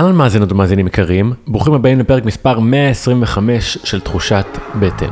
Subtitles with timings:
[0.00, 4.46] אהלן מאזינות ומאזינים יקרים, ברוכים הבאים לפרק מספר 125 של תחושת
[4.80, 5.10] בטן.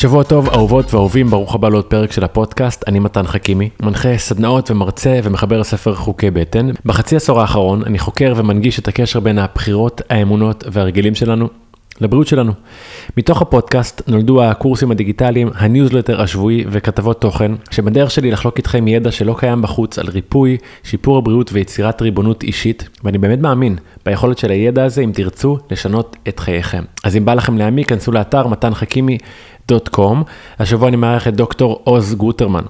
[0.00, 4.70] שבוע טוב אהובות ואהובים ברוך הבא לעוד פרק של הפודקאסט אני מתן חכימי מנחה סדנאות
[4.70, 10.02] ומרצה ומחבר ספר חוקי בטן בחצי עשור האחרון אני חוקר ומנגיש את הקשר בין הבחירות
[10.10, 11.48] האמונות והרגלים שלנו
[12.00, 12.52] לבריאות שלנו.
[13.16, 19.36] מתוך הפודקאסט נולדו הקורסים הדיגיטליים, הניוזלטר השבועי וכתבות תוכן, שבדרך שלי לחלוק איתכם ידע שלא
[19.38, 24.84] קיים בחוץ על ריפוי, שיפור הבריאות ויצירת ריבונות אישית, ואני באמת מאמין ביכולת של הידע
[24.84, 26.82] הזה, אם תרצו, לשנות את חייכם.
[27.04, 28.46] אז אם בא לכם להעמיק, כנסו לאתר
[29.70, 30.24] מתנחכימי.com.
[30.58, 32.64] השבוע אני מארח את דוקטור עוז גוטרמן.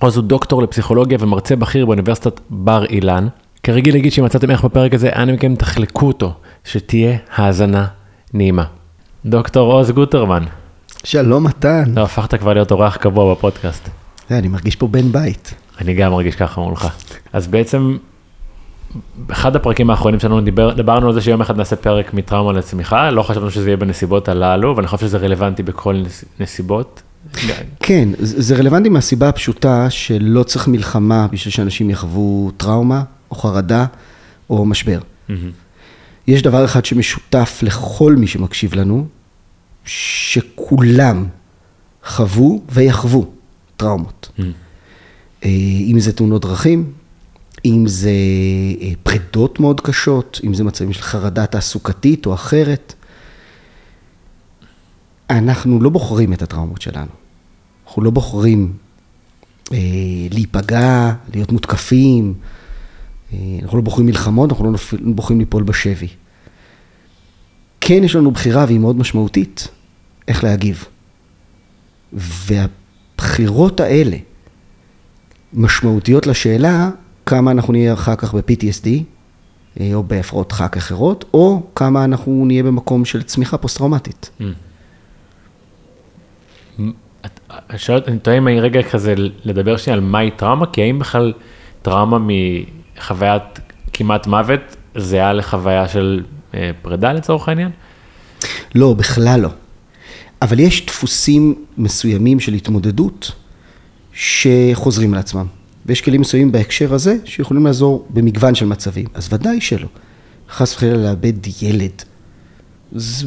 [0.00, 3.28] עוז הוא דוקטור לפסיכולוגיה ומרצה בכיר באוניברסיטת בר אילן.
[3.62, 6.32] כרגיל להגיד שאם מצאתם איך בפרק הזה, אנא מכם תחלקו אותו,
[6.64, 7.86] שתהיה האזנה
[8.34, 8.64] נעימה.
[9.26, 10.44] דוקטור עוז גוטרמן.
[11.04, 11.92] שלום מתן.
[11.94, 13.88] לא, הפכת כבר להיות אורח קבוע בפודקאסט.
[14.30, 15.54] אני מרגיש פה בן בית.
[15.80, 16.88] אני גם מרגיש ככה מולך.
[17.32, 17.96] אז בעצם,
[19.26, 23.22] באחד הפרקים האחרונים שלנו דיבר, דיברנו על זה שיום אחד נעשה פרק מטראומה לצמיחה, לא
[23.22, 27.02] חשבנו שזה יהיה בנסיבות הללו, ואני חושב שזה רלוונטי בכל נס, נסיבות.
[27.80, 33.86] כן, זה רלוונטי מהסיבה הפשוטה שלא צריך מלחמה בשביל שאנשים יחוו טראומה, או חרדה,
[34.50, 34.98] או משבר.
[35.00, 35.32] Mm-hmm.
[36.26, 39.06] יש דבר אחד שמשותף לכל מי שמקשיב לנו,
[39.84, 41.26] שכולם
[42.04, 43.26] חוו ויחוו
[43.76, 44.28] טראומות.
[44.38, 44.42] Mm.
[45.90, 46.92] אם זה תאונות דרכים,
[47.64, 48.10] אם זה
[48.80, 52.94] אה, פרידות מאוד קשות, אם זה מצבים של חרדה תעסוקתית או אחרת.
[55.30, 57.10] אנחנו לא בוחרים את הטראומות שלנו.
[57.86, 58.72] אנחנו לא בוחרים
[59.72, 59.78] אה,
[60.30, 62.34] להיפגע, להיות מותקפים,
[63.32, 66.08] אה, אנחנו לא בוחרים מלחמות, אנחנו לא בוחרים ליפול בשבי.
[67.80, 69.68] כן יש לנו בחירה והיא מאוד משמעותית,
[70.28, 70.84] איך להגיב.
[72.12, 74.16] והבחירות האלה
[75.52, 76.90] משמעותיות לשאלה
[77.26, 78.88] כמה אנחנו נהיה אחר כך ב-PTSD,
[79.80, 84.30] אה, או בהפרעות דחק אחרות, או כמה אנחנו נהיה במקום של צמיחה פוסט-טראומטית.
[84.40, 84.44] Mm.
[88.08, 89.14] אני טועה אם אני רגע כזה
[89.44, 91.32] לדבר שנייה על מהי טראומה, כי האם בכלל
[91.82, 92.18] טראומה
[92.98, 93.42] מחוויית
[93.92, 96.22] כמעט מוות זהה לחוויה של
[96.54, 97.70] אה, פרידה לצורך העניין?
[98.74, 99.48] לא, בכלל לא.
[100.42, 103.32] אבל יש דפוסים מסוימים של התמודדות
[104.12, 105.46] שחוזרים על עצמם.
[105.90, 109.06] ויש כלים מסוימים בהקשר הזה שיכולים לעזור במגוון של מצבים.
[109.14, 109.86] אז ודאי שלא.
[110.50, 112.02] חס וחלילה לאבד ילד.
[112.92, 113.26] זה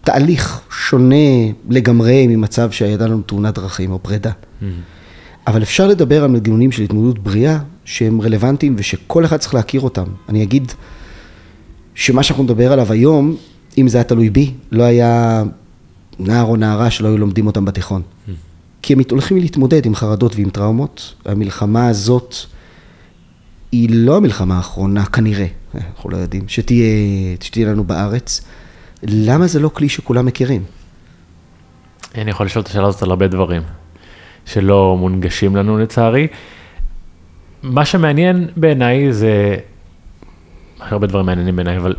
[0.00, 1.16] תהליך שונה
[1.70, 4.30] לגמרי ממצב שהייתה לנו תאונת דרכים או פרידה.
[4.30, 4.64] Mm-hmm.
[5.46, 10.06] אבל אפשר לדבר על מנגנונים של התמודדות בריאה שהם רלוונטיים ושכל אחד צריך להכיר אותם.
[10.28, 10.72] אני אגיד
[11.94, 13.36] שמה שאנחנו נדבר עליו היום,
[13.78, 15.42] אם זה היה תלוי בי, לא היה
[16.18, 18.02] נער או נערה שלא היו לומדים אותם בתיכון.
[18.02, 18.30] Hmm.
[18.84, 21.14] כי הם הולכים להתמודד עם חרדות ועם טראומות.
[21.24, 22.34] המלחמה הזאת
[23.72, 26.86] היא לא המלחמה האחרונה, כנראה, אנחנו לא יודעים, שתהיה,
[27.40, 28.40] שתהיה לנו בארץ.
[29.02, 30.64] למה זה לא כלי שכולם מכירים?
[32.14, 33.62] אני יכול לשאול את השאלה הזאת על הרבה דברים
[34.46, 36.26] שלא מונגשים לנו לצערי.
[37.62, 39.56] מה שמעניין בעיניי זה,
[40.80, 41.94] הרבה דברים מעניינים בעיניי, אבל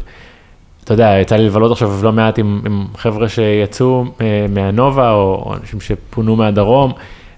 [0.86, 5.54] אתה יודע, יצא לי לבלות עכשיו לא מעט עם, עם חבר'ה שיצאו אה, מהנובה, או
[5.62, 6.92] אנשים שפונו מהדרום,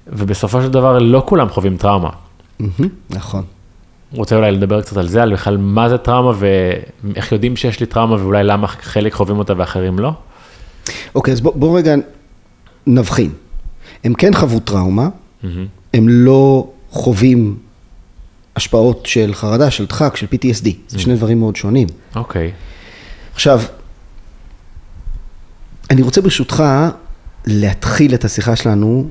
[0.08, 2.10] ובסופו של דבר לא כולם חווים טראומה.
[3.10, 3.44] נכון.
[4.14, 7.86] רוצה אולי לדבר קצת על זה, על בכלל מה זה טראומה, ואיך יודעים שיש לי
[7.86, 10.12] טראומה, ואולי למה חלק חווים אותה ואחרים לא?
[11.16, 11.96] אוקיי, אז בוא, בוא רגע
[12.88, 13.32] נבחין.
[14.04, 15.48] הם כן חוו טראומה, mm-hmm.
[15.94, 17.58] הם לא חווים
[18.56, 20.70] השפעות של חרדה, של דחק, של PTSD.
[20.88, 21.88] זה שני דברים מאוד שונים.
[22.16, 22.52] אוקיי.
[23.38, 23.62] עכשיו,
[25.90, 26.64] אני רוצה ברשותך
[27.46, 29.10] להתחיל את השיחה שלנו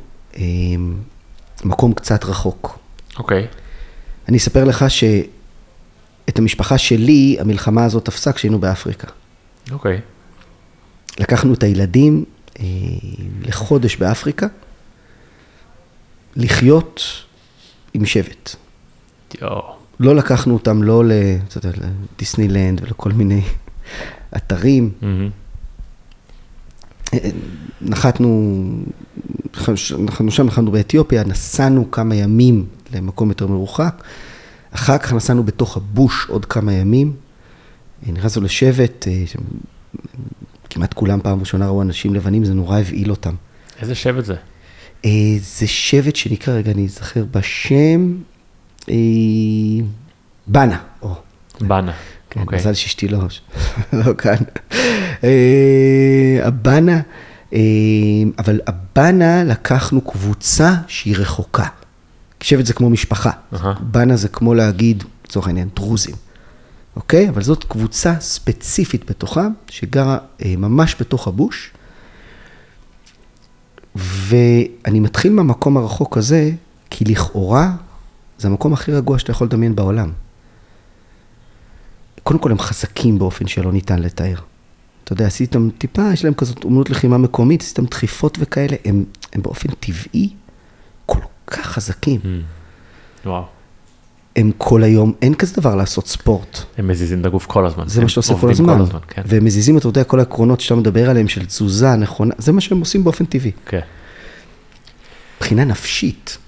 [1.64, 2.78] במקום קצת רחוק.
[3.18, 3.46] אוקיי.
[4.28, 9.08] אני אספר לך שאת המשפחה שלי, המלחמה הזאת תפסה כשהיינו באפריקה.
[9.70, 10.00] אוקיי.
[11.18, 12.24] לקחנו את הילדים
[12.58, 12.64] אה,
[13.42, 14.46] לחודש באפריקה,
[16.36, 17.02] לחיות
[17.94, 18.56] עם שבט.
[19.40, 19.76] יואו.
[20.00, 23.42] לא לקחנו אותם לא לדיסנילנד ולכל מיני
[24.37, 24.90] אתרים.
[27.81, 28.64] נחתנו,
[29.99, 34.02] נחתנו שם, נחתנו באתיופיה, נסענו כמה ימים למקום יותר מרוחק.
[34.70, 37.12] אחר כך נסענו בתוך הבוש עוד כמה ימים.
[38.06, 39.06] נכנסנו לשבט,
[40.70, 43.34] כמעט כולם פעם ראשונה ראו אנשים לבנים, זה נורא הבהיל אותם.
[43.81, 44.34] איזה שבט זה?
[45.05, 48.17] אה, זה שבט שנקרא, רגע, אני אזכר בשם,
[48.88, 48.94] אה,
[50.46, 50.78] בנה.
[51.02, 51.14] או,
[51.61, 51.93] בנה.
[52.36, 52.58] כן, אוקיי.
[52.58, 53.18] מזל שאשתי לא,
[53.92, 54.36] לא כאן.
[55.24, 57.00] אה, הבנה,
[57.52, 57.58] אה,
[58.38, 61.66] אבל הבנה לקחנו קבוצה שהיא רחוקה.
[62.40, 63.30] שבט זה כמו משפחה.
[63.54, 63.74] אהה.
[63.80, 66.14] בנה זה כמו להגיד, לצורך העניין, דרוזים.
[66.96, 67.28] אוקיי?
[67.28, 71.70] אבל זאת קבוצה ספציפית בתוכה, שגרה אה, ממש בתוך הבוש.
[73.96, 76.50] ואני מתחיל מהמקום הרחוק הזה,
[76.90, 77.70] כי לכאורה
[78.38, 80.10] זה המקום הכי רגוע שאתה יכול לדמיין בעולם.
[82.26, 84.34] קודם כל הם חזקים באופן שלא ניתן לתאר.
[85.05, 89.43] אתה יודע, עשיתם טיפה, יש להם כזאת אומנות לחימה מקומית, עשיתם דחיפות וכאלה, הם, הם
[89.43, 90.31] באופן טבעי
[91.06, 92.20] כל כך חזקים.
[93.26, 93.44] וואו.
[94.37, 96.58] הם כל היום, אין כזה דבר לעשות ספורט.
[96.78, 97.88] הם מזיזים את הגוף כל הזמן.
[97.88, 98.76] זה מה שאתה עושה כל הזמן.
[98.76, 99.23] כל הזמן, כן.
[99.26, 102.81] והם מזיזים, אתה יודע, כל העקרונות שאתה מדבר עליהם של תזוזה נכונה, זה מה שהם
[102.81, 103.52] עושים באופן טבעי.
[103.67, 103.81] כן.
[105.37, 106.38] מבחינה נפשית,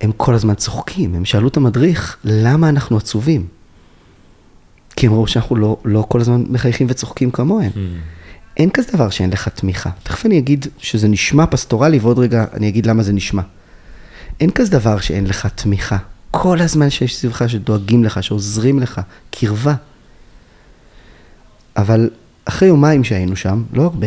[0.00, 1.14] הם כל הזמן צוחקים.
[1.14, 3.59] הם שאלו את המדריך, למה אנחנו עצובים?
[4.96, 7.70] כי הם ראו שאנחנו לא, לא כל הזמן מחייכים וצוחקים כמוהם.
[8.56, 9.90] אין כזה דבר שאין לך תמיכה.
[10.02, 13.42] תכף אני אגיד שזה נשמע פסטורלי, ועוד רגע אני אגיד למה זה נשמע.
[14.40, 15.96] אין כזה דבר שאין לך תמיכה.
[16.30, 19.00] כל הזמן שיש סביבך שדואגים לך, שעוזרים לך,
[19.30, 19.74] קרבה.
[21.76, 22.10] אבל
[22.44, 24.06] אחרי יומיים שהיינו שם, לא הרבה,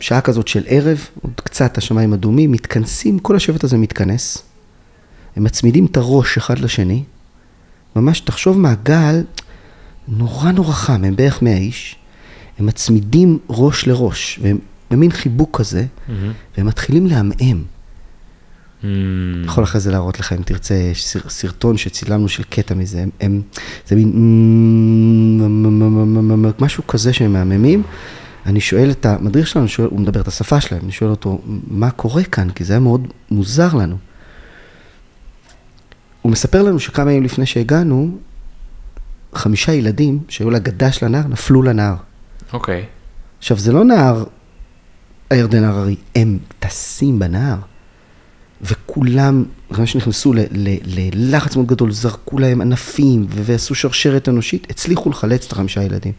[0.00, 4.42] שעה כזאת של ערב, עוד קצת השמיים אדומים, מתכנסים, כל השבט הזה מתכנס,
[5.36, 7.02] הם מצמידים את הראש אחד לשני,
[7.96, 9.22] ממש תחשוב מעגל
[10.08, 11.96] נורא נורא חם, הם בערך 100 איש,
[12.58, 14.58] הם מצמידים ראש לראש, והם
[14.90, 15.86] במין חיבוק כזה,
[16.56, 17.62] והם מתחילים לעמעם.
[18.84, 18.92] אני
[19.46, 23.10] יכול אחרי זה להראות לך, אם תרצה, יש סר- סרטון שצילמנו של קטע מזה, הם,
[23.20, 23.42] הם
[23.88, 24.12] זה מין
[26.58, 27.82] משהו כזה שהם מהממים.
[28.46, 31.40] אני שואל את המדריך שלנו, שואל, הוא מדבר את השפה שלהם, אני שואל אותו,
[31.70, 32.50] מה קורה כאן?
[32.50, 33.96] כי זה היה מאוד מוזר לנו.
[36.26, 38.18] הוא מספר לנו שכמה ימים לפני שהגענו,
[39.34, 41.94] חמישה ילדים שהיו לגדה של הנהר, נפלו לנהר.
[42.52, 42.84] אוקיי.
[43.38, 44.24] עכשיו, זה לא נהר
[45.30, 47.56] הירדן הררי, הם טסים בנהר.
[48.62, 50.32] וכולם, אחרי שנכנסו
[50.84, 56.12] ללחץ מאוד גדול, זרקו להם ענפים ועשו שרשרת אנושית, הצליחו לחלץ את החמישה ילדים.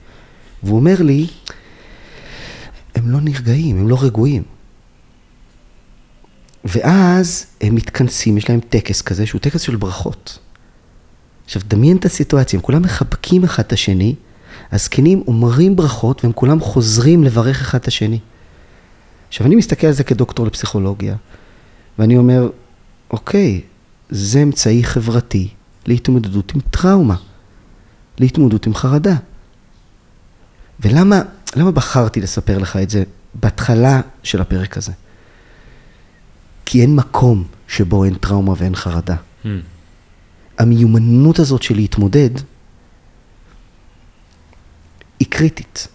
[0.63, 1.27] והוא אומר לי,
[2.95, 4.43] הם לא נרגעים, הם לא רגועים.
[6.65, 10.39] ואז הם מתכנסים, יש להם טקס כזה, שהוא טקס של ברכות.
[11.45, 14.15] עכשיו, דמיין את הסיטואציה, הם כולם מחבקים אחד את השני,
[14.71, 18.19] הזקנים אומרים ברכות והם כולם חוזרים לברך אחד את השני.
[19.27, 21.15] עכשיו, אני מסתכל על זה כדוקטור לפסיכולוגיה,
[21.99, 22.49] ואני אומר,
[23.11, 23.61] אוקיי,
[24.09, 25.49] זה אמצעי חברתי
[25.85, 27.15] להתמודדות עם טראומה,
[28.19, 29.15] להתמודדות עם חרדה.
[30.79, 31.21] ולמה
[31.55, 34.91] למה בחרתי לספר לך את זה בהתחלה של הפרק הזה?
[36.69, 39.15] כי אין מקום שבו אין טראומה ואין חרדה.
[39.43, 39.47] Hmm.
[40.57, 42.29] המיומנות הזאת של להתמודד
[45.19, 45.87] היא קריטית.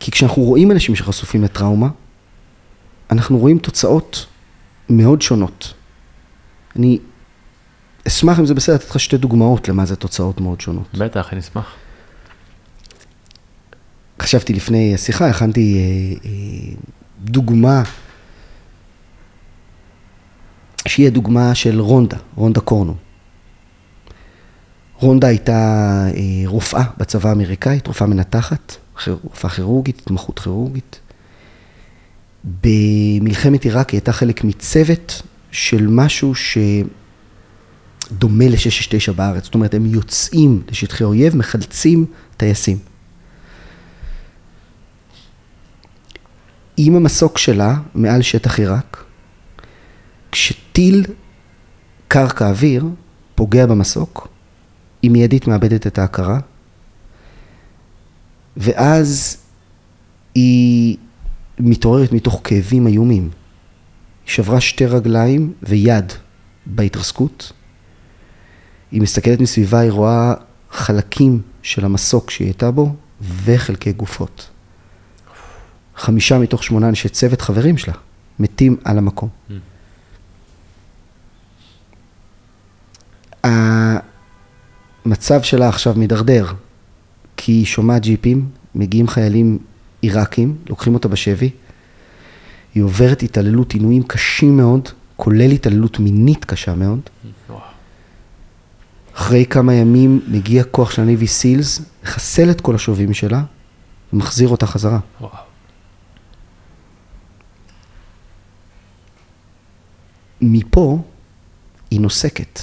[0.00, 1.88] כי כשאנחנו רואים אנשים שחשופים לטראומה,
[3.10, 4.26] אנחנו רואים תוצאות
[4.90, 5.74] מאוד שונות.
[6.76, 6.98] אני
[8.06, 10.94] אשמח אם זה בסדר לתת לך שתי דוגמאות למה זה תוצאות מאוד שונות.
[10.94, 11.74] בטח, אני אשמח.
[14.22, 16.74] חשבתי לפני השיחה, הכנתי אה, אה,
[17.20, 17.82] דוגמה,
[20.86, 22.94] שהיא הדוגמה של רונדה, רונדה קורנו.
[25.00, 25.52] רונדה הייתה
[26.14, 31.00] אה, רופאה בצבא האמריקאית, רופאה מנתחת, רופאה כירורגית, התמחות כירורגית.
[32.44, 36.88] במלחמת עיראק היא הייתה חלק מצוות של משהו שדומה
[38.48, 39.44] ל-669 בארץ.
[39.44, 42.06] זאת אומרת, הם יוצאים לשטחי אויב, מחלצים
[42.36, 42.78] טייסים.
[46.76, 49.04] עם המסוק שלה מעל שטח עיראק,
[50.32, 51.04] כשטיל
[52.08, 52.84] קרקע אוויר
[53.34, 54.28] פוגע במסוק,
[55.02, 56.38] היא מיידית מאבדת את ההכרה,
[58.56, 59.36] ואז
[60.34, 60.96] היא
[61.60, 63.22] מתעוררת מתוך כאבים איומים.
[63.22, 66.12] היא שברה שתי רגליים ויד
[66.66, 67.52] בהתרסקות.
[68.90, 70.34] היא מסתכלת מסביבה, היא רואה
[70.70, 72.94] חלקים של המסוק שהיא הייתה בו
[73.44, 74.50] וחלקי גופות.
[75.96, 77.94] חמישה מתוך שמונה אנשי צוות חברים שלה
[78.38, 79.28] מתים על המקום.
[85.04, 86.46] המצב שלה עכשיו מידרדר,
[87.36, 89.58] כי היא שומעת ג'יפים, מגיעים חיילים
[90.00, 91.50] עיראקים, לוקחים אותה בשבי,
[92.74, 97.00] היא עוברת התעללות עינויים קשים מאוד, כולל התעללות מינית קשה מאוד.
[99.14, 103.42] אחרי כמה ימים מגיע כוח של הניבי סילס, מחסל את כל השובים שלה
[104.12, 104.98] ומחזיר אותה חזרה.
[105.20, 105.32] וואו.
[110.40, 110.98] מפה
[111.90, 112.60] היא נוסקת.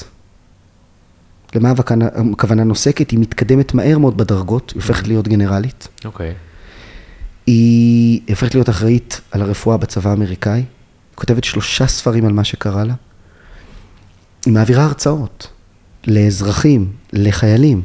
[1.55, 1.69] למה
[2.33, 3.11] הכוונה- נוסקת?
[3.11, 5.87] היא מתקדמת מהר מאוד בדרגות, היא הופכת להיות גנרלית.
[6.05, 6.33] אוקיי.
[7.47, 10.65] היא הופכת להיות אחראית על הרפואה בצבא האמריקאי, היא
[11.15, 12.93] כותבת שלושה ספרים על מה שקרה לה.
[14.45, 15.47] היא מעבירה הרצאות
[16.07, 17.81] לאזרחים, לחיילים,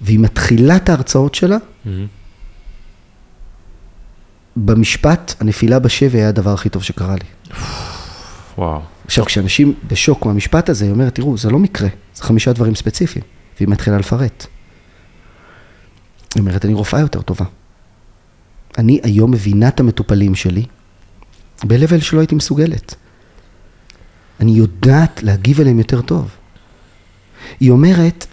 [0.00, 2.06] והיא מתחילה את ההרצאות שלה מהמם.
[4.56, 7.54] במשפט, הנפילה בשבי היה הדבר הכי טוב שקרה לי.
[8.58, 8.80] וואו.
[9.08, 13.24] עכשיו, כשאנשים בשוק מהמשפט הזה, היא אומרת, תראו, זה לא מקרה, זה חמישה דברים ספציפיים,
[13.56, 14.46] והיא מתחילה לפרט.
[16.34, 17.44] היא אומרת, אני רופאה יותר טובה.
[18.78, 20.64] אני היום מבינה את המטופלים שלי
[21.64, 22.94] ב-level שלא הייתי מסוגלת.
[24.40, 26.30] אני יודעת להגיב אליהם יותר טוב.
[27.60, 28.26] היא אומרת,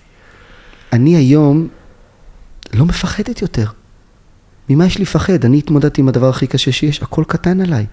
[0.93, 1.67] אני היום
[2.73, 3.65] לא מפחדת יותר.
[4.69, 5.45] ממה יש לי לפחד?
[5.45, 7.85] אני התמודדתי עם הדבר הכי קשה שיש, הכל קטן עליי.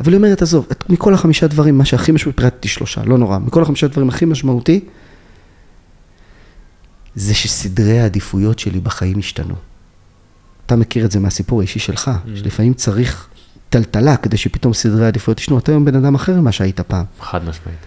[0.00, 3.38] אבל היא אומרת, עזוב, את- מכל החמישה דברים, מה שהכי משמעותי, פירטתי שלושה, לא נורא,
[3.38, 4.80] מכל החמישה דברים הכי משמעותי,
[7.14, 9.54] זה שסדרי העדיפויות שלי בחיים השתנו.
[10.66, 13.28] אתה מכיר את זה מהסיפור האישי שלך, שלפעמים צריך
[13.70, 15.58] טלטלה כדי שפתאום סדרי העדיפויות ישתנו.
[15.58, 17.04] אתה היום בן אדם אחר ממה שהיית פעם.
[17.20, 17.78] חד משמעית.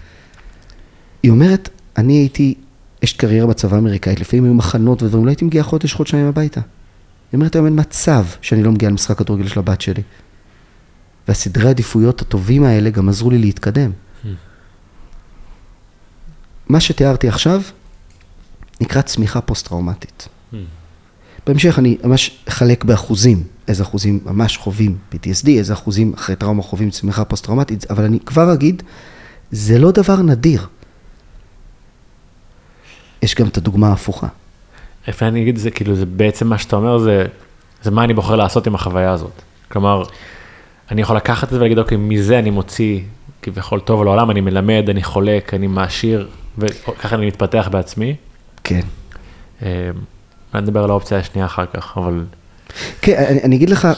[1.22, 2.54] היא אומרת, אני הייתי
[3.04, 6.60] אשת קריירה בצבא האמריקאית, לפעמים היו מחנות ודברים, לא הייתי מגיעה חודש, חודשיים הביתה.
[7.32, 10.02] היא אומרת, היום אין מצב שאני לא מגיעה למשחק כדורגל של הבת שלי.
[11.28, 13.90] והסדרי העדיפויות הטובים האלה גם עזרו לי להתקדם.
[16.68, 17.62] מה שתיארתי עכשיו
[18.80, 20.28] נקרא צמיחה פוסט-טראומטית.
[21.46, 26.90] בהמשך אני ממש אחלק באחוזים, איזה אחוזים ממש חווים PTSD, איזה אחוזים אחרי טראומה חווים
[26.90, 28.82] צמיחה פוסט-טראומטית, אבל אני כבר אגיד,
[29.50, 30.66] זה לא דבר נדיר.
[33.22, 34.26] יש גם את הדוגמה ההפוכה.
[35.06, 37.26] איפה אני אגיד את זה, כאילו זה בעצם מה שאתה אומר זה,
[37.82, 39.42] זה מה אני בוחר לעשות עם החוויה הזאת.
[39.68, 40.02] כלומר,
[40.90, 43.00] אני יכול לקחת את זה ולהגיד, אוקיי, מזה אני מוציא
[43.42, 46.28] כביכול טוב לעולם, אני מלמד, אני חולק, אני מעשיר,
[46.58, 48.14] וככה אני מתפתח בעצמי.
[48.64, 48.80] כן.
[49.62, 49.90] אה,
[50.54, 52.24] אני אדבר על האופציה השנייה אחר כך, אבל
[53.02, 53.88] כן, אני, אני אגיד לך,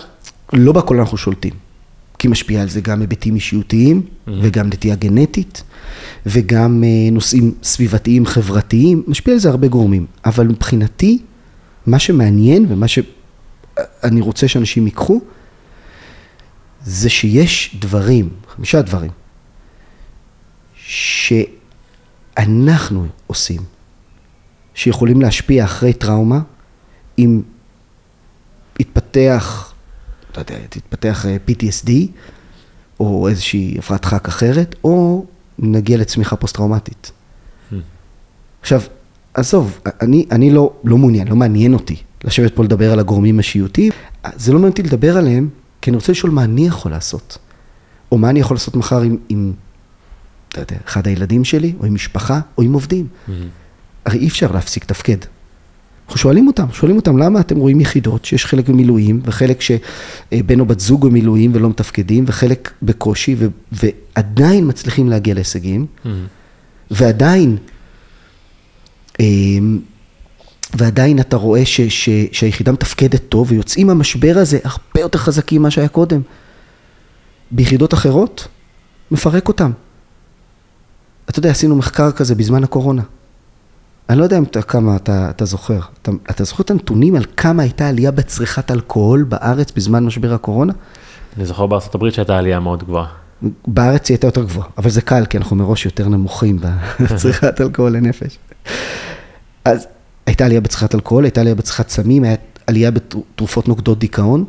[0.53, 1.53] לא בכל אנחנו שולטים.
[2.19, 4.31] כי משפיע על זה גם היבטים אישיותיים, mm-hmm.
[4.43, 5.63] וגם נטייה גנטית,
[6.27, 10.07] וגם אה, נושאים סביבתיים, חברתיים, משפיע על זה הרבה גורמים.
[10.25, 11.19] אבל מבחינתי,
[11.87, 15.21] מה שמעניין ומה שאני רוצה שאנשים ייקחו,
[16.85, 19.11] זה שיש דברים, חמישה דברים,
[22.35, 23.61] שאנחנו עושים,
[24.75, 26.41] שיכולים להשפיע אחרי טראומה,
[27.19, 27.43] אם
[28.81, 29.73] יתפתח,
[30.37, 31.91] לא יודע, תתפתח אה, PTSD,
[33.01, 35.27] או איזושהי הפרעת דחק אחרת, או
[35.59, 37.13] נגיע לצמיחה פוסט-טראומטית.
[38.61, 38.83] עכשיו,
[39.35, 43.93] עזוב, אני, אני לא, לא מעוניין, לא מעניין אותי לשבת פה לדבר על הגורמים השיעותיים,
[44.37, 45.49] זה לא מעניין אותי לדבר עליהם,
[45.81, 47.39] כי אני רוצה לשאול מה אני יכול לעשות.
[48.13, 49.53] או מה אני יכול לעשות מחר עם, עם
[50.57, 53.07] לא יודע, אחד הילדים שלי, או עם משפחה, או עם עובדים.
[54.07, 55.17] הרי אי אפשר להפסיק תפקד.
[56.07, 60.67] אנחנו שואלים אותם, שואלים אותם למה אתם רואים יחידות שיש חלק במילואים, וחלק שבן או
[60.67, 65.87] בת זוג במילואים ולא מתפקדים, וחלק בקושי, ו- ועדיין מצליחים להגיע להישגים,
[66.91, 67.57] ועדיין,
[69.21, 69.79] אמ,
[70.75, 75.71] ועדיין אתה רואה ש- ש- שהיחידה מתפקדת טוב, ויוצאים מהמשבר הזה הרבה יותר חזקים ממה
[75.71, 76.21] שהיה קודם.
[77.51, 78.49] ביחידות אחרות,
[79.11, 79.71] מפרק אותם.
[81.31, 83.03] אתה יודע, עשינו מחקר כזה בזמן הקורונה.
[84.11, 85.81] אני לא יודע אם אתה, כמה אתה, אתה זוכר.
[86.03, 90.73] אתה, אתה זוכר את הנתונים על כמה הייתה עלייה בצריכת אלכוהול בארץ בזמן משבר הקורונה?
[91.37, 93.07] אני זוכר הברית שהייתה עלייה מאוד גבוהה.
[93.67, 96.59] בארץ היא הייתה יותר גבוהה, אבל זה קל, כי אנחנו מראש יותר נמוכים
[97.01, 98.39] בצריכת אלכוהול לנפש.
[99.65, 99.87] אז
[100.27, 104.45] הייתה עלייה בצריכת אלכוהול, הייתה עלייה בצריכת סמים, הייתה עלייה בתרופות נוגדות דיכאון,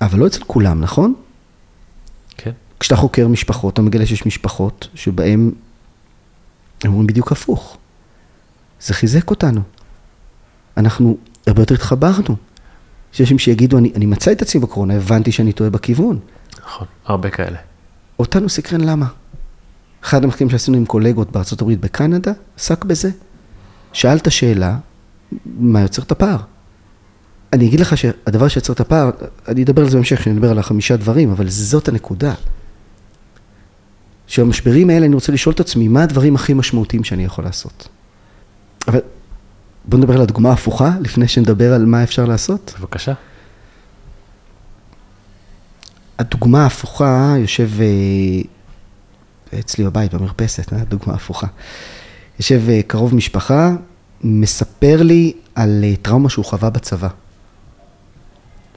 [0.00, 1.14] אבל לא אצל כולם, נכון?
[2.36, 2.52] כן.
[2.80, 5.50] כשאתה חוקר משפחות, אתה מגלה שיש משפחות שבהן
[6.84, 7.76] הם אומרים בדיוק הפוך.
[8.80, 9.60] זה חיזק אותנו.
[10.76, 11.16] אנחנו
[11.46, 12.36] הרבה יותר התחברנו.
[13.14, 16.18] יש אנשים שיגידו, אני, אני מצא את עצמי בקורונה, הבנתי שאני טועה בכיוון.
[16.64, 17.58] נכון, הרבה כאלה.
[18.18, 19.06] אותנו סקרן למה.
[20.04, 23.10] אחד המחקרים שעשינו עם קולגות בארצות הברית בקנדה, עסק בזה.
[23.98, 24.76] שאלת שאלה,
[25.46, 26.36] מה יוצר את הפער?
[27.52, 29.10] אני אגיד לך שהדבר שיוצר את הפער,
[29.48, 32.34] אני אדבר על זה בהמשך, כשאני אדבר על החמישה דברים, אבל זאת הנקודה.
[34.26, 37.88] שבמשברים האלה אני רוצה לשאול את עצמי, מה הדברים הכי משמעותיים שאני יכול לעשות?
[38.88, 39.00] אבל
[39.84, 42.74] בוא נדבר על הדוגמה ההפוכה, לפני שנדבר על מה אפשר לעשות.
[42.80, 43.12] בבקשה.
[46.18, 51.46] הדוגמה ההפוכה יושב אה, אצלי בבית, במרפסת, אה, דוגמה הפוכה.
[52.38, 53.74] יושב אה, קרוב משפחה,
[54.22, 57.08] מספר לי על אה, טראומה שהוא חווה בצבא.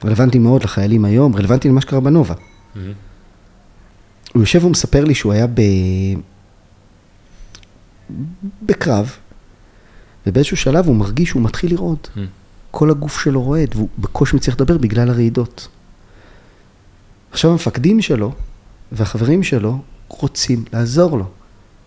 [0.04, 2.34] רלוונטי מאוד לחיילים היום, רלוונטי למה שקרה בנובה.
[4.34, 5.60] הוא יושב ומספר לי שהוא היה ב...
[8.62, 9.16] בקרב,
[10.26, 11.98] ובאיזשהו שלב הוא מרגיש שהוא מתחיל לרעוד.
[12.16, 12.18] Mm.
[12.70, 15.68] כל הגוף שלו רועד, והוא בקושי מצליח לדבר בגלל הרעידות.
[17.30, 18.32] עכשיו המפקדים שלו
[18.92, 19.78] והחברים שלו
[20.08, 21.24] רוצים לעזור לו.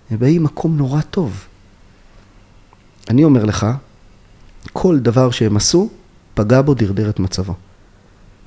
[0.10, 1.48] הם באים ממקום נורא טוב.
[3.10, 3.68] אני אומר לך,
[4.74, 5.90] כל דבר שהם עשו,
[6.34, 7.54] פגע בו, דרדר את מצבו.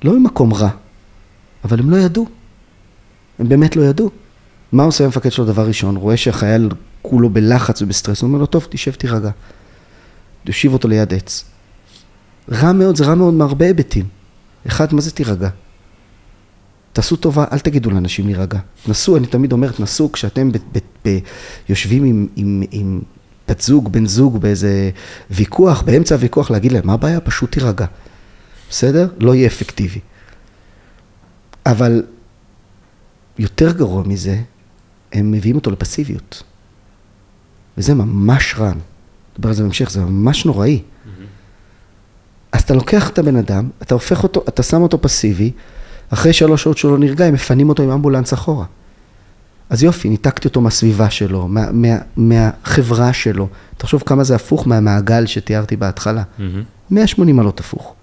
[0.05, 0.71] לא ממקום רע,
[1.65, 2.27] אבל הם לא ידעו.
[3.39, 4.11] הם באמת לא ידעו.
[4.73, 5.97] מה עושה המפקד שלו דבר ראשון?
[5.97, 6.69] רואה שהחייל
[7.03, 9.31] כולו בלחץ ובסטרס, הוא אומר לו, טוב, תשב, תירגע.
[10.47, 11.45] יושיב אותו ליד עץ.
[12.51, 14.07] רע מאוד, זה רע מאוד מהרבה היבטים.
[14.67, 15.49] אחד, מה זה תירגע?
[16.93, 18.59] תעשו טובה, אל תגידו לאנשים להירגע.
[18.89, 21.19] נסו, אני תמיד אומר, תנסו כשאתם ב, ב, ב,
[21.69, 23.01] יושבים עם, עם, עם
[23.49, 24.91] בת זוג, בן זוג, באיזה
[25.31, 27.21] ויכוח, באמצע הוויכוח, להגיד להם, מה הבעיה?
[27.21, 27.87] פשוט תירגע.
[28.71, 29.09] בסדר?
[29.19, 30.01] לא יהיה אפקטיבי.
[31.67, 32.03] אבל
[33.39, 34.41] יותר גרוע מזה,
[35.13, 36.43] הם מביאים אותו לפסיביות.
[37.79, 38.73] וזה ממש רע.
[39.35, 40.83] נדבר על זה בהמשך, זה ממש נוראי.
[42.53, 45.53] אז אתה לוקח את הבן אדם, אתה הופך אותו, אתה שם אותו פסיבי,
[46.11, 48.65] אחרי שלוש שעות שהוא לא נרגע, הם מפנים אותו עם אמבולנס אחורה.
[49.71, 53.49] אז יופי, ניתקתי אותו מהסביבה שלו, מה, מה, מהחברה שלו.
[53.77, 56.23] תחשוב כמה זה הפוך מהמעגל שתיארתי בהתחלה.
[56.91, 57.95] 180 מעלות הפוך.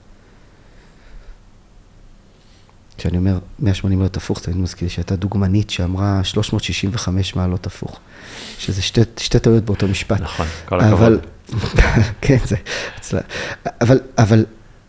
[2.98, 8.00] כשאני אומר 180 מעלות הפוך, תמיד מזכיר שהייתה דוגמנית שאמרה 365 מעלות הפוך.
[8.58, 10.22] שזה שתי, שתי טעויות באותו משפט.
[10.22, 11.00] נכון, כל הכבוד.
[11.00, 11.20] אבל,
[12.22, 13.20] כן, זה,
[13.82, 14.46] אבל, אבל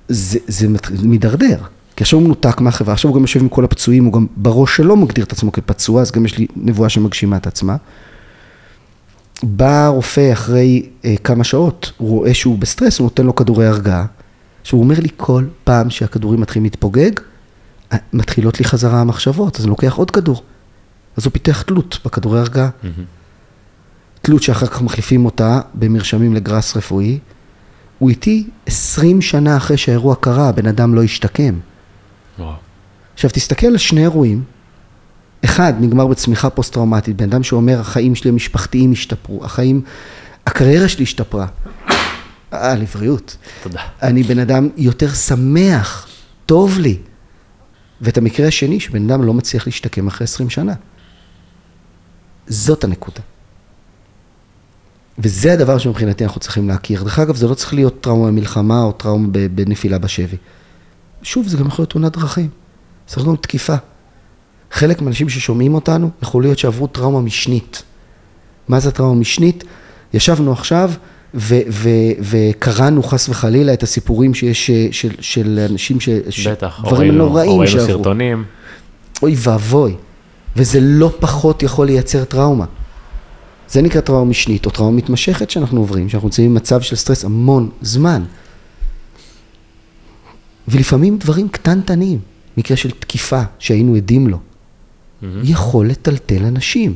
[0.08, 0.66] זה, זה
[1.02, 1.58] מידרדר.
[1.96, 4.76] כי עכשיו הוא מנותק מהחברה, עכשיו הוא גם יושב עם כל הפצועים, הוא גם בראש
[4.76, 7.76] שלו מגדיר את עצמו כפצוע, אז גם יש לי נבואה שמגשימה את עצמה.
[9.42, 14.06] בא הרופא אחרי אה, כמה שעות, הוא רואה שהוא בסטרס, הוא נותן לו כדורי הרגעה.
[14.62, 17.10] עכשיו הוא אומר לי כל פעם שהכדורים מתחילים להתפוגג,
[17.92, 20.42] אה, מתחילות לי חזרה המחשבות, אז אני לוקח עוד כדור.
[21.16, 22.68] אז הוא פיתח תלות בכדורי הרגעה.
[24.22, 27.18] תלות שאחר כך מחליפים אותה במרשמים לגראס רפואי.
[27.98, 31.54] הוא איתי 20 שנה אחרי שהאירוע קרה, הבן אדם לא השתקם.
[33.16, 34.42] עכשיו תסתכל על שני אירועים,
[35.44, 39.82] אחד נגמר בצמיחה פוסט-טראומטית, בן אדם שאומר החיים שלי המשפחתיים השתפרו, החיים,
[40.46, 41.46] הקריירה שלי השתפרה.
[42.52, 43.36] אה, לבריאות.
[43.62, 43.80] תודה.
[44.02, 46.08] אני בן אדם יותר שמח,
[46.46, 46.98] טוב לי.
[48.00, 50.74] ואת המקרה השני, שבן אדם לא מצליח להשתקם אחרי 20 שנה.
[52.46, 53.20] זאת הנקודה.
[55.18, 57.02] וזה הדבר שמבחינתי אנחנו צריכים להכיר.
[57.02, 60.36] דרך אגב, זה לא צריך להיות טראומה במלחמה או טראומה בנפילה בשבי.
[61.22, 62.65] שוב, זה גם יכול להיות תאונת דרכים.
[63.16, 63.74] להיות תקיפה.
[64.70, 67.82] חלק מהאנשים ששומעים אותנו, יכול להיות שעברו טראומה משנית.
[68.68, 69.64] מה זה טראומה משנית?
[70.14, 70.90] ישבנו עכשיו
[71.34, 76.08] ו- ו- וקראנו חס וחלילה את הסיפורים שיש של, של אנשים ש...
[76.48, 77.86] בטח, דברים נוראים שעברו.
[77.86, 78.44] סרטונים.
[79.22, 79.94] אוי ואבוי.
[80.56, 82.64] וזה לא פחות יכול לייצר טראומה.
[83.68, 87.70] זה נקרא טראומה משנית, או טראומה מתמשכת שאנחנו עוברים, שאנחנו נמצאים במצב של סטרס המון
[87.82, 88.22] זמן.
[90.68, 92.18] ולפעמים דברים קטנטנים,
[92.56, 94.38] מקרה של תקיפה שהיינו עדים לו,
[95.42, 96.94] יכול לטלטל אנשים.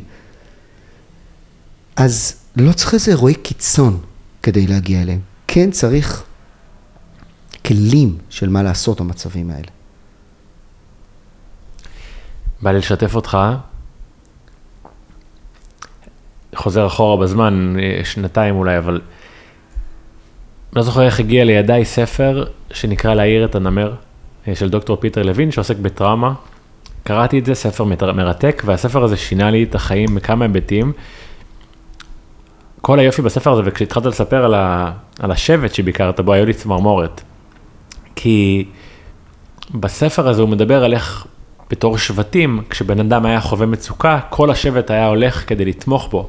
[1.96, 4.00] אז לא צריך איזה אירועי קיצון
[4.42, 5.20] כדי להגיע אליהם.
[5.46, 6.24] כן צריך
[7.66, 9.68] כלים של מה לעשות במצבים האלה.
[12.62, 13.38] בא לי לשתף אותך,
[16.54, 19.00] חוזר אחורה בזמן, שנתיים אולי, אבל
[20.72, 23.94] לא זוכר איך הגיע לידיי ספר שנקרא להעיר את הנמר,
[24.54, 26.32] של דוקטור פיטר לוין, שעוסק בטראומה.
[27.04, 30.92] קראתי את זה, ספר מרתק, והספר הזה שינה לי את החיים בכמה היבטים.
[32.80, 37.20] כל היופי בספר הזה, וכשהתחלת לספר על, ה, על השבט שביקרת בו, היו לי צמרמורת.
[38.16, 38.64] כי
[39.74, 41.26] בספר הזה הוא מדבר על איך
[41.70, 46.28] בתור שבטים, כשבן אדם היה חווה מצוקה, כל השבט היה הולך כדי לתמוך בו.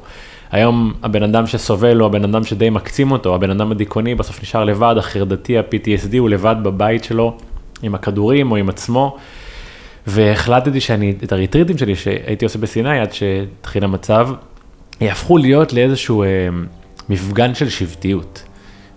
[0.52, 4.64] היום הבן אדם שסובל הוא הבן אדם שדי מקצים אותו, הבן אדם הדיכאוני בסוף נשאר
[4.64, 7.38] לבד, החרדתי, ה-PTSD הוא לבד בבית שלו
[7.82, 9.18] עם הכדורים או עם עצמו.
[10.08, 14.30] והחלטתי שאני, את הריטריטים שלי שהייתי עושה בסיני עד שהתחיל המצב,
[15.02, 16.28] יהפכו להיות לאיזשהו אה,
[17.10, 18.44] מפגן של שבטיות.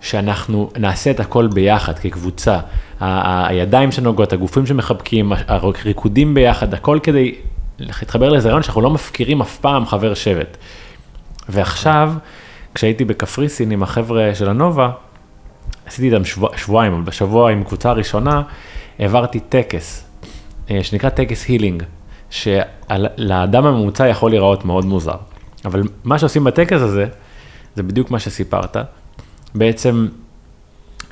[0.01, 2.59] שאנחנו נעשה את הכל ביחד כקבוצה.
[2.99, 7.35] ה- הידיים שנוגעות, הגופים שמחבקים, הריקודים ביחד, הכל כדי
[7.79, 10.57] להתחבר לאיזה רעיון שאנחנו לא מפקירים אף פעם חבר שבט.
[11.49, 12.13] ועכשיו,
[12.75, 14.89] כשהייתי בקפריסין עם החבר'ה של הנובה,
[15.85, 18.41] עשיתי איתם שבוע, שבועיים, אבל בשבוע עם קבוצה הראשונה,
[18.99, 20.05] העברתי טקס,
[20.71, 21.83] אה, שנקרא טקס הילינג,
[22.29, 25.17] שלאדם הממוצע יכול להיראות מאוד מוזר.
[25.65, 27.05] אבל מה שעושים בטקס הזה,
[27.75, 28.77] זה בדיוק מה שסיפרת.
[29.55, 30.07] בעצם,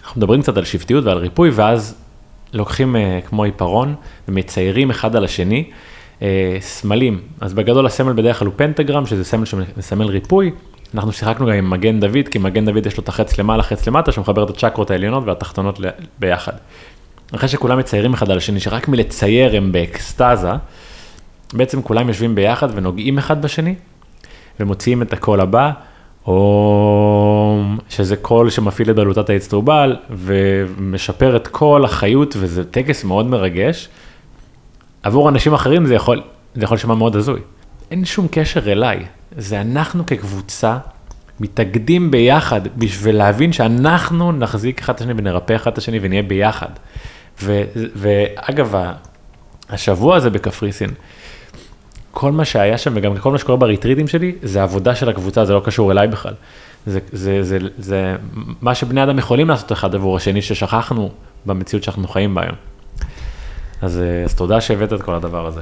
[0.04, 1.96] אנחנו מדברים קצת על שבטיות ועל ריפוי, ואז
[2.54, 3.96] לוקחים אה, כמו עיפרון
[4.28, 5.70] ומציירים אחד על השני
[6.22, 10.52] אה, סמלים, אז בגדול הסמל בדרך כלל הוא פנטגרם, שזה סמל שמסמל ריפוי.
[10.96, 13.88] אנחנו שיחקנו גם עם מגן דוד, כי מגן דוד יש לו את החץ למעלה, חץ
[13.88, 15.80] למטה, שמחבר את הצ'קרות העליונות והתחתונות
[16.20, 16.54] ביחד.
[17.36, 20.52] אחרי שכולם מציירים אחד על השני, שרק מלצייר הם באקסטזה,
[21.54, 23.76] בעצם כולם יושבים ביחד ונוגעים אחד בשני,
[24.60, 25.72] ומוציאים את הקול הבא,
[26.28, 33.90] או שזה קול שמפעיל את בלוטת האצטרובל, ומשפר את כל החיות, וזה טקס מאוד מרגש.
[35.04, 36.22] עבור אנשים אחרים זה יכול,
[36.56, 37.40] זה יכול לשמוע מאוד הזוי.
[37.92, 39.06] אין שום קשר אליי,
[39.38, 40.78] זה אנחנו כקבוצה
[41.40, 46.70] מתאגדים ביחד בשביל להבין שאנחנו נחזיק אחד את השני ונרפא אחד את השני ונהיה ביחד.
[47.42, 47.64] ו,
[47.96, 48.76] ואגב,
[49.70, 50.90] השבוע הזה בקפריסין,
[52.12, 55.54] כל מה שהיה שם וגם כל מה שקורה בריטריטים שלי, זה עבודה של הקבוצה, זה
[55.54, 56.34] לא קשור אליי בכלל.
[56.86, 58.16] זה, זה, זה, זה
[58.62, 61.12] מה שבני אדם יכולים לעשות אחד עבור השני, ששכחנו
[61.46, 62.56] במציאות שאנחנו חיים בה היום.
[63.82, 65.62] אז, אה, אז תודה שהבאת את כל הדבר הזה.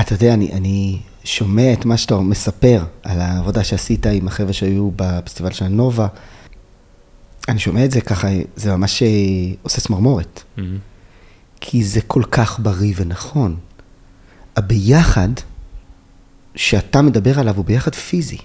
[0.00, 4.90] אתה יודע, אני, אני שומע את מה שאתה מספר על העבודה שעשית עם החבר'ה שהיו
[4.96, 6.06] בפסטיבל של הנובה.
[7.48, 9.08] אני שומע את זה ככה, זה ממש אה,
[9.62, 10.42] עושה צמרמורת.
[10.58, 10.60] Mm-hmm.
[11.60, 13.56] כי זה כל כך בריא ונכון.
[14.56, 15.28] הביחד
[16.54, 18.38] שאתה מדבר עליו הוא ביחד פיזי.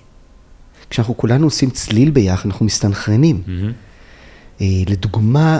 [0.89, 3.43] כשאנחנו כולנו עושים צליל ביחד, אנחנו מסתנכרנים.
[3.45, 4.61] Mm-hmm.
[4.61, 5.59] אה, לדוגמה,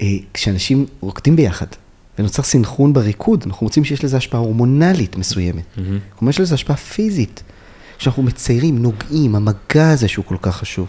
[0.00, 1.66] אה, כשאנשים רוקדים ביחד
[2.18, 5.64] ונוצר סינכרון בריקוד, אנחנו מוצאים שיש לזה השפעה הורמונלית מסוימת.
[5.76, 5.80] Mm-hmm.
[6.18, 7.42] כלומר, יש לזה השפעה פיזית.
[7.98, 10.88] כשאנחנו מציירים, נוגעים, המגע הזה שהוא כל כך חשוב.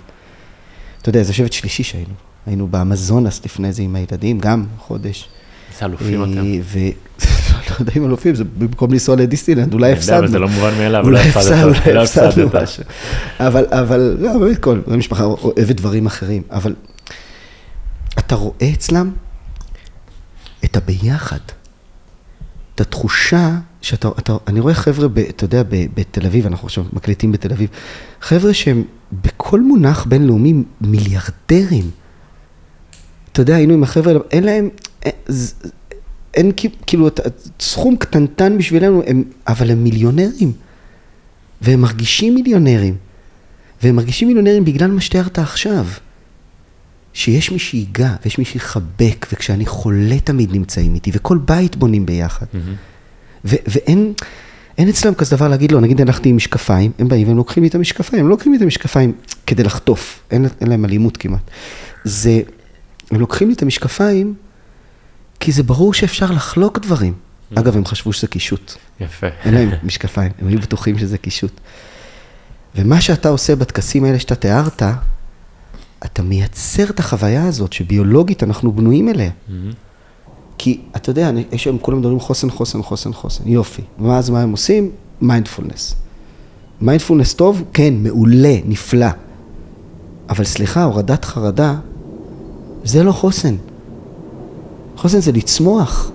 [1.02, 2.14] אתה יודע, זה שבט שלישי שהיינו.
[2.46, 5.30] היינו באמזונס לפני זה עם הילדים, גם חודש.
[5.74, 6.42] איזה אלופים אה, אתם.
[6.64, 6.80] ו...
[7.70, 10.28] לא יודע אם אלופים, זה במקום לנסוע לדיסטילנד, אולי הפסדנו.
[10.28, 12.50] זה לא מובן מאליו, אולי אולי הפסדנו, הפסדת, אולי לא הפסדנו.
[12.64, 12.84] משהו.
[13.40, 16.76] אבל, אבל, לא, באמת, כל המשפחה אוהבת דברים אחרים, אבל
[18.20, 19.12] אתה רואה אצלם
[20.74, 21.38] את הביחד,
[22.76, 26.86] את התחושה שאתה, אתה, אני רואה חבר'ה, ב, אתה יודע, ב, בתל אביב, אנחנו עכשיו
[26.94, 27.70] מקליטים בתל אביב,
[28.22, 28.84] חבר'ה שהם
[29.24, 31.90] בכל מונח בינלאומי מיליארדרים.
[33.32, 34.70] אתה יודע, היינו עם החבר'ה, אין להם,
[35.04, 35.54] אין, ז-
[36.34, 37.10] אין כ- כאילו,
[37.60, 40.52] סכום קטנטן בשבילנו, הם, אבל הם מיליונרים.
[41.62, 42.96] והם מרגישים מיליונרים.
[43.84, 45.86] והם מרגישים מיליונרים בגלל מה שתיארת עכשיו.
[47.14, 52.46] שיש מי שיגע ויש מי שיחבק, וכשאני חולה תמיד נמצאים איתי, וכל בית בונים ביחד.
[53.46, 54.14] ו- ואין
[54.78, 57.70] אין אצלם כזה דבר להגיד לו, נגיד הלכתי עם משקפיים, הם באים והם לוקחים לי
[57.70, 59.14] את המשקפיים, הם לא לוקחים לי את המשקפיים
[59.48, 61.52] כדי לחטוף, אין, אין להם אלימות כמעט.
[62.04, 62.42] זה,
[63.12, 64.34] הם לוקחים לי את המשקפיים,
[65.40, 67.14] כי זה ברור שאפשר לחלוק דברים.
[67.56, 68.74] אגב, הם חשבו שזה קישוט.
[69.00, 69.28] יפה.
[69.46, 71.60] אין להם משקפיים, הם היו בטוחים שזה קישוט.
[72.76, 74.84] ומה שאתה עושה בטקסים האלה שאתה תיארת,
[76.06, 79.32] אתה מייצר את החוויה הזאת שביולוגית אנחנו בנויים אליה.
[80.58, 83.82] כי אתה יודע, יש היום כולם מדברים חוסן, חוסן, חוסן, חוסן, יופי.
[84.00, 84.92] ואז מה הם עושים?
[85.22, 85.96] מיינדפולנס.
[86.82, 87.64] מיינדפולנס טוב?
[87.74, 89.08] כן, מעולה, נפלא.
[90.30, 91.76] אבל סליחה, הורדת חרדה,
[92.84, 93.56] זה לא חוסן.
[94.98, 96.12] חוסן זה לצמוח.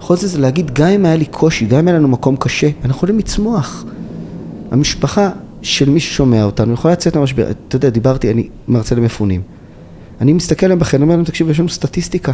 [0.00, 2.96] חוסן זה להגיד, גם אם היה לי קושי, גם אם היה לנו מקום קשה, אנחנו
[2.96, 3.84] יכולים לצמוח.
[4.70, 5.30] המשפחה
[5.62, 7.50] של מי ששומע אותנו יכולה לצאת מהמשבר.
[7.50, 9.40] אתה יודע, דיברתי, אני מרצה למפונים.
[10.20, 12.32] אני מסתכל עליהם בחדר, אומר להם, תקשיבו, יש לנו סטטיסטיקה.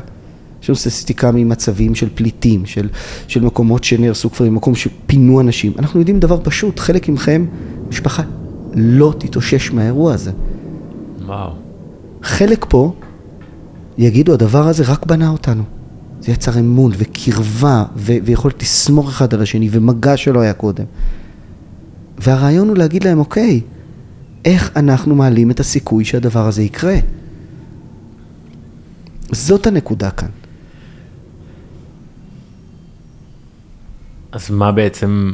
[0.63, 2.89] יש לנו סטטיסטיקה ממצבים של פליטים, של,
[3.29, 5.73] של מקומות שנהרסו כפרים, מקום שפינו אנשים.
[5.79, 7.47] אנחנו יודעים דבר פשוט, חלק מכם,
[7.89, 8.23] משפחה
[8.75, 10.31] לא תתאושש מהאירוע הזה.
[11.27, 11.53] וואו.
[12.23, 12.93] חלק פה
[13.99, 15.63] יגידו, הדבר הזה רק בנה אותנו.
[16.21, 20.85] זה יצר אמון וקרבה ו- ויכולת לסמוך אחד על השני ומגע שלא היה קודם.
[22.19, 23.61] והרעיון הוא להגיד להם, אוקיי,
[24.45, 26.97] איך אנחנו מעלים את הסיכוי שהדבר הזה יקרה?
[29.33, 30.29] זאת הנקודה כאן.
[34.33, 35.33] אז מה בעצם,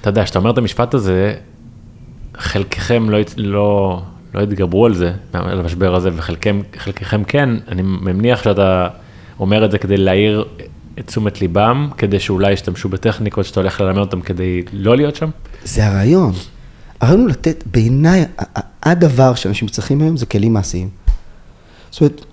[0.00, 1.34] אתה יודע, כשאתה אומר את המשפט הזה,
[2.36, 4.02] חלקכם לא, לא,
[4.34, 8.88] לא התגברו על זה, על המשבר הזה, וחלקכם כן, אני מניח שאתה
[9.40, 10.44] אומר את זה כדי להעיר
[11.02, 15.30] את תשומת ליבם, כדי שאולי ישתמשו בטכניקות שאתה הולך ללמד אותם כדי לא להיות שם?
[15.64, 16.32] זה הרעיון.
[17.00, 18.24] הרעיון הוא לתת, בעיניי,
[18.82, 20.88] הדבר שאנשים צריכים היום זה כלים מעשיים.
[21.90, 22.24] זאת אומרת,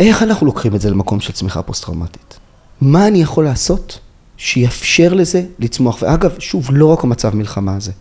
[0.00, 2.38] איך אנחנו לוקחים את זה למקום של צמיחה פוסט-טראומטית?
[2.80, 3.98] מה אני יכול לעשות
[4.36, 6.02] שיאפשר לזה לצמוח?
[6.02, 7.92] ואגב, שוב, לא רק המצב מלחמה הזה.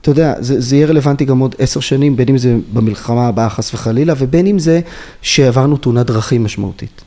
[0.00, 3.50] אתה יודע, זה, זה יהיה רלוונטי גם עוד עשר שנים, בין אם זה במלחמה הבאה
[3.50, 4.80] חס וחלילה, ובין אם זה
[5.22, 7.02] שעברנו תאונת דרכים משמעותית.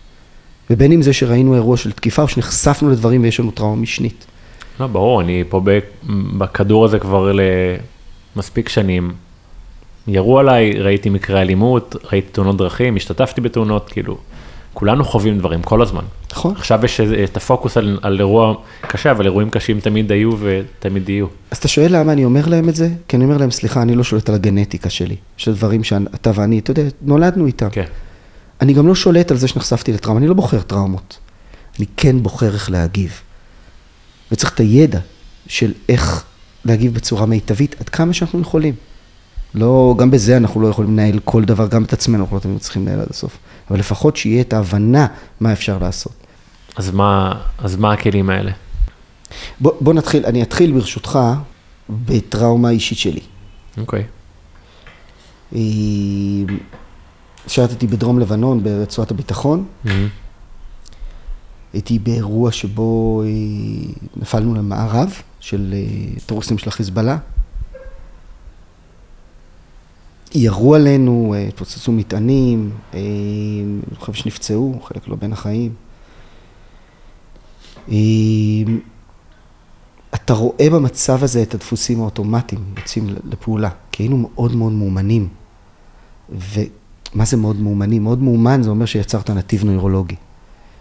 [0.69, 4.25] ובין אם זה שראינו אירוע של תקיפה, או שנחשפנו לדברים ויש לנו טראומה משנית.
[4.79, 5.61] לא, ברור, אני פה
[6.37, 7.31] בכדור הזה כבר
[8.35, 9.11] למספיק שנים.
[10.07, 14.17] ירו עליי, ראיתי מקרי אלימות, ראיתי תאונות דרכים, השתתפתי בתאונות, כאילו,
[14.73, 16.03] כולנו חווים דברים כל הזמן.
[16.31, 16.53] נכון.
[16.55, 21.27] עכשיו יש את הפוקוס על, על אירוע קשה, אבל אירועים קשים תמיד היו ותמיד יהיו.
[21.51, 22.89] אז אתה שואל למה אני אומר להם את זה?
[23.07, 25.15] כי אני אומר להם, סליחה, אני לא שולט על הגנטיקה שלי.
[25.39, 27.69] יש דברים שאתה ואני, אתה יודע, נולדנו איתם.
[27.71, 27.85] כן.
[28.63, 31.17] אני גם לא שולט על זה שנחשפתי לטראומה, אני לא בוחר טראומות.
[31.77, 33.21] אני כן בוחר איך להגיב.
[34.31, 34.99] וצריך את הידע
[35.47, 36.23] של איך
[36.65, 38.73] להגיב בצורה מיטבית, עד כמה שאנחנו יכולים.
[39.55, 42.59] לא, גם בזה אנחנו לא יכולים לנהל כל דבר, גם את עצמנו אנחנו לא תמיד
[42.59, 43.37] צריכים לנהל עד הסוף.
[43.69, 45.07] אבל לפחות שיהיה את ההבנה
[45.39, 46.13] מה אפשר לעשות.
[46.75, 48.51] אז מה, אז מה הכלים האלה?
[49.59, 51.19] בוא, בוא נתחיל, אני אתחיל ברשותך
[51.89, 53.21] בטראומה אישית שלי.
[53.77, 54.03] אוקיי.
[55.55, 55.59] אה,
[57.47, 59.65] שירתתי בדרום לבנון, ברצועת הביטחון.
[59.83, 60.07] מהמם.
[61.73, 63.29] הייתי באירוע שבו אה,
[64.15, 67.17] נפלנו למערב של אה, טרוריסטים של החיזבאללה.
[70.35, 75.73] ירו עלינו, אה, התפוצצו מטענים, אני חושב שנפצעו, חלק לא בין החיים.
[80.15, 85.27] אתה רואה במצב הזה את הדפוסים האוטומטיים יוצאים לפעולה, כי היינו מאוד מאוד מאומנים.
[87.15, 88.03] ומה זה מאוד מאומנים?
[88.03, 90.15] מאוד מאומן זה אומר שיצרת נתיב נוירולוגי.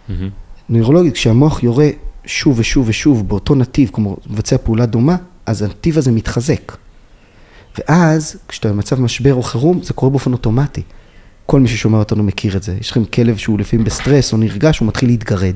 [0.08, 0.30] מהמם.
[0.68, 1.88] נוירולוגית, כשהמוח יורה
[2.24, 5.16] שוב ושוב ושוב באותו נתיב, כמו מבצע פעולה דומה,
[5.46, 6.76] אז הנתיב הזה מתחזק.
[7.78, 10.82] ואז, כשאתה במצב משבר או חירום, זה קורה באופן אוטומטי.
[11.46, 12.76] כל מי ששומע אותנו מכיר את זה.
[12.80, 15.54] יש לכם כלב שהוא לפעמים בסטרס או נרגש, הוא מתחיל להתגרד.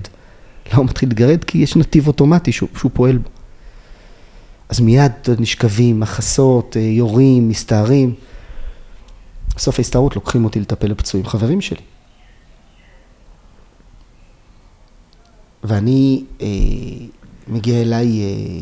[0.71, 1.45] למה הוא מתחיל להתגרד?
[1.45, 3.29] כי יש נתיב אוטומטי שהוא, שהוא פועל בו.
[4.69, 8.15] אז מיד נשכבים, מחסות, אה, יורים, מסתערים.
[9.57, 11.81] בסוף ההסתערות לוקחים אותי לטפל בפצועים, חברים שלי.
[15.65, 16.47] ואני, אה,
[17.49, 18.61] מגיע אליי אה,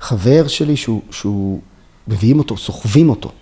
[0.00, 1.60] חבר שלי שהוא, שהוא,
[2.08, 3.32] מביאים אותו, סוחבים אותו.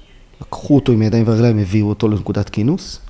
[0.41, 3.01] לקחו אותו עם ידיים ורגליים, הביאו אותו לנקודת כינוס,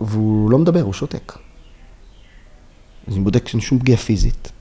[0.00, 1.38] והוא לא מדבר, הוא שותק.
[3.08, 4.52] אני בודק שאין שום פגיעה פיזית.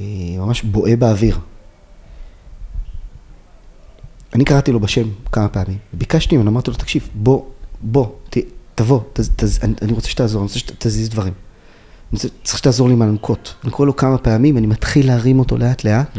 [0.00, 0.04] אה,
[0.38, 1.38] ממש בועה באוויר.
[4.34, 7.44] אני קראתי לו בשם כמה פעמים, ביקשתי ממנו, אמרתי לו, תקשיב, בוא,
[7.82, 8.36] בוא, ת,
[8.74, 11.32] תבוא, ת, ת, אני, אני רוצה שתעזור, אני רוצה שתזיז דברים.
[11.32, 13.54] אני רוצה, צריך שתעזור לי עם האלונקות.
[13.64, 16.18] אני קורא לו כמה פעמים, אני מתחיל להרים אותו לאט לאט, Mm.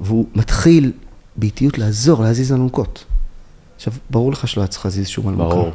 [0.00, 0.92] והוא מתחיל
[1.36, 3.04] באיטיות לעזור, להזיז אלונקות.
[3.76, 5.54] עכשיו, ברור לך שלא היה צריך להזיז שום אלונקה.
[5.54, 5.70] ברור.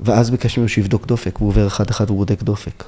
[0.00, 2.84] ואז ביקשתי ממנו שיבדוק דופק, והוא עובר אחד-אחד והוא בודק דופק.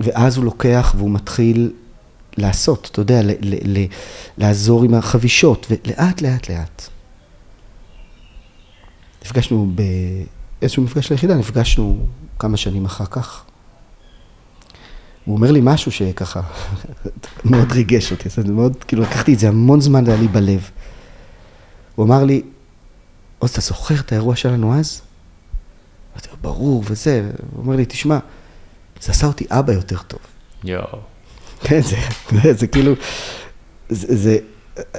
[0.00, 1.72] ואז הוא לוקח והוא מתחיל
[2.36, 3.86] לעשות, אתה יודע, ל- ל- ל-
[4.38, 6.88] לעזור עם החבישות, ולאט, לאט, לאט.
[9.24, 9.72] נפגשנו
[10.60, 12.06] באיזשהו מפגש ליחידה, נפגשנו
[12.38, 13.44] כמה שנים אחר כך.
[15.24, 16.40] הוא אומר לי משהו שככה
[17.50, 20.70] מאוד ריגש אותי, זה מאוד, כאילו לקחתי את זה המון זמן, היה לי בלב.
[21.94, 22.42] הוא אמר לי,
[23.38, 25.02] עוז, אתה זוכר את האירוע שלנו אז?
[26.12, 27.30] אמרתי לו, ברור, וזה.
[27.52, 28.18] הוא אומר לי, תשמע,
[29.00, 30.20] זה עשה אותי אבא יותר טוב.
[30.64, 31.13] יואו.
[31.64, 31.96] כן, זה,
[32.42, 32.92] זה, זה כאילו,
[33.88, 34.38] זה, זה,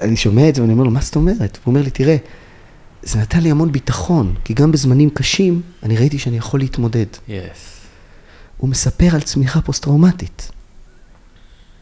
[0.02, 1.58] אני שומע את זה ואני אומר לו, מה זאת אומרת?
[1.64, 2.18] הוא אומר לי, תראה,
[3.04, 7.06] זה נתן לי המון ביטחון, כי גם בזמנים קשים, אני ראיתי שאני יכול להתמודד.
[7.28, 7.82] yes.
[8.58, 10.52] הוא מספר על צמיחה פוסט-טראומטית.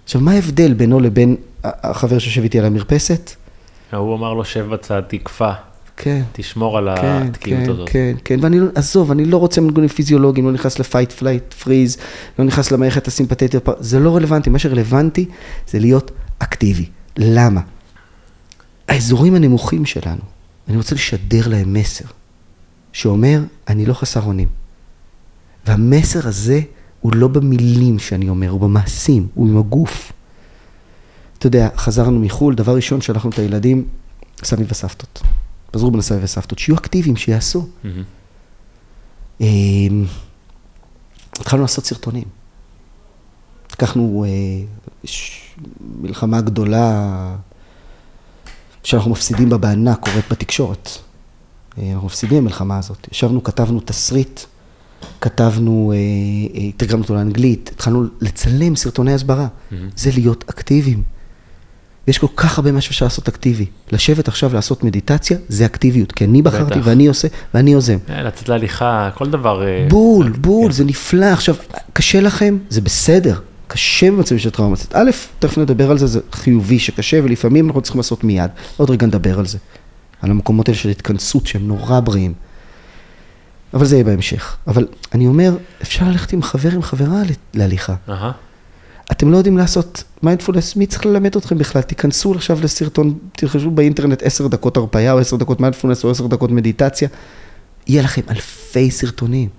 [0.03, 3.31] עכשיו, מה ההבדל בינו לבין החבר שיושב איתי על המרפסת?
[3.91, 5.51] ההוא אמר לו, שב בצד, תקפא,
[5.97, 6.21] כן.
[6.31, 7.89] תשמור על כן, התקיעות כן, הזאת.
[7.89, 11.53] כן, כן, ואני לא, עזוב, אני לא רוצה מנגנונים פיזיולוגיים, לא נכנס ל fight, flight,
[11.53, 11.97] freeze,
[12.39, 15.25] לא נכנס למערכת הסימפתטית, זה לא רלוונטי, מה שרלוונטי
[15.67, 16.85] זה להיות אקטיבי.
[17.17, 17.61] למה?
[18.87, 20.21] האזורים הנמוכים שלנו,
[20.67, 22.05] אני רוצה לשדר להם מסר,
[22.93, 24.47] שאומר, אני לא חסר אונים.
[25.67, 26.61] והמסר הזה
[27.01, 30.11] הוא לא במילים שאני אומר, הוא במעשים, הוא עם הגוף.
[31.37, 33.85] אתה יודע, חזרנו מחו"ל, דבר ראשון שלחנו את הילדים,
[34.43, 35.23] סבים וסבתות.
[35.73, 37.67] פזרו בין הסבים וסבתות, שיהיו אקטיביים, שיעשו.
[39.41, 40.05] אמ,
[41.39, 42.23] התחלנו לעשות סרטונים.
[43.73, 44.65] לקחנו אה,
[46.01, 47.35] מלחמה גדולה
[48.83, 50.89] שאנחנו מפסידים בה בענק, קורית בתקשורת.
[51.77, 53.07] אה, אנחנו מפסידים במלחמה הזאת.
[53.11, 54.39] ישבנו, כתבנו תסריט,
[55.21, 55.97] כתבנו, אה,
[56.61, 59.47] אה, תרגמנו אותו לאנגלית, התחלנו לצלם סרטוני הסברה.
[59.95, 61.03] זה להיות אקטיביים.
[62.07, 63.65] יש כל כך הרבה מה שאפשר לעשות אקטיבי.
[63.91, 66.11] לשבת עכשיו לעשות מדיטציה, זה אקטיביות.
[66.11, 66.87] כי אני בחרתי בטח.
[66.87, 67.97] ואני עושה ואני יוזם.
[68.09, 69.67] אה, לצאת להליכה, כל דבר.
[69.67, 70.71] אה, בול, אה, בול, כן.
[70.71, 71.25] זה נפלא.
[71.25, 71.55] עכשיו,
[71.93, 72.57] קשה לכם?
[72.69, 73.39] זה בסדר.
[73.67, 74.95] קשה במצבים של טראומה לצאת.
[74.95, 78.51] א', תכף נדבר על זה, זה חיובי שקשה, ולפעמים אנחנו צריכים לעשות מיד.
[78.77, 79.57] עוד רגע נדבר על זה.
[80.21, 82.33] על המקומות האלה של התכנסות שהם נורא בריאים.
[83.73, 84.57] אבל זה יהיה בהמשך.
[84.67, 87.21] אבל אני אומר, אפשר ללכת עם חבר, עם חברה
[87.53, 87.95] להליכה.
[88.09, 88.31] אהה.
[89.11, 91.81] אתם לא יודעים לעשות מיינדפולנס, מי צריך ללמד אתכם בכלל?
[91.81, 96.51] תיכנסו עכשיו לסרטון, תחפשו באינטרנט עשר דקות הרפיה, או עשר דקות מיינדפולנס, או עשר דקות
[96.51, 97.07] מדיטציה.
[97.87, 99.49] יהיה לכם אלפי סרטונים.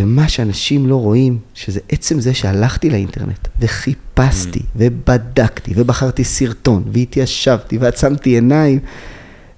[0.00, 4.76] ומה שאנשים לא רואים, שזה עצם זה שהלכתי לאינטרנט, וחיפשתי, mm.
[4.76, 8.78] ובדקתי, ובחרתי סרטון, והתיישבתי, ועצמתי עיניים,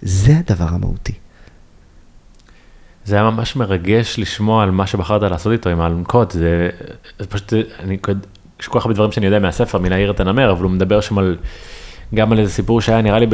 [0.03, 1.13] זה הדבר המהותי.
[3.07, 6.71] זה היה ממש מרגש לשמוע על מה שבחרת לעשות איתו עם האלונקות, זה,
[7.19, 7.97] זה פשוט, אני,
[8.61, 11.19] יש כל כך הרבה דברים שאני יודע מהספר, מלהעיר את הנמר, אבל הוא מדבר שם
[11.19, 11.37] על,
[12.15, 13.27] גם על איזה סיפור שהיה נראה לי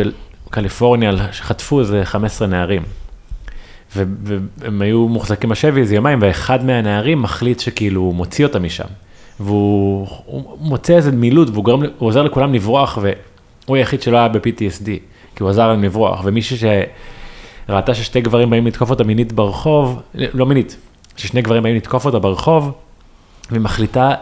[0.47, 2.83] בקליפורניה, שחטפו איזה 15 נערים.
[3.97, 8.85] והם היו מוחזקים בשבי איזה יומיים, ואחד מהנערים מחליט שכאילו הוא מוציא אותם משם.
[9.41, 10.07] והוא
[10.61, 14.87] מוצא איזה מילוט, והוא גורם, עוזר לכולם לברוח, והוא היחיד שלא היה ב-PTSD,
[15.37, 16.57] כי הוא עזר להם לברוח, ומישהו
[17.67, 20.77] שראתה ששתי גברים באים לתקוף אותה מינית ברחוב, לא מינית,
[21.17, 22.73] ששני גברים באים לתקוף אותה ברחוב,
[23.51, 24.15] והיא מחליטה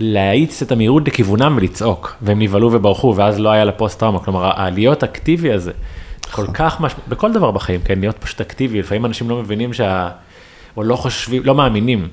[0.00, 4.44] להאיץ את המהירות לכיוונם ולצעוק, והם נבהלו וברחו, ואז לא היה לה פוסט טראומה, כלומר,
[4.44, 5.72] העליות אקטיבי הזה,
[6.32, 6.92] כל כך, מש...
[7.08, 10.08] בכל דבר בחיים, כן, להיות פשוט אקטיבי, לפעמים אנשים לא מבינים שה...
[10.76, 12.08] או לא חושבים, לא מאמינים,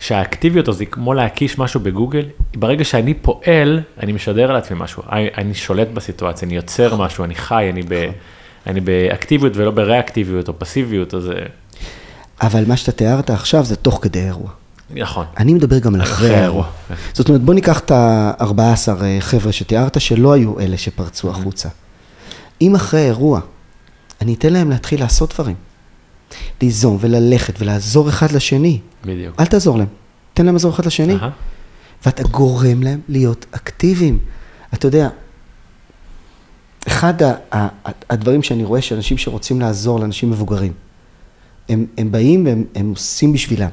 [0.00, 2.24] שהאקטיביות הזו היא כמו להקיש משהו בגוגל,
[2.56, 7.34] ברגע שאני פועל, אני משדר לעצמי משהו, אני, אני שולט בסיטואציה, אני יוצר משהו, אני
[7.34, 8.10] חי, אני, ב...
[8.66, 11.30] אני באקטיביות ולא בריאקטיביות או פסיביות, אז...
[12.42, 14.50] אבל מה שאתה תיארת עכשיו זה תוך כדי אירוע.
[14.90, 15.26] נכון.
[15.36, 16.66] אני מדבר גם על אחרי האירוע.
[17.12, 21.68] זאת אומרת, בוא ניקח את ה-14 אה, חבר'ה שתיארת, שלא היו אלה שפרצו החוצה.
[22.60, 23.40] אם אחרי האירוע,
[24.20, 25.56] אני אתן להם להתחיל לעשות דברים.
[26.62, 28.80] ליזום וללכת ולעזור אחד לשני.
[29.04, 29.40] בדיוק.
[29.40, 29.86] אל תעזור להם,
[30.34, 31.16] תן להם לעזור אחד לשני.
[32.06, 34.18] ואתה גורם להם להיות אקטיביים.
[34.74, 35.08] אתה יודע,
[36.86, 37.14] אחד
[38.10, 40.72] הדברים שאני רואה שאנשים שרוצים לעזור לאנשים מבוגרים,
[41.68, 43.70] הם, הם באים והם הם עושים בשבילם.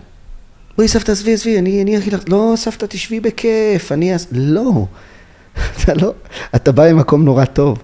[0.78, 4.26] בואי סבתא, עזבי, עזבי, אני, אגיד לך, לא, סבתא, תשבי בכיף, אני אעש...
[4.32, 4.86] לא.
[5.78, 6.14] אתה לא,
[6.56, 7.84] אתה בא ממקום נורא טוב.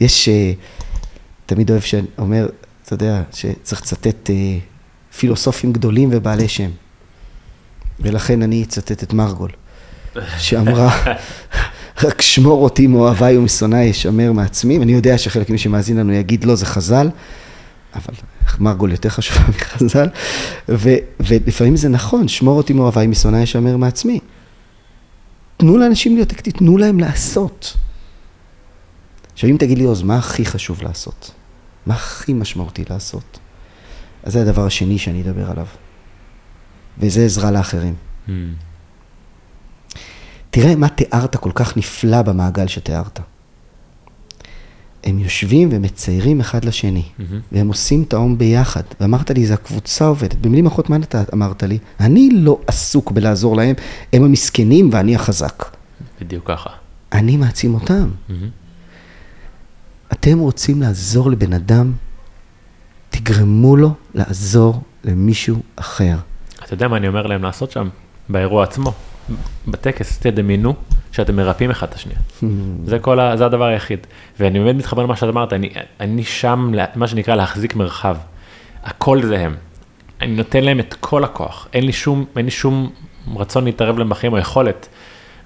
[0.00, 0.52] יש, אה,
[1.46, 2.48] תמיד אוהב שאומר,
[2.84, 4.58] אתה יודע, שצריך לצטט אה,
[5.18, 6.70] פילוסופים גדולים ובעלי שם.
[8.00, 9.50] ולכן אני אצטט את מרגול,
[10.38, 10.96] שאמרה,
[12.04, 16.54] רק שמור אותי מאוהביי ומשונאי ישמר מעצמי, ואני יודע שחלק ממי שמאזין לנו יגיד, לא,
[16.54, 17.08] זה חז"ל,
[17.94, 18.14] אבל
[18.58, 20.08] מרגול יותר חשובה מחז"ל,
[20.68, 24.20] ו, ולפעמים זה נכון, שמור אותי מאוהביי משונאי ישמר מעצמי.
[25.56, 27.76] תנו לאנשים להיות אקטיביים, תנו להם לעשות.
[29.32, 31.30] עכשיו, אם תגיד לי, עוז, מה הכי חשוב לעשות?
[31.86, 33.38] מה הכי משמעותי לעשות?
[34.22, 35.66] אז זה הדבר השני שאני אדבר עליו.
[36.98, 37.94] וזה עזרה לאחרים.
[38.28, 38.30] Mm.
[40.56, 43.20] תראה מה תיארת כל כך נפלא במעגל שתיארת.
[45.04, 47.22] הם יושבים ומציירים אחד לשני, mm-hmm.
[47.52, 48.82] והם עושים את ההום ביחד.
[49.00, 50.34] ואמרת לי, זו הקבוצה עובדת.
[50.34, 51.78] במילים אחרות, מה אתה אמרת לי?
[52.00, 53.74] אני לא עסוק בלעזור להם,
[54.12, 55.64] הם המסכנים ואני החזק.
[56.20, 56.70] בדיוק ככה.
[57.12, 58.10] אני מעצים אותם.
[58.28, 58.32] Mm-hmm.
[60.12, 61.92] אתם רוצים לעזור לבן אדם,
[63.10, 66.16] תגרמו לו לעזור למישהו אחר.
[66.64, 67.88] אתה יודע מה אני אומר להם לעשות שם,
[68.28, 68.92] באירוע עצמו,
[69.68, 70.74] בטקס, תדמיינו
[71.12, 72.18] שאתם מרפאים אחד את השנייה.
[72.84, 73.36] זה כל ה...
[73.36, 74.06] זה הדבר היחיד.
[74.40, 78.16] ואני באמת מתחבר למה שאת אמרת, אני, אני שם, מה שנקרא להחזיק מרחב.
[78.84, 79.56] הכל זה הם.
[80.20, 82.90] אני נותן להם את כל הכוח, אין לי שום, אין לי שום
[83.36, 84.88] רצון להתערב להם בחיים או יכולת,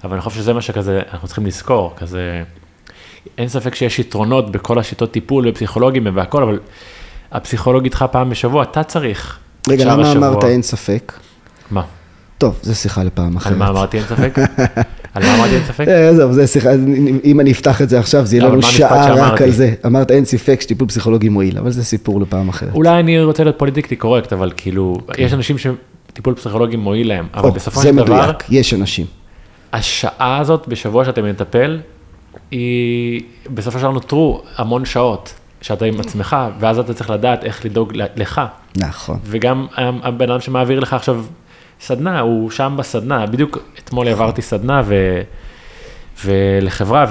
[0.03, 2.43] אבל אני חושב שזה מה שכזה, אנחנו צריכים לזכור, כזה,
[3.37, 6.59] אין ספק שיש יתרונות בכל השיטות טיפול ופסיכולוגים והכל, אבל
[7.31, 9.39] הפסיכולוג איתך פעם בשבוע, אתה צריך.
[9.69, 10.27] רגע, למה השבוע...
[10.27, 11.13] אמרת אין ספק?
[11.71, 11.83] מה?
[12.41, 13.53] טוב, זו שיחה לפעם אחרת.
[13.53, 14.37] על מה אמרתי אין ספק?
[15.13, 15.87] על מה אמרתי אין ספק?
[15.87, 16.69] אה, עזוב, זה שיחה,
[17.23, 19.73] אם אני אפתח את זה עכשיו, זה יהיה לנו שעה רק על זה.
[19.85, 22.73] אמרת אין ספק שטיפול פסיכולוגי מועיל, אבל זה סיפור לפעם אחרת.
[22.73, 25.23] אולי אני רוצה להיות פוליטיקלי קורקט, אבל כאילו, כן.
[25.23, 28.05] יש אנשים שטיפול פסיכולוגי מועיל להם, אבל בסופו של דבר...
[28.05, 29.05] זה מדויק, יש אנשים.
[29.73, 31.79] השעה הזאת בשבוע שאתה מטפל,
[32.51, 33.21] היא,
[33.53, 37.93] בסופו של דבר נותרו המון שעות שאתה עם עצמך, ואז אתה צריך לדעת איך לדאוג
[38.15, 38.41] לך.
[38.75, 39.19] נכון.
[39.23, 41.23] וגם הבן אדם שמעביר לך עכשיו
[41.81, 45.21] סדנה, הוא שם בסדנה, בדיוק אתמול העברתי סדנה ו,
[46.25, 47.05] ולחברה,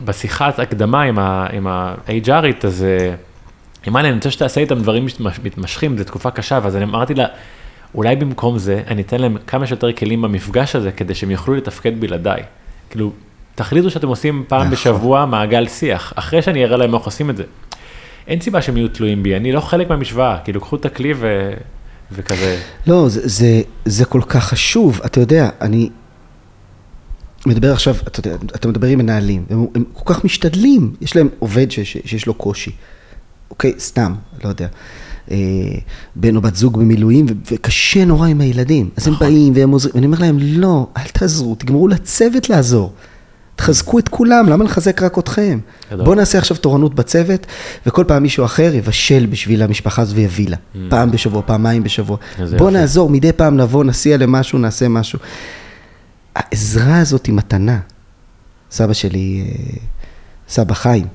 [0.00, 5.06] ובשיחת הקדמה עם ה-HRית, אז היא אמרה לי, אני רוצה שתעשה איתם דברים
[5.42, 7.26] מתמשכים, זו תקופה קשה, ואז אני אמרתי לה,
[7.94, 12.00] אולי במקום זה, אני אתן להם כמה שיותר כלים במפגש הזה, כדי שהם יוכלו לתפקד
[12.00, 12.42] בלעדיי.
[12.90, 13.12] כאילו,
[13.54, 14.72] תחליטו שאתם עושים פעם נכון.
[14.72, 17.44] בשבוע מעגל שיח, אחרי שאני אראה להם איך עושים את זה.
[18.26, 21.52] אין סיבה שהם יהיו תלויים בי, אני לא חלק מהמשוואה, כאילו קחו את הכלי ו...
[22.14, 22.60] וכזה.
[22.86, 25.90] לא, זה, זה, זה כל כך חשוב, אתה יודע, אני
[27.46, 31.28] מדבר עכשיו, אתה יודע, אתה מדבר עם מנהלים, הם, הם כל כך משתדלים, יש להם
[31.38, 32.70] עובד ש, ש, שיש לו קושי,
[33.50, 34.66] אוקיי, סתם, לא יודע.
[35.30, 35.36] אה,
[36.16, 38.90] בן או בת זוג במילואים, ו- וקשה נורא עם הילדים.
[38.96, 42.92] אז הם באים והם עוזרים, ואני אומר להם, לא, אל תעזרו, תגמרו לצוות לעזור.
[43.56, 45.58] תחזקו את כולם, למה לחזק רק אתכם?
[45.92, 46.04] גדול.
[46.04, 47.46] בואו נעשה עכשיו תורנות בצוות,
[47.86, 50.56] וכל פעם מישהו אחר יבשל בשביל המשפחה הזו ויביא לה.
[50.88, 52.16] פעם בשבוע, פעמיים בשבוע.
[52.58, 52.70] בואו.
[52.70, 55.18] נעזור, מדי פעם נבוא, נסיע למשהו, נעשה משהו.
[56.34, 57.78] העזרה הזאת היא מתנה.
[58.70, 59.76] סבא שלי, אה,
[60.48, 61.06] סבא חיים,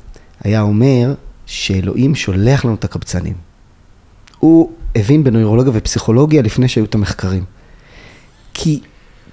[0.43, 1.13] היה אומר
[1.45, 3.33] שאלוהים שולח לנו את הקבצנים.
[4.39, 7.43] הוא הבין בנוירולוגיה ופסיכולוגיה לפני שהיו את המחקרים.
[8.53, 8.79] כי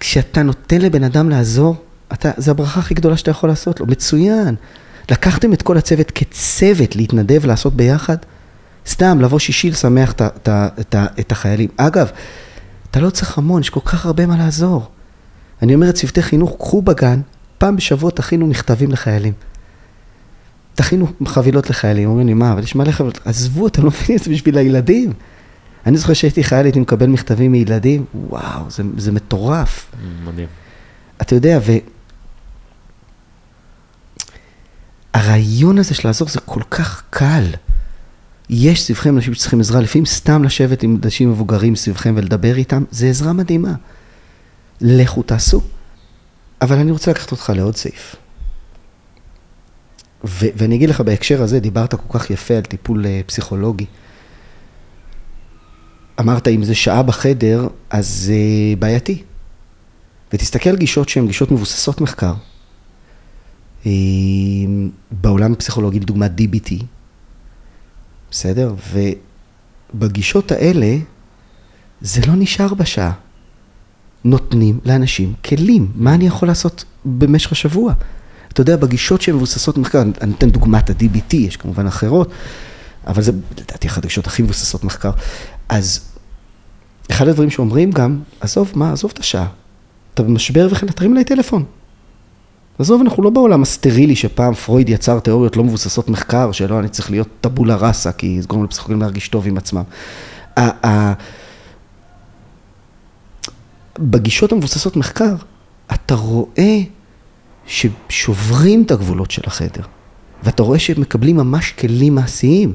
[0.01, 1.77] כשאתה נותן לבן אדם לעזור,
[2.15, 3.87] אתה, זה הברכה הכי גדולה שאתה יכול לעשות לו.
[3.87, 4.55] מצוין.
[5.11, 8.17] לקחתם את כל הצוות כצוות להתנדב לעשות ביחד?
[8.89, 10.27] סתם, לבוא שישי לשמח ה-
[10.81, 11.69] את, ה- את החיילים.
[11.77, 12.11] אגב,
[12.91, 14.89] אתה לא צריך המון, יש כל כך הרבה מה לעזור.
[15.63, 17.21] אני אומר לצוותי חינוך, קחו בגן,
[17.59, 19.33] פעם בשבוע תכינו מכתבים לחיילים.
[20.75, 24.25] תכינו חבילות לחיילים, אומרים לי, מה, אבל יש מלא חבילות, עזבו, אתם לא מבינים את
[24.25, 25.13] זה בשביל הילדים.
[25.87, 29.91] אני זוכר שהייתי חייל, הייתי מקבל מכתבים מילדים, וואו, זה, זה מטורף.
[30.25, 30.47] מדהים.
[31.23, 31.73] אתה יודע, ו...
[35.25, 37.45] הרעיון הזה של לעזור זה כל כך קל.
[38.51, 43.07] יש סביבכם אנשים שצריכים עזרה, לפעמים סתם לשבת עם אנשים מבוגרים סביבכם ולדבר איתם, זה
[43.07, 43.75] עזרה מדהימה.
[44.81, 45.61] לכו תעשו.
[46.63, 48.17] אבל אני רוצה לקחת אותך לעוד סעיף.
[50.25, 53.87] ו- ואני אגיד לך בהקשר הזה, דיברת כל כך יפה על טיפול אה, פסיכולוגי.
[56.21, 58.35] אמרת, אם זה שעה בחדר, אז זה
[58.79, 59.23] בעייתי.
[60.33, 62.35] ותסתכל על גישות שהן גישות מבוססות מחקר.
[63.87, 63.91] אה,
[65.11, 66.85] בעולם הפסיכולוגי, לדוגמה DBT,
[68.31, 68.75] בסדר?
[69.95, 70.97] ובגישות האלה,
[72.01, 73.13] זה לא נשאר בשעה.
[74.25, 75.93] נותנים לאנשים כלים.
[75.95, 77.93] מה אני יכול לעשות במשך השבוע?
[78.49, 82.31] אתה יודע, בגישות שהן מבוססות מחקר, אני אתן דוגמת ה-DBT, יש כמובן אחרות,
[83.07, 85.11] אבל זה לדעתי אחת הגישות הכי מבוססות מחקר.
[85.69, 86.01] אז
[87.11, 89.47] אחד הדברים שאומרים גם, עזוב, מה, עזוב את השעה.
[90.15, 91.65] אתה במשבר וכן, תרים אליי טלפון.
[92.79, 97.11] עזוב, אנחנו לא בעולם הסטרילי שפעם פרויד יצר תיאוריות לא מבוססות מחקר, שלא, אני צריך
[97.11, 99.83] להיות טבולה ראסה, כי זה גורם לפסיכולוגים להרגיש טוב עם עצמם.
[103.99, 105.35] בגישות המבוססות מחקר,
[105.93, 106.79] אתה רואה
[107.67, 109.83] ששוברים את הגבולות של החדר,
[110.43, 112.73] ואתה רואה שהם מקבלים ממש כלים מעשיים.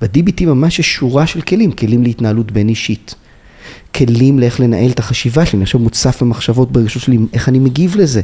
[0.00, 3.14] ב-DBT ממש יש שורה של כלים, כלים להתנהלות בין אישית.
[3.94, 7.96] כלים לאיך לנהל את החשיבה שלי, אני עכשיו מוצף במחשבות ברגשות שלי, איך אני מגיב
[7.96, 8.22] לזה.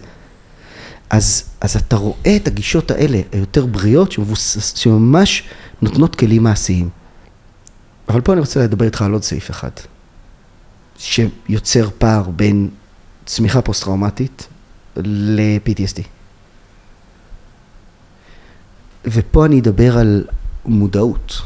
[1.11, 5.43] אז, אז אתה רואה את הגישות האלה, היותר בריאות, שמבוסס, שממש
[5.83, 6.89] נותנות כלים מעשיים.
[8.09, 9.71] אבל פה אני רוצה לדבר איתך על עוד סעיף אחד,
[10.99, 12.69] שיוצר פער בין
[13.27, 14.49] צמיחה פוסט-טראומטית
[14.97, 16.03] ל-PTSD.
[19.05, 20.25] ופה אני אדבר על
[20.65, 21.43] מודעות.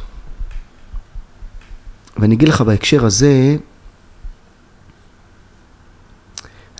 [2.16, 3.56] ואני אגיד לך בהקשר הזה,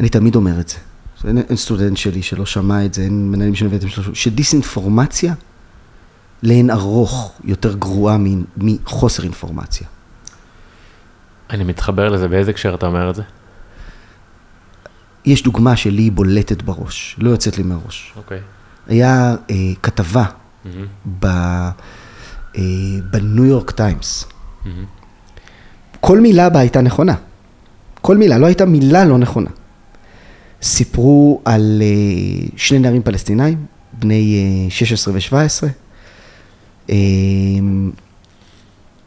[0.01, 0.77] אני תמיד אומר את זה.
[1.29, 5.35] אין, אין סטודנט שלי שלא שמע את זה, אין מנהלים שאני הבאתם שלו, שדיסאינפורמציה
[6.43, 8.17] לאין ארוך יותר גרועה
[8.57, 9.87] מחוסר אינפורמציה.
[11.51, 13.23] אני מתחבר לזה, באיזה הקשר אתה אומר את זה?
[15.25, 18.13] יש דוגמה שלי בולטת בראש, לא יוצאת לי מהראש.
[18.17, 18.41] אוקיי.
[18.87, 20.25] היה אה, כתבה
[21.21, 22.63] ב, אה,
[23.11, 24.25] בניו יורק טיימס.
[26.01, 27.15] כל מילה בה הייתה נכונה.
[28.01, 29.51] כל מילה, לא הייתה מילה לא נכונה.
[30.63, 33.67] סיפרו על אה, שני נערים פלסטינאים,
[33.99, 35.69] בני אה, 16 ו-17,
[36.91, 36.97] אה,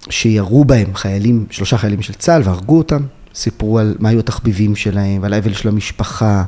[0.09, 3.01] שירו בהם חיילים, שלושה חיילים של צה"ל והרגו אותם.
[3.35, 6.43] סיפרו על מה היו התחביבים שלהם, ועל האבל של המשפחה,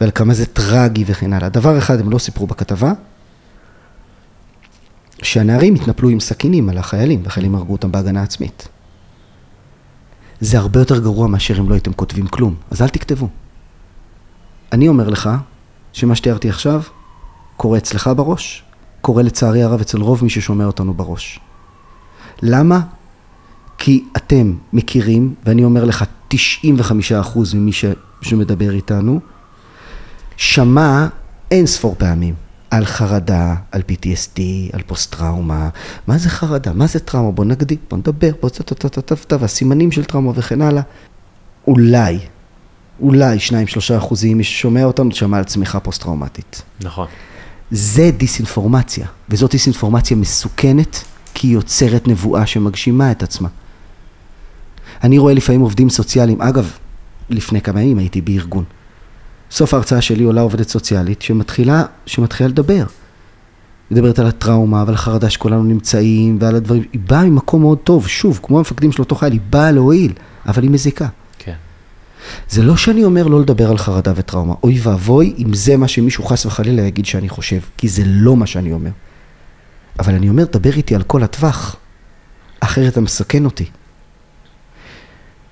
[0.00, 1.48] ועל כמה זה טרגי וכן הלאה.
[1.48, 2.92] דבר אחד הם לא סיפרו בכתבה,
[5.22, 8.68] שהנערים התנפלו עם סכינים על החיילים, והחיילים הרגו אותם בהגנה עצמית.
[10.40, 13.28] זה הרבה יותר גרוע מאשר אם לא הייתם כותבים כלום, אז אל תכתבו.
[14.74, 15.30] אני אומר לך
[15.92, 16.82] שמה שתיארתי עכשיו
[17.56, 18.64] קורה אצלך בראש,
[19.00, 21.40] קורה לצערי הרב אצל רוב מי ששומע אותנו בראש.
[22.42, 22.80] למה?
[23.78, 26.04] כי אתם מכירים, ואני אומר לך,
[26.34, 26.36] 95%
[27.54, 27.84] ממי ש...
[28.22, 29.20] שמדבר איתנו,
[30.36, 31.06] שמע
[31.50, 32.34] אין ספור פעמים
[32.70, 34.40] על חרדה, על PTSD,
[34.72, 35.68] על פוסט-טראומה.
[36.06, 36.72] מה זה חרדה?
[36.72, 37.30] מה זה טראומה?
[37.30, 40.82] בוא נגדיר, בוא נדבר, בוא טה-טה-טה-טה, והסימנים של טראומה וכן הלאה.
[41.66, 42.18] אולי,
[43.00, 46.62] אולי 2-3 אחוזים, מי ששומע אותנו, שמע על צמיחה פוסט-טראומטית.
[46.80, 47.06] נכון.
[47.70, 53.48] זה דיסאינפורמציה, וזאת דיסאינפורמציה מסוכנת, כי היא יוצרת נבואה שמגשימה את עצמה.
[55.02, 56.70] אני רואה לפעמים עובדים סוציאליים, אגב,
[57.30, 58.64] לפני כמה ימים הייתי בארגון.
[59.50, 62.84] סוף ההרצאה שלי עולה עובדת סוציאלית שמתחילה, שמתחילה לדבר.
[63.90, 68.40] מדברת על הטראומה ועל החרדה שכולנו נמצאים ועל הדברים, היא באה ממקום מאוד טוב, שוב,
[68.42, 70.12] כמו המפקדים של אותו חייל, היא באה להועיל,
[70.46, 71.08] אבל היא מזיקה.
[72.48, 76.24] זה לא שאני אומר לא לדבר על חרדה וטראומה, אוי ואבוי אם זה מה שמישהו
[76.24, 78.90] חס וחלילה יגיד שאני חושב, כי זה לא מה שאני אומר.
[79.98, 81.76] אבל אני אומר, דבר איתי על כל הטווח,
[82.60, 83.64] אחרת אתה מסכן אותי.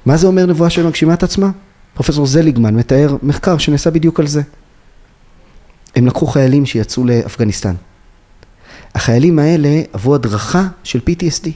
[0.07, 1.51] מה זה אומר נבואה שמגשימה את עצמה?
[1.95, 4.43] פרופסור זליגמן מתאר מחקר שנעשה בדיוק על זה.
[5.97, 7.75] הם לקחו חיילים שיצאו לאפגניסטן.
[8.95, 11.49] החיילים האלה עברו הדרכה של PTSD.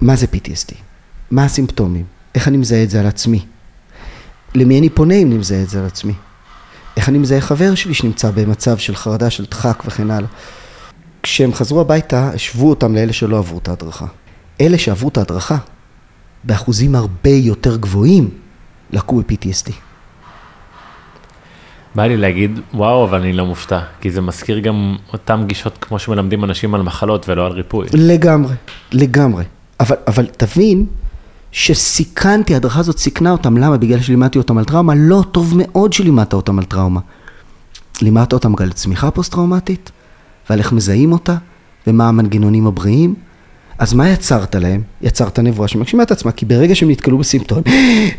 [0.00, 0.74] מה זה PTSD?
[1.30, 2.04] מה הסימפטומים?
[2.34, 3.44] איך אני מזהה את זה על עצמי?
[4.54, 6.12] למי אני פונה אם אני מזהה את זה על עצמי?
[6.96, 10.28] איך אני מזהה חבר שלי שנמצא במצב של חרדה, של דחק וכן הלאה?
[11.22, 14.06] כשהם חזרו הביתה, השוו אותם לאלה שלא עברו את ההדרכה.
[14.60, 15.56] אלה שעברו את ההדרכה,
[16.44, 18.30] באחוזים הרבה יותר גבוהים,
[18.90, 19.72] לקו ב-PTSD.
[21.94, 25.98] בא לי להגיד וואו אבל אני לא מופתע כי זה מזכיר גם אותם גישות כמו
[25.98, 27.86] שמלמדים אנשים על מחלות ולא על ריפוי.
[27.92, 28.54] לגמרי,
[28.92, 29.44] לגמרי.
[29.80, 30.86] אבל, אבל תבין
[31.52, 33.76] שסיכנתי, ההדרכה הזאת סיכנה אותם, למה?
[33.76, 34.94] בגלל שלימדתי אותם על טראומה?
[34.96, 37.00] לא, טוב מאוד שלימדת אותם על טראומה.
[38.02, 39.90] לימדת אותם על צמיחה פוסט-טראומטית,
[40.50, 41.36] ועל איך מזהים אותה,
[41.86, 43.14] ומה המנגנונים הבריאים.
[43.78, 44.82] אז מה יצרת להם?
[45.02, 47.64] יצרת נבואה שמגשימה את עצמה, כי ברגע שהם נתקלו בסימפטומים,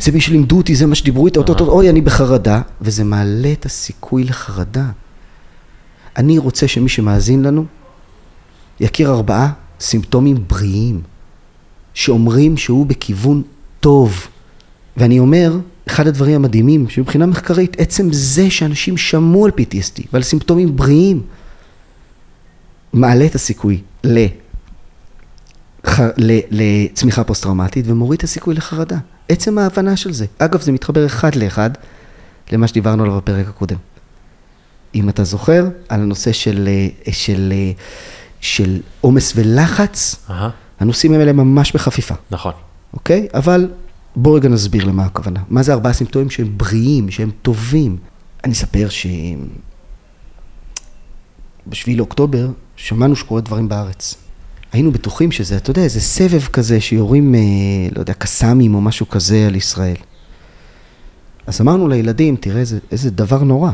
[0.00, 3.66] זה מי שלימדו אותי, זה מה שדיברו איתי, אותו, אוי, אני בחרדה, וזה מעלה את
[3.66, 4.86] הסיכוי לחרדה.
[6.16, 7.64] אני רוצה שמי שמאזין לנו,
[8.80, 11.00] יכיר ארבעה סימפטומים בריאים,
[11.94, 13.42] שאומרים שהוא בכיוון
[13.80, 14.26] טוב.
[14.96, 15.52] ואני אומר,
[15.86, 21.22] אחד הדברים המדהימים, שמבחינה מחקרית, עצם זה שאנשים שמעו על PTSD ועל סימפטומים בריאים,
[22.92, 24.26] מעלה את הסיכוי ל...
[26.50, 28.98] לצמיחה פוסט-טראומטית ומוריד את הסיכוי לחרדה.
[29.28, 30.26] עצם ההבנה של זה.
[30.38, 31.70] אגב, זה מתחבר אחד לאחד
[32.52, 33.76] למה שדיברנו עליו בפרק הקודם.
[34.94, 36.68] אם אתה זוכר, על הנושא של,
[37.10, 37.52] של,
[38.40, 40.32] של עומס ולחץ, uh-huh.
[40.84, 42.14] הנושאים האלה ממש בחפיפה.
[42.30, 42.52] נכון.
[42.92, 43.26] אוקיי?
[43.34, 43.68] אבל
[44.16, 45.40] בואו רגע נסביר למה הכוונה.
[45.48, 47.96] מה זה ארבעה סימפטומים שהם בריאים, שהם טובים?
[48.44, 48.88] אני אספר
[51.66, 54.14] שבשביל אוקטובר שמענו שקורה דברים בארץ.
[54.72, 57.40] היינו בטוחים שזה, אתה יודע, איזה סבב כזה שיורים, אה,
[57.92, 59.96] לא יודע, קסאמים או משהו כזה על ישראל.
[61.46, 63.70] אז אמרנו לילדים, תראה איזה, איזה דבר נורא.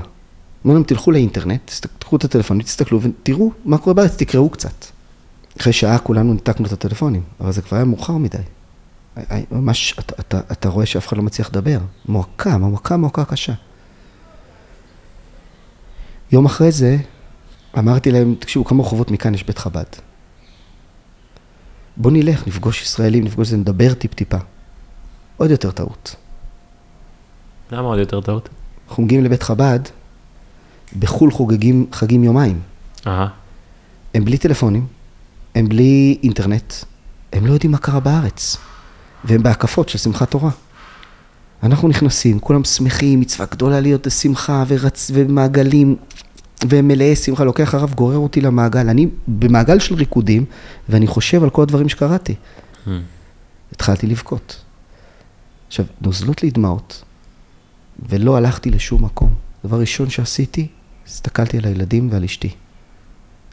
[0.65, 5.00] אמרנו להם, תלכו לאינטרנט, תקחו את הטלפון, תסתכלו ותראו מה קורה בארץ, תקראו קצת.
[5.59, 8.39] אחרי שעה כולנו ניתקנו את הטלפונים, אבל זה כבר היה מאוחר מדי.
[9.51, 11.79] ממש, אתה, אתה, אתה רואה שאף אחד לא מצליח לדבר.
[12.09, 13.53] מועקה, מועקה, מועקה קשה.
[16.33, 16.97] יום אחרי זה,
[17.79, 19.85] אמרתי להם, תקשיבו, כמה רחובות מכאן יש בית חב"ד.
[21.97, 24.39] בוא נלך, נפגוש ישראלים, נפגוש זה, נדבר טיפ-טיפה.
[25.37, 26.17] עוד יותר טעות.
[27.73, 28.49] למה עוד יותר טעות?
[28.89, 29.81] אנחנו מגיעים לבית חב"ד,
[30.99, 32.61] בחו"ל חוגגים חגים יומיים.
[33.07, 33.29] אהה.
[34.15, 34.87] הם בלי טלפונים,
[35.55, 36.75] הם בלי אינטרנט,
[37.33, 38.57] הם לא יודעים מה קרה בארץ,
[39.25, 40.51] והם בהקפות של שמחת תורה.
[41.63, 45.11] אנחנו נכנסים, כולם שמחים, מצווה גדולה להיות בשמחה ורצ...
[45.15, 45.97] ומעגלים,
[46.69, 48.89] והם מלאי שמחה, לוקח הרב, גורר אותי למעגל.
[48.89, 50.45] אני במעגל של ריקודים,
[50.89, 52.35] ואני חושב על כל הדברים שקראתי.
[52.87, 52.91] Hmm.
[53.73, 54.63] התחלתי לבכות.
[55.69, 57.05] עכשיו, נוזלות לי דמעות,
[58.09, 59.35] ולא הלכתי לשום מקום.
[59.65, 60.67] דבר ראשון שעשיתי,
[61.07, 62.51] הסתכלתי על הילדים ועל אשתי.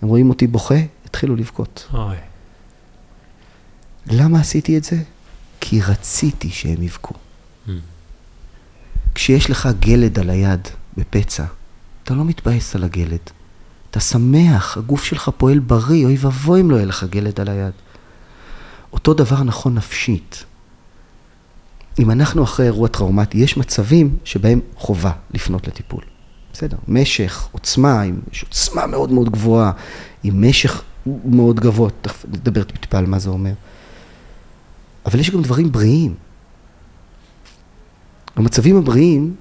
[0.01, 0.75] הם רואים אותי בוכה,
[1.07, 1.87] התחילו לבכות.
[1.93, 2.15] אוי.
[4.07, 4.95] למה עשיתי את זה?
[5.59, 7.13] כי רציתי שהם יבכו.
[7.67, 7.71] Hmm.
[9.15, 11.45] כשיש לך גלד על היד בפצע,
[12.03, 13.19] אתה לא מתבאס על הגלד.
[13.91, 17.73] אתה שמח, הגוף שלך פועל בריא, אוי ואבוי אם לא יהיה לך גלד על היד.
[18.93, 20.43] אותו דבר נכון נפשית.
[21.99, 26.03] אם אנחנו אחרי אירוע טראומטי, יש מצבים שבהם חובה לפנות לטיפול.
[26.53, 29.71] בסדר, משך, עוצמה, אם יש עוצמה מאוד מאוד גבוהה,
[30.23, 30.83] עם משך
[31.25, 33.53] מאוד גבוה, תכף נדבר טיפה על מה זה אומר.
[35.05, 36.15] אבל יש גם דברים בריאים.
[38.35, 39.35] המצבים הבריאים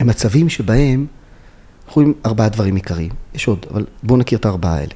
[0.00, 1.06] הם מצבים שבהם
[1.86, 3.10] אנחנו רואים ארבעה דברים עיקריים.
[3.34, 4.94] יש עוד, אבל בואו נכיר את הארבעה האלה.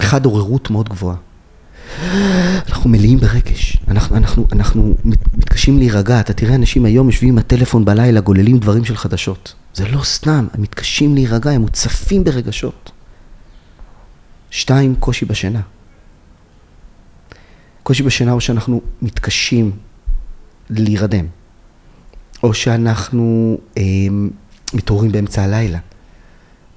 [0.00, 1.16] אחד, עוררות מאוד גבוהה.
[2.68, 4.94] אנחנו מלאים ברגש, אנחנו, אנחנו, אנחנו
[5.34, 9.54] מתקשים להירגע, אתה תראה אנשים היום יושבים עם הטלפון בלילה, גוללים דברים של חדשות.
[9.74, 12.90] זה לא סתם, הם מתקשים להירגע, הם מוצפים ברגשות.
[14.50, 15.60] שתיים, קושי בשינה.
[17.82, 19.72] קושי בשינה או שאנחנו מתקשים
[20.70, 21.26] להירדם.
[22.42, 23.82] או שאנחנו אה,
[24.74, 25.78] מתעוררים באמצע הלילה,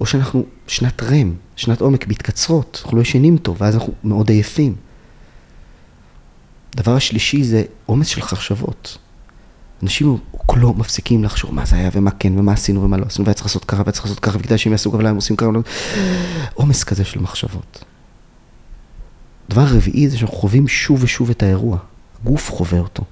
[0.00, 4.76] או שאנחנו שנת רם, שנת עומק מתקצרות, אנחנו לא ישנים טוב, ואז אנחנו מאוד עייפים.
[6.74, 8.98] הדבר השלישי זה עומס של חשבות.
[9.82, 10.18] אנשים
[10.56, 13.46] לא מפסיקים לחשוב מה זה היה ומה כן ומה עשינו ומה לא עשינו, והיה צריך
[13.46, 15.48] לעשות ככה והיה צריך לעשות ככה, וכדאי שהם יעשו ככה, הם עושים ככה,
[16.54, 17.84] עומס כזה של מחשבות.
[19.48, 21.78] דבר רביעי זה שאנחנו חווים שוב ושוב את האירוע.
[22.22, 23.04] הגוף חווה אותו.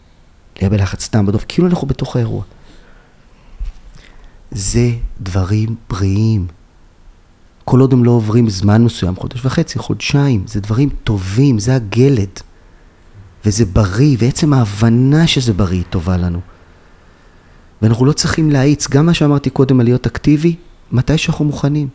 [0.61, 2.43] להיות בלחץ דם בדוב, כאילו אנחנו בתוך האירוע.
[4.51, 4.91] זה
[5.21, 6.47] דברים בריאים.
[7.65, 12.41] כל עוד הם לא עוברים זמן מסוים, חודש וחצי, חודשיים, זה דברים טובים, זה הגלד.
[13.45, 16.41] וזה בריא, ועצם ההבנה שזה בריא טובה לנו.
[17.85, 20.57] ואנחנו לא צריכים להאיץ, גם מה שאמרתי קודם על להיות אקטיבי,
[20.93, 21.89] מתי שאנחנו מוכנים.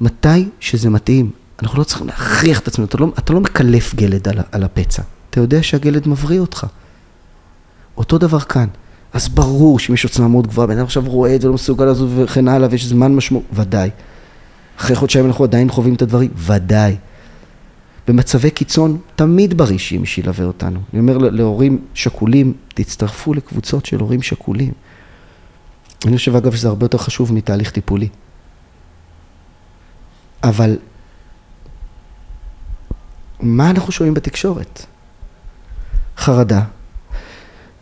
[0.00, 1.30] מתי שזה מתאים.
[1.62, 5.02] אנחנו לא צריכים להכריח את עצמנו, אתה לא, אתה לא מקלף גלד על, על הפצע.
[5.30, 6.66] אתה יודע שהגלד מבריא אותך.
[7.96, 8.66] אותו דבר כאן.
[9.12, 11.84] אז ברור שאם יש עוצמה מאוד גבוהה, בן אדם עכשיו רואה את זה, לא מסוגל
[11.84, 13.90] לזוז וכן הלאה, ויש זמן משמעות, ודאי.
[14.78, 16.96] אחרי חודשיים אנחנו עדיין חווים את הדברים, ודאי.
[18.08, 20.80] במצבי קיצון, תמיד בריא שיהיה מי שילווה אותנו.
[20.92, 24.72] אני אומר להורים שכולים, תצטרפו לקבוצות של הורים שכולים.
[26.06, 28.08] אני חושב, אגב, שזה הרבה יותר חשוב מתהליך טיפולי.
[30.44, 30.76] אבל
[33.40, 34.86] מה אנחנו שומעים בתקשורת?
[36.16, 36.62] חרדה,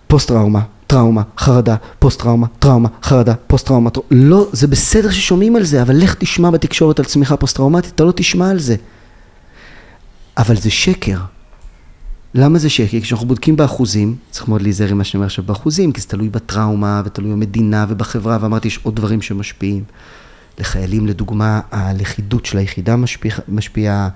[0.06, 3.90] פוסט-טראומה, טראומה, חרדה, פוסט-טראומה, טראומה, חרדה, פוסט-טראומה.
[4.10, 8.12] לא, זה בסדר ששומעים על זה, אבל לך תשמע בתקשורת על צמיחה פוסט-טראומטית, אתה לא
[8.12, 8.76] תשמע על זה.
[10.40, 11.18] אבל זה שקר.
[12.34, 12.90] למה זה שקר?
[12.90, 16.08] כי כשאנחנו בודקים באחוזים, צריך מאוד להיזהר עם מה שאני אומר עכשיו באחוזים, כי זה
[16.08, 19.84] תלוי בטראומה ותלוי במדינה ובחברה, ואמרתי, יש עוד דברים שמשפיעים.
[20.58, 24.08] לחיילים, לדוגמה, הלכידות של היחידה משפיעה, משפיע,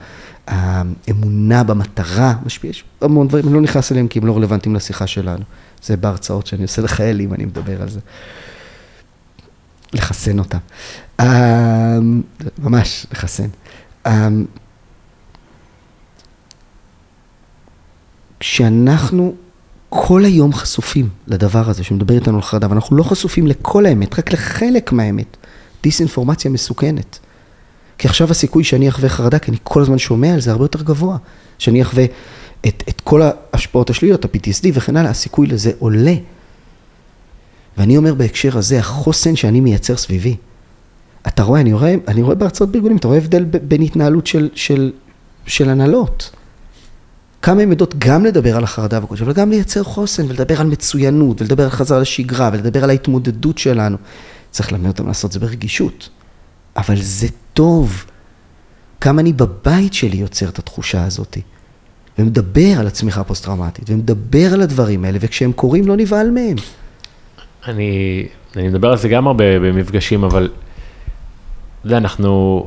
[0.47, 5.07] האמונה במטרה משפיעה, יש המון דברים, אני לא נכנס אליהם כי הם לא רלוונטיים לשיחה
[5.07, 5.45] שלנו.
[5.83, 8.01] זה בהרצאות שאני עושה לחיילים, אני מדבר על זה.
[9.93, 10.59] לחסן אותם.
[11.21, 12.23] אמ,
[12.59, 13.49] ממש, לחסן.
[18.45, 19.35] כשאנחנו
[19.89, 24.33] כל היום חשופים לדבר הזה שמדבר איתנו על חרדה, ואנחנו לא חשופים לכל האמת, רק
[24.33, 25.37] לחלק מהאמת.
[25.83, 27.19] דיסאינפורמציה מסוכנת.
[27.99, 30.83] כי עכשיו הסיכוי שאני אחווה חרדה, כי אני כל הזמן שומע על זה, הרבה יותר
[30.83, 31.17] גבוה.
[31.59, 32.05] שאני אחווה
[32.67, 36.15] את, את כל ההשפעות השליליות, ה-PTSD וכן הלאה, הסיכוי לזה עולה.
[37.79, 40.37] ואני אומר בהקשר הזה, החוסן שאני מייצר סביבי.
[41.27, 44.93] אתה רואה, אני רואה, אני רואה בהרצאות בארגונים, אתה רואה הבדל בין התנהלות של, של,
[45.47, 46.31] של הנהלות.
[47.45, 51.41] כמה הן יודעות גם לדבר על החרדה והקודש, אבל גם לייצר חוסן ולדבר על מצוינות
[51.41, 53.97] ולדבר על חזרה לשגרה ולדבר על ההתמודדות שלנו.
[54.51, 56.09] צריך ללמד אותם לעשות את זה ברגישות.
[56.77, 58.05] אבל זה טוב.
[59.01, 61.39] כמה אני בבית שלי יוצר את התחושה הזאת.
[62.19, 66.57] ומדבר על הצמיחה הפוסט-טראומטית, ומדבר על הדברים האלה, וכשהם קורים לא נבהל מהם.
[67.69, 68.27] אני,
[68.57, 70.51] אני מדבר על זה גם הרבה במפגשים, אבל,
[71.81, 72.67] אתה יודע, אנחנו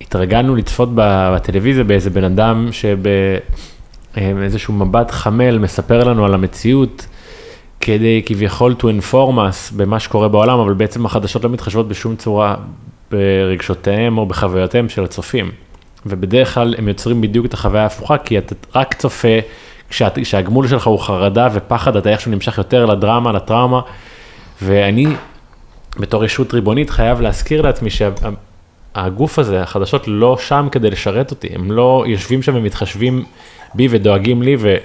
[0.00, 2.68] התרגלנו לצפות בטלוויזיה באיזה בן אדם
[4.16, 7.06] שבאיזשהו מבט חמל מספר לנו על המציאות.
[7.80, 12.54] כדי כביכול to inform us במה שקורה בעולם, אבל בעצם החדשות לא מתחשבות בשום צורה
[13.10, 15.50] ברגשותיהם או בחוויותיהם של הצופים.
[16.06, 19.38] ובדרך כלל הם יוצרים בדיוק את החוויה ההפוכה, כי אתה רק צופה,
[19.90, 23.80] כשהגמול שלך הוא חרדה ופחד, אתה איכשהו נמשך יותר לדרמה, לטראומה.
[24.62, 25.06] ואני,
[26.00, 31.72] בתור ישות ריבונית, חייב להזכיר לעצמי שהגוף הזה, החדשות לא שם כדי לשרת אותי, הם
[31.72, 33.24] לא יושבים שם ומתחשבים
[33.74, 34.76] בי ודואגים לי, ו...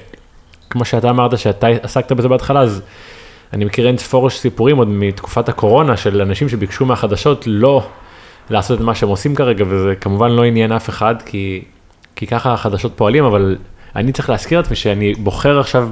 [0.73, 2.81] כמו שאתה אמרת שאתה עסקת בזה בהתחלה, אז
[3.53, 7.87] אני מכיר אין ספור סיפורים עוד מתקופת הקורונה של אנשים שביקשו מהחדשות לא
[8.49, 11.63] לעשות את מה שהם עושים כרגע, וזה כמובן לא עניין אף אחד, כי,
[12.15, 13.57] כי ככה החדשות פועלים, אבל
[13.95, 15.89] אני צריך להזכיר לעצמי שאני בוחר עכשיו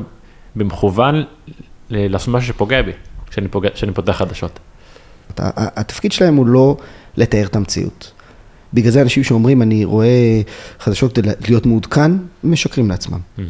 [0.56, 1.24] במכוון
[1.90, 2.92] לעשות משהו שפוגע בי,
[3.30, 4.60] כשאני, כשאני פותח חדשות.
[5.38, 6.78] התפקיד שלהם הוא לא
[7.18, 8.12] לתאר את המציאות.
[8.74, 10.42] בגלל זה אנשים שאומרים, אני רואה
[10.80, 12.12] חדשות כדי להיות מעודכן,
[12.44, 13.20] משקרים לעצמם.
[13.38, 13.42] Mm-hmm.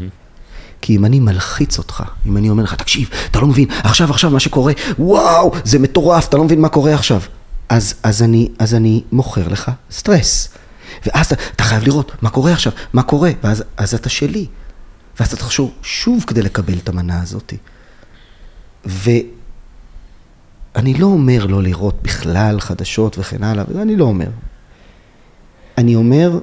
[0.82, 4.30] כי אם אני מלחיץ אותך, אם אני אומר לך, תקשיב, אתה לא מבין, עכשיו, עכשיו,
[4.30, 7.22] מה שקורה, וואו, זה מטורף, אתה לא מבין מה קורה עכשיו.
[7.70, 10.50] אז, אז, אני, אז אני מוכר לך סטרס.
[11.06, 14.46] ואז אתה, אתה חייב לראות מה קורה עכשיו, מה קורה, ואז אז אתה שלי.
[15.20, 17.54] ואז אתה תחשוב שוב כדי לקבל את המנה הזאת.
[18.86, 19.24] ואני
[20.94, 24.28] לא אומר לא לראות בכלל חדשות וכן הלאה, אני לא אומר.
[25.78, 26.40] אני אומר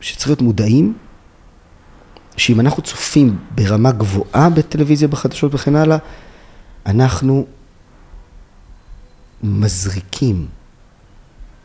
[0.00, 0.94] שצריך להיות מודעים
[2.36, 5.98] שאם אנחנו צופים ברמה גבוהה בטלוויזיה, בחדשות וכן הלאה,
[6.86, 7.46] אנחנו
[9.42, 10.46] מזריקים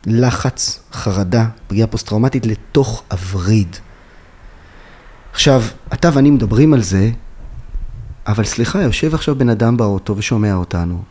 [0.06, 3.76] לחץ, חרדה, פגיעה פוסט-טראומטית לתוך הווריד.
[5.32, 5.64] עכשיו,
[5.94, 7.12] אתה ואני מדברים על זה,
[8.28, 11.04] אבל סליחה, יושב עכשיו בן אדם באוטו ושומע אותנו,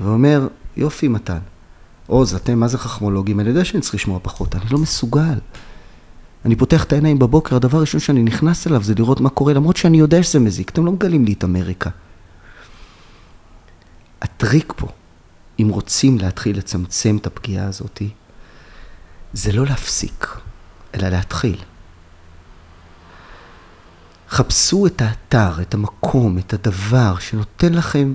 [0.00, 1.38] ואומר, יופי מתן,
[2.06, 3.40] עוז, אתם מה זה חכמולוגים?
[3.40, 5.38] אני יודע שאני צריך לשמוע פחות, אני לא מסוגל.
[6.44, 9.76] אני פותח את העיניים בבוקר, הדבר הראשון שאני נכנס אליו זה לראות מה קורה, למרות
[9.76, 11.90] שאני יודע שזה מזיק, אתם לא מגלים לי את אמריקה.
[14.22, 14.86] הטריק פה,
[15.60, 18.02] אם רוצים להתחיל לצמצם את הפגיעה הזאת,
[19.32, 20.26] זה לא להפסיק,
[20.94, 21.58] אלא להתחיל.
[24.28, 28.14] חפשו את האתר, את המקום, את הדבר שנותן לכם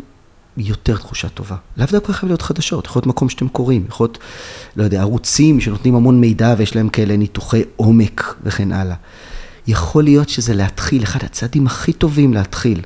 [0.58, 1.56] יותר תחושה טובה.
[1.78, 4.18] לאו דווקא חייב להיות חדשות, יכול להיות מקום שאתם קוראים, יכול להיות,
[4.76, 8.96] לא יודע, ערוצים שנותנים המון מידע ויש להם כאלה ניתוחי עומק וכן הלאה.
[9.68, 12.82] יכול להיות שזה להתחיל, אחד הצעדים הכי טובים להתחיל.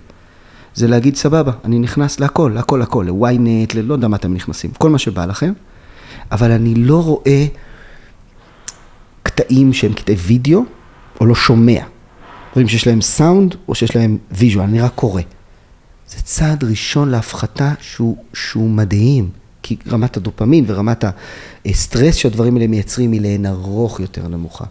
[0.76, 4.90] זה להגיד, סבבה, אני נכנס להכל, להכל, להכל, ל-ynet, ללא יודע מה אתם נכנסים, כל
[4.90, 5.54] מה שבא לכם,
[6.32, 7.46] אבל אני לא רואה
[9.24, 10.64] קטעים שהם קטעי וידאו,
[11.22, 11.84] או לא שומע.
[12.52, 15.22] דברים שיש להם סאונד, או שיש להם visual, אני רק קורא.
[16.12, 19.30] זה צעד ראשון להפחתה שהוא, שהוא מדהים,
[19.64, 21.04] כי רמת הדופמין ורמת
[21.66, 24.66] הסטרס שהדברים האלה מייצרים היא לאין ערוך יותר נמוכה.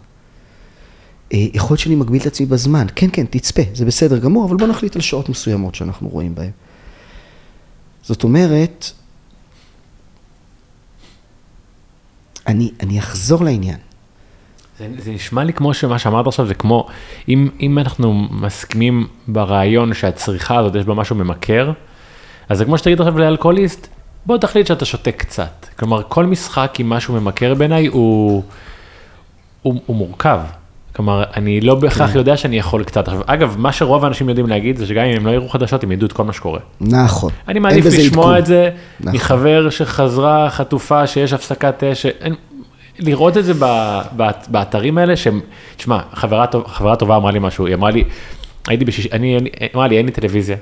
[1.33, 4.57] אה, יכול להיות שאני מגביל את עצמי בזמן, כן, כן, תצפה, זה בסדר גמור, אבל
[4.57, 6.51] בוא נחליט על שעות מסוימות שאנחנו רואים בהן.
[8.03, 8.85] זאת אומרת,
[12.47, 13.77] אני, אני אחזור לעניין.
[14.81, 16.87] זה, זה נשמע לי כמו שמה שאמרת עכשיו זה כמו
[17.29, 21.71] אם, אם אנחנו מסכימים ברעיון שהצריכה הזאת יש בה משהו ממכר,
[22.49, 23.87] אז זה כמו שתגיד עכשיו לאלכוהוליסט,
[24.25, 25.65] בוא תחליט שאתה שותה קצת.
[25.79, 28.43] כלומר כל משחק עם משהו ממכר בעיניי הוא,
[29.61, 30.39] הוא, הוא מורכב.
[30.95, 32.17] כלומר אני לא בהכרח כן.
[32.17, 33.09] יודע שאני יכול קצת.
[33.25, 36.07] אגב מה שרוב האנשים יודעים להגיד זה שגם אם הם לא יראו חדשות הם ידעו
[36.07, 36.59] את כל מה שקורה.
[36.81, 37.31] נכון.
[37.47, 38.37] אני מעדיף לשמוע עדכון.
[38.37, 38.69] את זה
[38.99, 39.15] נכון.
[39.15, 42.05] מחבר שחזרה חטופה שיש הפסקת אש.
[42.99, 43.53] לראות את זה
[44.47, 45.39] באתרים האלה, שהם,
[45.77, 48.03] תשמע, חברה, חברה טובה אמרה לי משהו, היא אמרה לי,
[48.67, 49.37] הייתי בשישי, אני,
[49.75, 50.57] אמרה לי, אין לי טלוויזיה,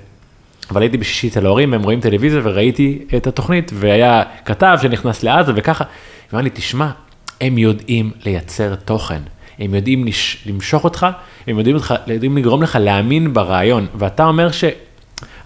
[0.72, 5.52] אבל הייתי בשישי אצל ההורים, הם רואים טלוויזיה וראיתי את התוכנית, והיה כתב שנכנס לעזה
[5.56, 6.90] וככה, היא אמרה לי, תשמע,
[7.42, 9.22] הם יודעים לייצר תוכן,
[9.60, 11.08] הם יודעים לש, למשוך אותך,
[11.48, 14.64] הם יודעים, אותך, יודעים לגרום לך להאמין ברעיון, ואתה אומר ש...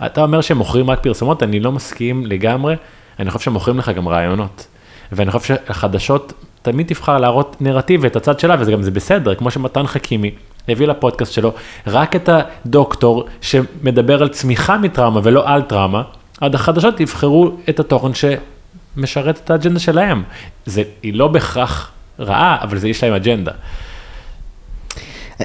[0.06, 2.76] אתה אומר שהם מוכרים רק פרסומות, אני לא מסכים לגמרי,
[3.20, 4.68] אני חושב שהם מוכרים לך גם רעיונות.
[5.12, 9.52] ואני חושב שהחדשות תמיד תבחר להראות נרטיב ואת הצד שלה, וזה גם זה בסדר, כמו
[9.52, 10.32] שמתן חכימי
[10.68, 11.52] הביא לפודקאסט שלו
[11.88, 16.04] רק את הדוקטור שמדבר על צמיחה מטראומה ולא על טראומה,
[16.42, 20.24] עד החדשות יבחרו את התוכן שמשרת את האג'נדה שלהם.
[20.66, 23.52] זה, היא לא בהכרח רעה, אבל זה יש להם אג'נדה.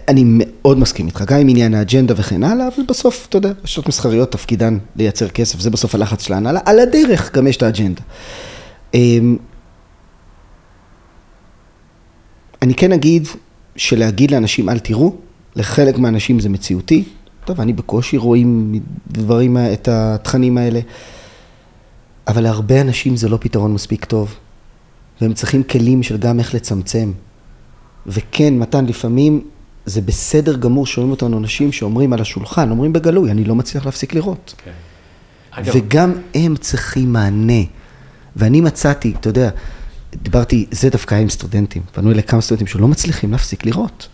[0.09, 3.89] אני מאוד מסכים איתך, גם עם עניין האג'נדה וכן הלאה, אבל בסוף, אתה יודע, רשתות
[3.89, 8.03] מסחריות תפקידן לייצר כסף, זה בסוף הלחץ של ההנהלה, על הדרך גם יש את האג'נדה.
[12.63, 13.27] אני כן אגיד
[13.77, 15.17] שלהגיד לאנשים אל תראו,
[15.57, 17.05] לחלק מהאנשים זה מציאותי.
[17.45, 20.81] טוב, אני בקושי רואים דברים, את התכנים האלה,
[22.29, 24.35] אבל להרבה אנשים זה לא פתרון מספיק טוב,
[25.21, 27.13] והם צריכים כלים של גם איך לצמצם.
[28.07, 29.41] וכן, מתן, לפעמים
[29.87, 34.15] זה בסדר גמור שומעים אותנו אנשים שאומרים על השולחן, אומרים בגלוי, אני לא מצליח להפסיק
[34.15, 34.55] לראות.
[34.57, 34.63] Okay.
[34.65, 35.71] כן.
[35.75, 37.63] וגם הם צריכים מענה.
[38.37, 39.51] ואני מצאתי, אתה יודע,
[40.15, 44.09] דיברתי, זה דווקא עם סטודנטים, פנו אליי כמה סטודנטים שלא מצליחים להפסיק לראות.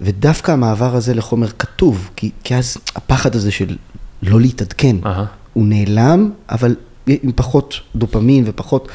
[0.00, 3.76] ודווקא המעבר הזה לחומר כתוב, כי, כי אז הפחד הזה של
[4.22, 5.08] לא להתעדכן, uh-huh.
[5.52, 6.76] הוא נעלם, אבל
[7.06, 8.88] עם פחות דופמין ופחות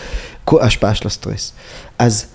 [0.47, 1.53] השפעה של הסטרס.
[1.99, 2.25] אז,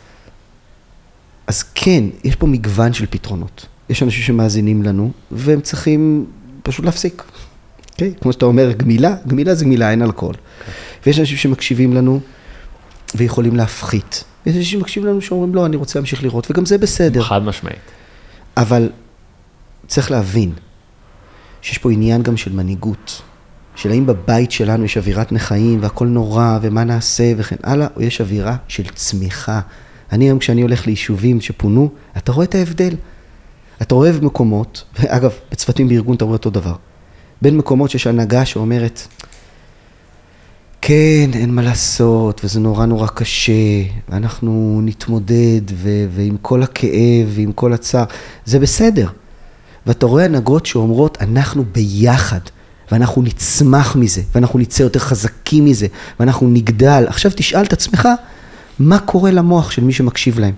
[1.47, 3.67] אז כן, יש פה מגוון של פתרונות.
[3.89, 6.27] יש אנשים שמאזינים לנו, והם צריכים
[6.63, 7.23] פשוט להפסיק.
[7.23, 7.93] Okay?
[7.93, 8.15] אוקיי?
[8.21, 10.35] כמו שאתה אומר, גמילה, גמילה זה גמילה, אין אלכוהול.
[10.35, 10.39] Okay.
[10.61, 10.75] אוקיי.
[11.07, 12.21] ויש אנשים שמקשיבים לנו,
[13.15, 14.25] ויכולים להפחית.
[14.47, 17.23] יש אנשים שמקשיבים לנו שאומרים, לא, אני רוצה להמשיך לראות, וגם זה בסדר.
[17.23, 17.91] חד משמעית.
[18.57, 18.91] אבל
[19.87, 20.53] צריך להבין
[21.63, 23.23] שיש פה עניין גם של מנהיגות.
[23.77, 28.21] של האם בבית שלנו יש אווירת נכאים והכל נורא ומה נעשה וכן הלאה, או יש
[28.21, 29.61] אווירה של צמיחה.
[30.13, 32.95] אני היום כשאני הולך ליישובים שפונו, אתה רואה את ההבדל.
[33.83, 36.75] אתה רואה במקומות, ואגב, בצוותים בארגון אתה רואה אותו דבר.
[37.43, 39.09] בין מקומות שיש הנהגה שאומרת,
[40.85, 43.53] כן, אין מה לעשות, וזה נורא נורא קשה,
[44.09, 48.05] ואנחנו נתמודד, ו- ועם כל הכאב, ועם כל הצער,
[48.45, 49.09] זה בסדר.
[49.87, 52.41] ואתה רואה הנהגות שאומרות, אנחנו ביחד,
[52.93, 55.87] ואנחנו נצמח מזה, ואנחנו נצא יותר חזקים מזה,
[56.21, 57.05] ואנחנו נגדל.
[57.09, 58.09] עכשיו תשאל את עצמך,
[58.79, 60.55] מה קורה למוח של מי שמקשיב להם?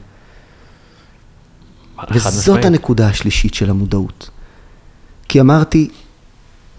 [2.15, 4.31] וזאת הנקודה השלישית של המודעות.
[5.29, 5.89] כי אמרתי,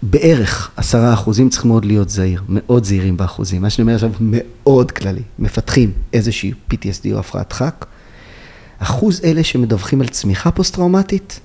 [0.02, 3.62] בערך עשרה אחוזים צריך מאוד להיות זהיר, מאוד זהירים באחוזים.
[3.62, 7.86] מה שאני אומר עכשיו מאוד כללי, מפתחים איזושהי PTSD או הפרעת דחק.
[8.78, 11.40] אחוז אלה שמדווחים על צמיחה פוסט-טראומטית,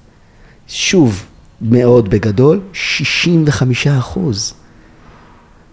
[0.68, 1.26] שוב,
[1.62, 4.54] מאוד בגדול, 65 אחוז.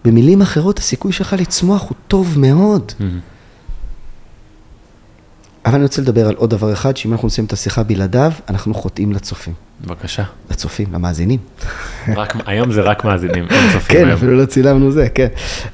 [0.05, 2.91] במילים אחרות, הסיכוי שלך לצמוח הוא טוב מאוד.
[2.99, 3.03] Mm-hmm.
[5.69, 8.73] אבל אני רוצה לדבר על עוד דבר אחד, שאם אנחנו נסיים את השיחה בלעדיו, אנחנו
[8.73, 9.53] חוטאים לצופים.
[9.81, 10.23] בבקשה.
[10.51, 11.39] לצופים, למאזינים.
[12.15, 14.17] רק, היום זה רק מאזינים, אין צופים כן, היום.
[14.17, 15.27] אפילו לא צילמנו זה, כן.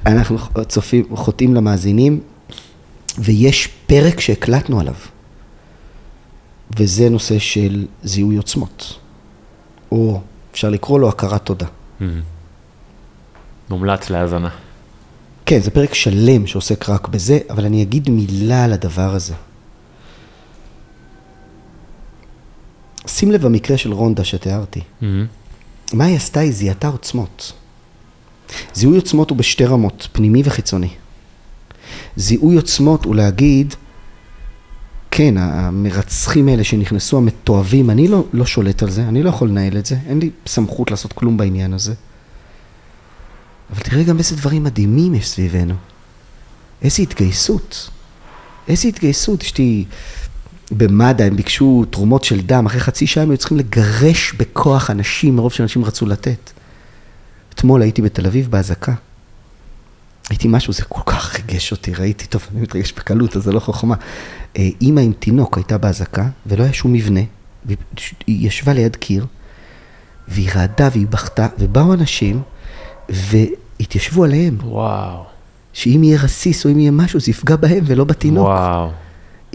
[0.06, 0.38] אנחנו
[0.68, 2.20] צופים, חוטאים למאזינים,
[3.18, 4.94] ויש פרק שהקלטנו עליו,
[6.78, 9.00] וזה נושא של זיהוי עוצמות,
[9.92, 10.22] או
[10.52, 11.68] אפשר לקרוא לו הכרת תודה.
[13.70, 14.50] מומלץ להאזנה.
[15.46, 19.34] כן, זה פרק שלם שעוסק רק בזה, אבל אני אגיד מילה על הדבר הזה.
[23.08, 24.82] שים לב במקרה של רונדה שתיארתי.
[25.02, 25.26] מהמם.
[25.94, 26.40] מה היא עשתה?
[26.40, 27.54] היא זיהתה עוצמות.
[28.74, 30.90] זיהוי עוצמות הוא בשתי רמות, פנימי וחיצוני.
[32.16, 33.76] זיהוי עוצמות הוא להגיד,
[35.12, 39.78] כן, המרצחים האלה שנכנסו, המתועבים, אני לא, לא שולט על זה, אני לא יכול לנהל
[39.78, 41.94] את זה, אין לי סמכות לעשות כלום בעניין הזה.
[43.74, 45.74] אבל תראה גם איזה דברים מדהימים יש סביבנו.
[46.82, 47.90] איזה התגייסות.
[48.68, 49.42] איזה התגייסות.
[49.42, 49.86] אשתי
[50.72, 55.36] במד"א, הם ביקשו תרומות של דם, אחרי חצי שעה הם היו צריכים לגרש בכוח אנשים,
[55.36, 56.52] מרוב שאנשים רצו לתת.
[57.54, 58.94] אתמול הייתי בתל אביב באזעקה.
[60.30, 63.60] הייתי משהו, זה כל כך ריגש אותי, ראיתי, טוב, אני מתרגש בקלות, אז זה לא
[63.60, 63.96] חוכמה.
[64.58, 67.22] אה, אימא עם תינוק הייתה באזעקה, ולא היה שום מבנה,
[67.66, 67.78] והיא
[68.28, 69.26] היא ישבה ליד קיר,
[70.28, 72.42] והיא רעדה והיא בכתה, ובאו אנשים,
[73.10, 75.24] והתיישבו עליהם, וואו,
[75.74, 78.46] שאם יהיה רסיס או אם יהיה משהו, זה יפגע בהם ולא בתינוק.
[78.48, 78.92] וואו.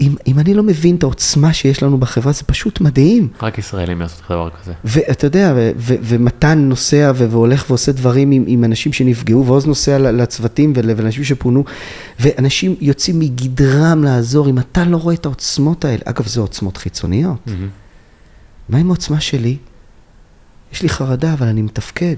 [0.01, 3.27] אם, אם אני לא מבין את העוצמה שיש לנו בחברה, זה פשוט מדהים.
[3.41, 4.73] רק ישראלים יעשו דבר כזה.
[4.85, 9.65] ואתה יודע, ו- ו- ומתן נוסע ו- והולך ועושה דברים עם, עם אנשים שנפגעו, ועוז
[9.65, 11.63] נוסע לצוותים ול- ולאנשים שפונו,
[12.19, 17.47] ואנשים יוצאים מגדרם לעזור, אם אתה לא רואה את העוצמות האלה, אגב, זה עוצמות חיצוניות.
[17.47, 17.69] מהמם.
[18.69, 19.57] מה עם העוצמה שלי?
[20.73, 22.15] יש לי חרדה, אבל אני מתפקד.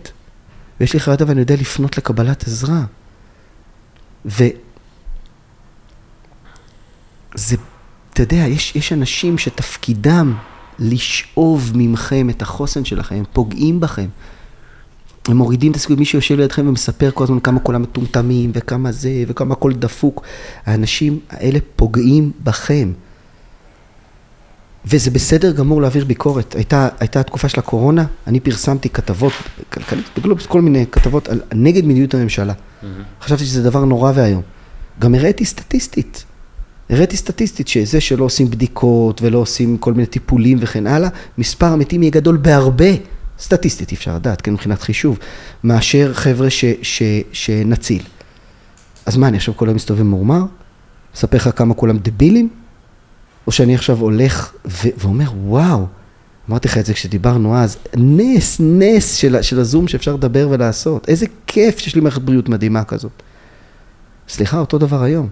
[0.80, 2.82] ויש לי חרדה ואני יודע לפנות לקבלת עזרה.
[4.26, 4.44] ו...
[7.36, 7.56] זה,
[8.14, 10.34] אתה יודע, יש, יש אנשים שתפקידם
[10.80, 14.08] לשאוב ממכם את החוסן שלכם, הם פוגעים בכם.
[15.28, 19.24] הם מורידים את הסיכוי, מי שיושב לידכם ומספר כל הזמן כמה כולם מטומטמים, וכמה זה,
[19.28, 20.24] וכמה הכל דפוק.
[20.66, 22.92] האנשים האלה פוגעים בכם.
[24.86, 26.56] וזה בסדר גמור להעביר ביקורת.
[26.56, 29.34] הייתה, הייתה תקופה של הקורונה, אני פרסמתי כתבות,
[29.74, 32.54] כלכלית, בגלובס, כל מיני כתבות על, נגד מדיניות הממשלה.
[33.22, 34.42] חשבתי שזה דבר נורא ואיום.
[35.00, 36.26] גם הראיתי סטטיסטית.
[36.94, 42.04] הראיתי סטטיסטית שזה שלא עושים בדיקות ולא עושים כל מיני טיפולים וכן הלאה, מספר המתים
[42.04, 42.90] יהיה גדול בהרבה,
[43.40, 45.20] סטטיסטית אי אפשר לדעת, כן, מבחינת חישוב,
[45.64, 48.04] מאשר חבר'ה ש, ש, שנציל.
[49.06, 50.42] אז מה, אני עכשיו כל היום מסתובב ממורמר?
[51.16, 52.50] אספר לך כמה כולם דבילים?
[53.48, 55.86] או שאני עכשיו הולך ו- ואומר, וואו,
[56.50, 61.10] אמרתי לך את זה כשדיברנו אז, נס, נס של, של הזום שאפשר לדבר ולעשות.
[61.10, 63.24] איזה כיף שיש לי מערכת בריאות מדהימה כזאת.
[64.30, 65.30] סליחה, אותו דבר היום.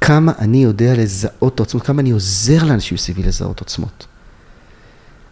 [0.00, 4.06] כמה אני יודע לזהות עוצמות, כמה אני עוזר לאנשים סביבי לזהות עוצמות.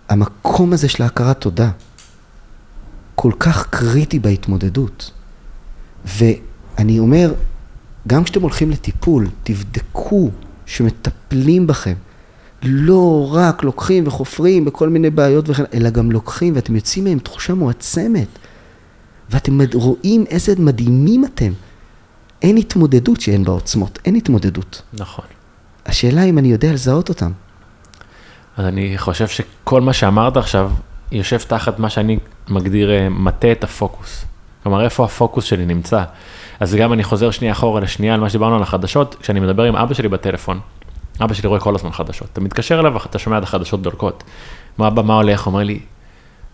[0.08, 1.70] המקום הזה של ההכרת תודה,
[3.14, 5.10] כל כך קריטי בהתמודדות.
[6.04, 7.34] ואני אומר,
[8.06, 10.30] גם כשאתם הולכים לטיפול, תבדקו
[10.66, 11.94] שמטפלים בכם.
[12.62, 17.54] לא רק לוקחים וחופרים בכל מיני בעיות וכן, אלא גם לוקחים ואתם יוצאים מהם תחושה
[17.54, 18.28] מועצמת.
[19.30, 21.52] ואתם רואים איזה מדהימים אתם.
[22.42, 24.82] אין התמודדות שאין בה עוצמות, אין התמודדות.
[24.92, 25.24] נכון.
[25.86, 27.30] השאלה אם אני יודע לזהות אותם.
[28.56, 30.70] אז אני חושב שכל מה שאמרת עכשיו
[31.12, 32.18] יושב תחת מה שאני
[32.48, 34.24] מגדיר אה, מטה את הפוקוס.
[34.62, 36.04] כלומר, איפה הפוקוס שלי נמצא.
[36.60, 39.76] אז גם אני חוזר שנייה אחורה לשנייה על מה שדיברנו על החדשות, כשאני מדבר עם
[39.76, 40.60] אבא שלי בטלפון,
[41.20, 42.28] אבא שלי רואה כל הזמן חדשות.
[42.32, 44.24] אתה מתקשר אליו ואתה שומע את החדשות דולקות.
[44.78, 45.46] מה אבא, מה הולך?
[45.46, 45.80] אומר לי,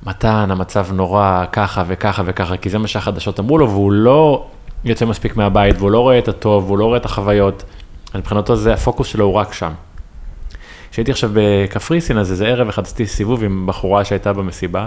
[0.06, 4.46] מתן, המצב נורא, ככה וככה וככה, כי זה מה שהחדשות אמרו לו, והוא לא
[4.84, 7.64] יוצא מספיק מהבית, והוא לא רואה את הטוב, והוא לא רואה את החוויות.
[8.12, 9.72] אז מבחינתו זה, הפוקוס שלו הוא רק שם.
[10.90, 14.86] כשהייתי עכשיו בקפריסין, אז איזה ערב אחד עשיתי סיבוב עם בחורה שהייתה במסיבה,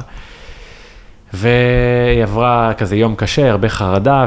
[1.34, 4.26] והיא עברה כזה יום קשה, הרבה חרדה,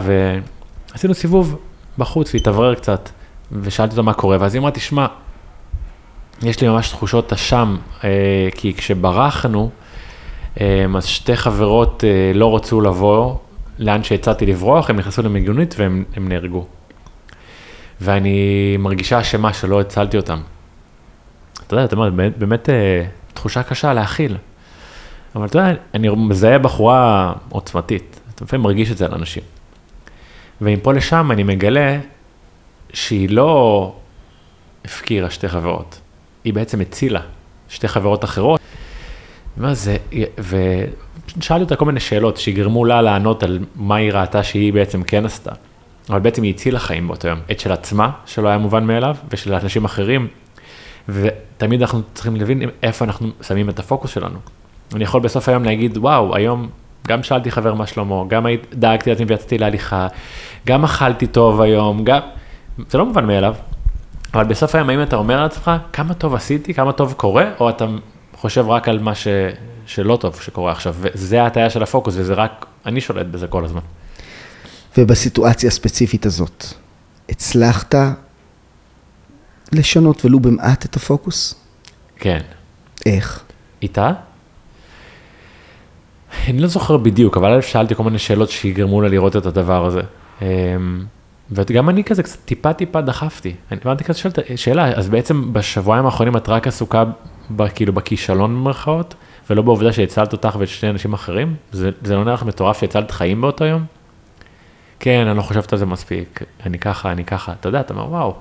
[0.93, 1.59] ועשינו סיבוב
[1.99, 3.11] בחוץ, והתאוורר קצת,
[3.53, 5.07] ושאלתי אותה מה קורה, ואז היא אמרה, תשמע,
[6.43, 9.71] יש לי ממש תחושות אשם, אה, כי כשברחנו,
[10.61, 13.37] אה, אז שתי חברות אה, לא רצו לבוא
[13.81, 16.67] לאן שהצעתי לברוח, הם נכנסו למיגונית והם הם נהרגו.
[18.01, 20.41] ואני מרגישה אשמה שלא הצלתי אותם.
[21.67, 23.05] אתה יודע, אתה אומר, באמת, באמת אה,
[23.35, 24.37] תחושה קשה להכיל.
[25.35, 29.43] אבל אתה יודע, אני מזהה בחורה עוצמתית, אתה לפעמים מרגיש את זה על אנשים.
[30.61, 31.99] ומפה לשם אני מגלה
[32.93, 33.95] שהיא לא
[34.85, 36.01] הפקירה שתי חברות,
[36.45, 37.21] היא בעצם הצילה
[37.69, 38.61] שתי חברות אחרות.
[39.57, 39.97] מה זה,
[41.39, 45.25] ושאלתי אותה כל מיני שאלות שיגרמו לה לענות על מה היא ראתה שהיא בעצם כן
[45.25, 45.51] עשתה.
[46.11, 49.55] אבל בעצם היא הצילה חיים באותו יום, את של עצמה, שלא היה מובן מאליו, ושל
[49.55, 50.29] אנשים אחרים,
[51.09, 54.39] ותמיד אנחנו צריכים להבין איפה אנחנו שמים את הפוקוס שלנו.
[54.95, 56.69] אני יכול בסוף היום להגיד, וואו, היום
[57.09, 60.07] גם שאלתי חבר מה שלמה, גם דאגתי לעצמי ויצאתי להליכה,
[60.67, 62.21] גם אכלתי טוב היום, גם,
[62.89, 63.55] זה לא מובן מאליו,
[64.35, 67.87] אבל בסוף היום האם אתה אומר לעצמך, כמה טוב עשיתי, כמה טוב קורה, או אתה
[68.37, 69.27] חושב רק על מה ש...
[69.91, 73.81] שלא טוב שקורה עכשיו, וזה ההטייה של הפוקוס, וזה רק, אני שולט בזה כל הזמן.
[74.99, 76.65] ובסיטואציה הספציפית הזאת,
[77.29, 77.95] הצלחת
[79.73, 81.55] לשנות ולו במעט את הפוקוס?
[82.17, 82.41] כן.
[83.07, 83.43] איך?
[83.83, 84.13] איתה?
[86.49, 89.87] אני לא זוכר בדיוק, אבל אלף שאלתי כל מיני שאלות שיגרמו לה לראות את הדבר
[89.87, 90.01] הזה.
[90.43, 90.47] אמ,
[91.51, 93.55] וגם אני כזה קצת טיפה טיפה דחפתי.
[93.73, 97.05] אני אמרתי כזה שאלת, שאלה, אז בעצם בשבועיים האחרונים את רק עסוקה
[97.57, 99.15] ב, כאילו בכישלון במרכאות,
[99.51, 101.55] ולא בעובדה שהצלת אותך ואת שני אנשים אחרים?
[101.73, 103.85] זה, זה לא נראה לך מטורף שהצלת חיים באותו יום?
[105.01, 108.11] כן, אני לא חושבת על זה מספיק, אני ככה, אני ככה, אתה יודע, אתה אומר,
[108.11, 108.35] וואו.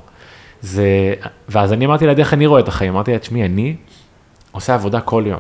[0.61, 1.13] זה,
[1.49, 2.93] ואז אני אמרתי לה, איך אני רואה את החיים?
[2.93, 3.75] אמרתי לה, תשמעי, אני
[4.51, 5.39] עושה עבודה כל יום.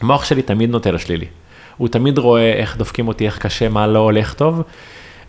[0.00, 1.26] המוח שלי תמיד נוטה לשלילי.
[1.76, 4.62] הוא תמיד רואה איך דופקים אותי, איך קשה, מה לא הולך טוב,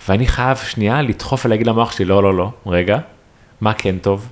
[0.07, 2.99] ואני חייב שנייה לדחוף ולהגיד למוח שלי, לא, לא, לא, רגע,
[3.62, 4.30] מה כן טוב?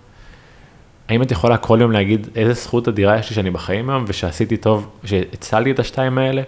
[1.10, 4.58] האם את יכולה כל יום להגיד איזה זכות אדירה יש לי שאני בחיים היום ושעשיתי
[4.58, 6.42] טוב, שהצלתי את השתיים האלה?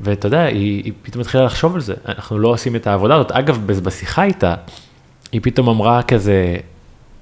[0.00, 3.32] ואתה יודע, היא, היא פתאום התחילה לחשוב על זה, אנחנו לא עושים את העבודה הזאת.
[3.32, 4.54] אגב, בשיחה איתה,
[5.32, 6.56] היא פתאום אמרה כזה,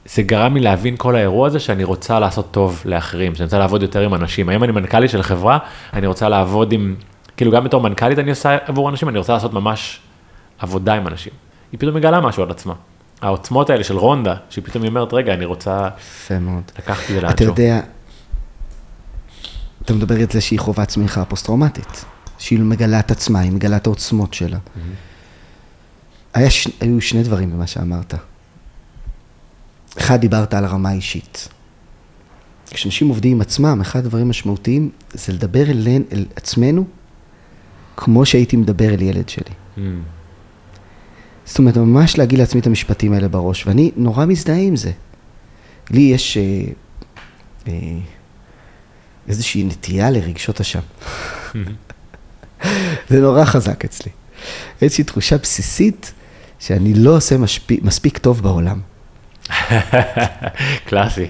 [0.04, 3.82] זה גרם לי להבין כל האירוע הזה שאני רוצה לעשות טוב לאחרים, שאני רוצה לעבוד
[3.82, 4.48] יותר עם אנשים.
[4.48, 5.58] היום אני מנכ"לית של חברה,
[5.92, 6.94] אני רוצה לעבוד עם,
[7.36, 10.00] כאילו גם בתור מנכ"לית אני עושה עבור אנשים, אני רוצה לעשות ממש
[10.58, 11.32] עבודה עם אנשים.
[11.72, 12.74] היא פתאום מגלה משהו על עצמה.
[13.24, 15.88] העוצמות האלה של רונדה, שהיא פתאום אומרת, רגע, אני רוצה
[16.78, 17.34] לקחת את זה לאנשהו.
[17.34, 17.80] אתה יודע,
[19.82, 22.04] אתה מדבר על זה שהיא חווה צמיחה פוסט-טראומטית,
[22.38, 24.56] שהיא מגלה את עצמה, היא מגלה את העוצמות שלה.
[24.56, 24.78] Mm-hmm.
[26.34, 26.68] היה ש...
[26.80, 28.14] היו שני דברים במה שאמרת.
[29.98, 31.48] אחד, דיברת על הרמה האישית.
[32.70, 36.84] כשאנשים עובדים עם עצמם, אחד הדברים המשמעותיים זה לדבר אל, אל עצמנו
[37.96, 39.54] כמו שהייתי מדבר אל ילד שלי.
[39.76, 39.80] Mm.
[41.46, 44.92] זאת אומרת, ממש להגיד לעצמי את המשפטים האלה בראש, ואני נורא מזדהה עם זה.
[45.90, 46.42] לי יש אה,
[47.68, 47.72] אה,
[49.28, 50.80] איזושהי נטייה לרגשות אשם.
[53.10, 54.12] זה נורא חזק אצלי.
[54.82, 56.12] איזושהי תחושה בסיסית
[56.58, 58.80] שאני לא עושה משפיק, מספיק טוב בעולם.
[60.88, 61.26] קלאסי.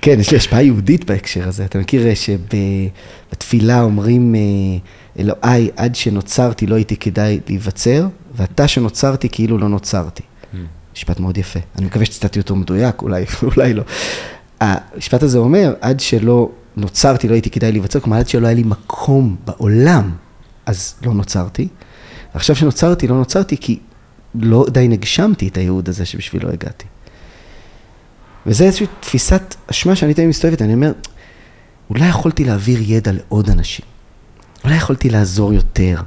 [0.00, 1.64] כן, יש לי השפעה יהודית בהקשר הזה.
[1.64, 4.40] אתה מכיר שבתפילה אומרים, אה,
[5.18, 10.22] אלוהי, עד שנוצרתי לא הייתי כדאי להיווצר, ואתה שנוצרתי כאילו לא נוצרתי.
[10.22, 10.56] Mm.
[10.94, 11.60] משפט מאוד יפה.
[11.78, 13.24] אני מקווה שציטטתי אותו מדויק, אולי,
[13.56, 13.82] אולי לא.
[14.60, 18.62] המשפט הזה אומר, עד שלא נוצרתי לא הייתי כדאי להיווצר, כלומר, עד שלא היה לי
[18.62, 20.10] מקום בעולם,
[20.66, 21.68] אז לא נוצרתי.
[22.34, 23.78] ועכשיו שנוצרתי, לא נוצרתי כי
[24.34, 26.86] לא די נגשמתי את הייעוד הזה שבשבילו הגעתי.
[28.46, 30.92] וזה איזושהי תפיסת אשמה שאני תמיד מסתובבת, אני אומר,
[31.90, 33.84] אולי יכולתי להעביר ידע לעוד אנשים.
[34.64, 36.00] אולי יכולתי לעזור יותר.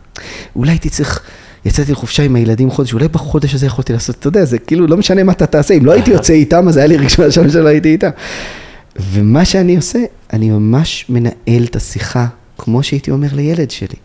[0.55, 1.21] אולי הייתי צריך,
[1.65, 4.97] יצאתי לחופשה עם הילדים חודש, אולי בחודש הזה יכולתי לעשות, אתה יודע, זה כאילו לא
[4.97, 7.67] משנה מה אתה תעשה, אם לא הייתי יוצא איתם, אז היה לי רגשי אשם שלא
[7.67, 8.09] הייתי איתם.
[8.99, 9.99] ומה שאני עושה,
[10.33, 13.95] אני ממש מנהל את השיחה כמו שהייתי אומר לילד שלי.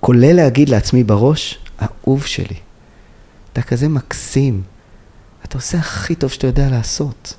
[0.00, 2.56] כולל להגיד לעצמי בראש, אהוב שלי,
[3.52, 4.62] אתה כזה מקסים,
[5.44, 7.34] אתה עושה הכי טוב שאתה יודע לעשות.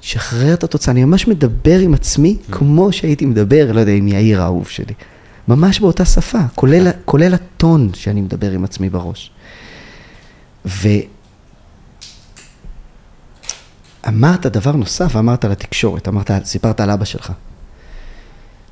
[0.00, 2.52] שחרר את התוצאה, אני ממש מדבר עם עצמי mm.
[2.52, 4.94] כמו שהייתי מדבר, לא יודע, עם יאיר האהוב שלי.
[5.48, 9.30] ממש באותה שפה, כולל, כולל הטון שאני מדבר עם עצמי בראש.
[14.04, 17.32] ואמרת דבר נוסף, אמרת על התקשורת, אמרת, סיפרת על אבא שלך,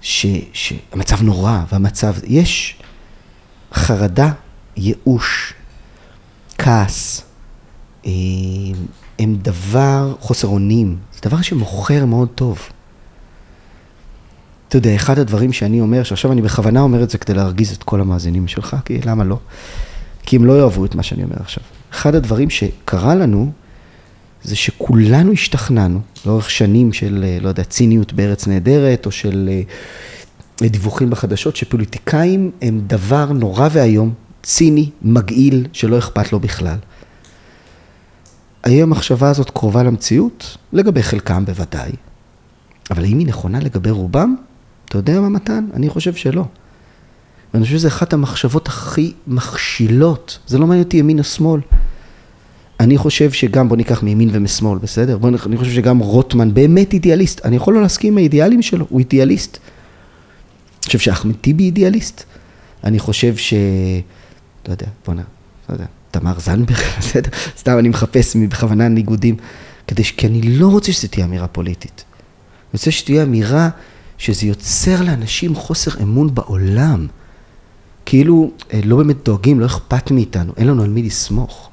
[0.00, 2.80] ש, שהמצב נורא, והמצב, יש
[3.74, 4.32] חרדה,
[4.76, 5.54] ייאוש,
[6.58, 7.22] כעס,
[8.06, 8.10] אה,
[9.18, 12.68] הם דבר, חוסר אונים, זה דבר שמוכר מאוד טוב.
[14.70, 17.82] אתה יודע, אחד הדברים שאני אומר, שעכשיו אני בכוונה אומר את זה כדי להרגיז את
[17.82, 19.38] כל המאזינים שלך, כי למה לא?
[20.22, 21.64] כי הם לא יאהבו את מה שאני אומר עכשיו.
[21.92, 23.52] אחד הדברים שקרה לנו,
[24.42, 29.50] זה שכולנו השתכנענו, לאורך שנים של, לא יודע, ציניות בארץ נהדרת, או של
[30.62, 36.78] אה, דיווחים בחדשות, שפוליטיקאים הם דבר נורא ואיום, ציני, מגעיל, שלא אכפת לו בכלל.
[38.64, 40.56] האם המחשבה הזאת קרובה למציאות?
[40.72, 41.92] לגבי חלקם בוודאי.
[42.90, 44.36] אבל האם היא נכונה לגבי רובם?
[44.90, 45.66] אתה יודע מה מתן?
[45.74, 46.44] אני חושב שלא.
[47.54, 50.38] ואני חושב שזו אחת המחשבות הכי מכשילות.
[50.46, 51.60] זה לא מעניין אותי ימין או שמאל.
[52.80, 55.18] אני חושב שגם, בוא ניקח מימין ומשמאל, בסדר?
[55.18, 57.46] בוא, אני חושב שגם רוטמן באמת אידיאליסט.
[57.46, 59.56] אני יכול לא להסכים עם האידיאלים שלו, הוא אידיאליסט.
[59.56, 62.24] אני חושב שאחמד טיבי אידיאליסט.
[62.84, 63.54] אני חושב ש...
[64.68, 65.18] לא יודע, בוא נ...
[65.18, 65.84] לא יודע.
[66.10, 69.36] תמר זנדברג, בסדר, סתם אני מחפש בכוונה ניגודים,
[69.86, 70.10] כדי ש...
[70.10, 72.04] כי אני לא רוצה שזו תהיה אמירה פוליטית.
[72.06, 73.68] אני רוצה שתהיה אמירה
[74.20, 77.06] שזה יוצר לאנשים חוסר אמון בעולם.
[78.06, 81.70] כאילו, אה, לא באמת דואגים, לא אכפת מאיתנו, אין לנו על מי לסמוך.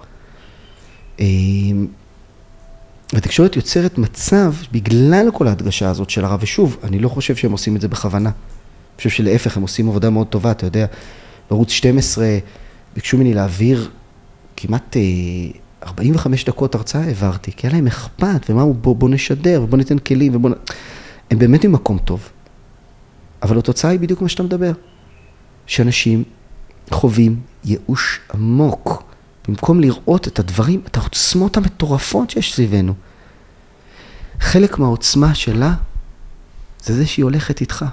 [3.14, 7.76] התקשורת יוצרת מצב, בגלל כל ההדגשה הזאת של הרב, ושוב, אני לא חושב שהם עושים
[7.76, 8.30] את זה בכוונה.
[8.30, 10.86] אני חושב שלהפך, הם עושים עבודה מאוד טובה, אתה יודע,
[11.50, 12.38] בערוץ 12
[12.96, 13.90] ביקשו ממני להעביר
[14.58, 14.98] כמעט
[15.84, 19.78] 45 אה, דקות הרצאה העברתי, כי היה להם אכפת, ומה הוא, בוא, בוא נשדר, ובוא
[19.78, 20.50] ניתן כלים, ובוא...
[21.32, 22.30] הם באמת ממקום טוב.
[23.44, 24.72] אבל התוצאה היא בדיוק מה שאתה מדבר.
[25.66, 26.24] שאנשים
[26.92, 29.04] חווים ייאוש עמוק.
[29.48, 32.94] במקום לראות את הדברים, את העוצמות המטורפות שיש סביבנו.
[34.40, 35.74] חלק מהעוצמה שלה
[36.84, 37.86] זה זה שהיא הולכת איתך.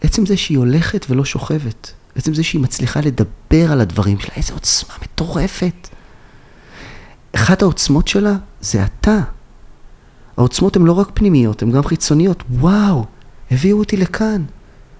[0.00, 1.92] עצם זה שהיא הולכת ולא שוכבת.
[2.16, 5.88] עצם זה שהיא מצליחה לדבר על הדברים שלה, איזו עוצמה מטורפת.
[7.32, 9.20] אחת העוצמות שלה זה אתה.
[10.36, 12.42] העוצמות הן לא רק פנימיות, הן גם חיצוניות.
[12.50, 13.04] וואו,
[13.50, 14.44] הביאו אותי לכאן.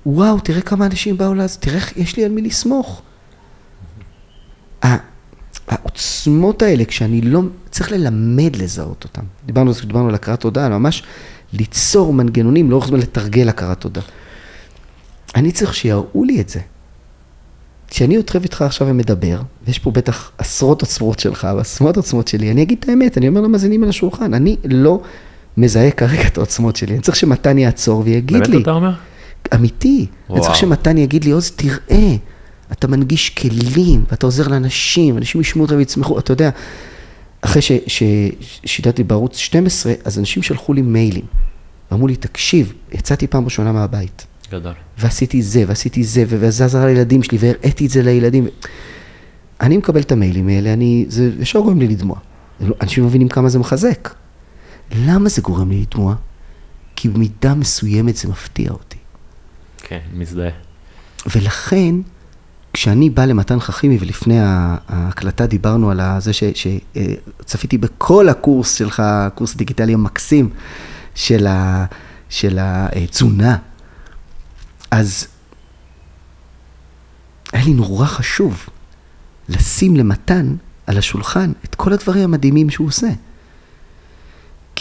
[0.06, 3.02] וואו, תראה כמה אנשים באו לאז, תראה איך יש לי על מי לסמוך.
[5.68, 9.22] העוצמות האלה, כשאני לא, צריך ללמד לזהות אותן.
[9.46, 11.02] דיברנו על זה כשדיברנו על הכרת תודה, ממש
[11.52, 14.00] ליצור מנגנונים, לאורך זמן לתרגל הכרת תודה.
[15.34, 16.60] אני צריך שיראו לי את זה.
[17.88, 22.62] כשאני יושב איתך עכשיו ומדבר, ויש פה בטח עשרות עוצמות שלך ועשרות עוצמות שלי, אני
[22.62, 25.00] אגיד את האמת, אני אומר למאזינים על השולחן, אני לא
[25.58, 28.52] מזהה כרגע את העוצמות שלי, אני צריך שמתן יעצור ויגיד באמת לי.
[28.52, 28.92] באמת אתה אומר?
[29.54, 30.06] אמיתי.
[30.28, 30.38] וואו.
[30.38, 32.16] אני צריך שמתן יגיד לי, עוז, תראה,
[32.72, 36.50] אתה מנגיש כלים, ואתה עוזר לאנשים, אנשים ישמעו אותך ויצמחו, אתה יודע,
[37.40, 41.24] אחרי ששידרתי בערוץ 12, אז אנשים שלחו לי מיילים,
[41.90, 44.26] ואמרו לי, תקשיב, יצאתי פעם ראשונה מהבית.
[44.52, 44.72] גדול.
[44.98, 48.46] ועשיתי זה, ועשיתי זה, וזה עזר לילדים שלי, והראיתי את זה לילדים.
[49.60, 52.16] אני מקבל את המיילים האלה, אני, זה ישר גורם לי לדמוע.
[52.60, 54.14] לא, אנשים מבינים כמה זה מחזק.
[54.96, 56.14] למה זה גורם לי לדמוע?
[56.96, 58.98] כי במידה מסוימת זה מפתיע אותי.
[59.78, 60.50] כן, מזדהה.
[61.34, 61.94] ולכן,
[62.72, 64.38] כשאני בא למתן חכימי, ולפני
[64.88, 70.50] ההקלטה דיברנו על זה שצפיתי אה, בכל הקורס שלך, הקורס הדיגיטלי המקסים
[71.14, 71.86] של, ה,
[72.28, 73.56] של התזונה,
[74.90, 75.26] אז
[77.52, 78.68] היה לי נורא חשוב
[79.48, 83.08] לשים למתן על השולחן את כל הדברים המדהימים שהוא עושה.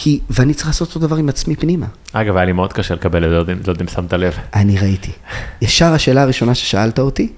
[0.00, 1.86] כי, ואני צריך לעשות אותו דבר עם עצמי פנימה.
[2.12, 4.34] אגב, היה לי מאוד קשה לקבל את זה, לא יודע אם שמת לב.
[4.54, 5.12] אני ראיתי.
[5.62, 7.32] ישר השאלה הראשונה ששאלת אותי,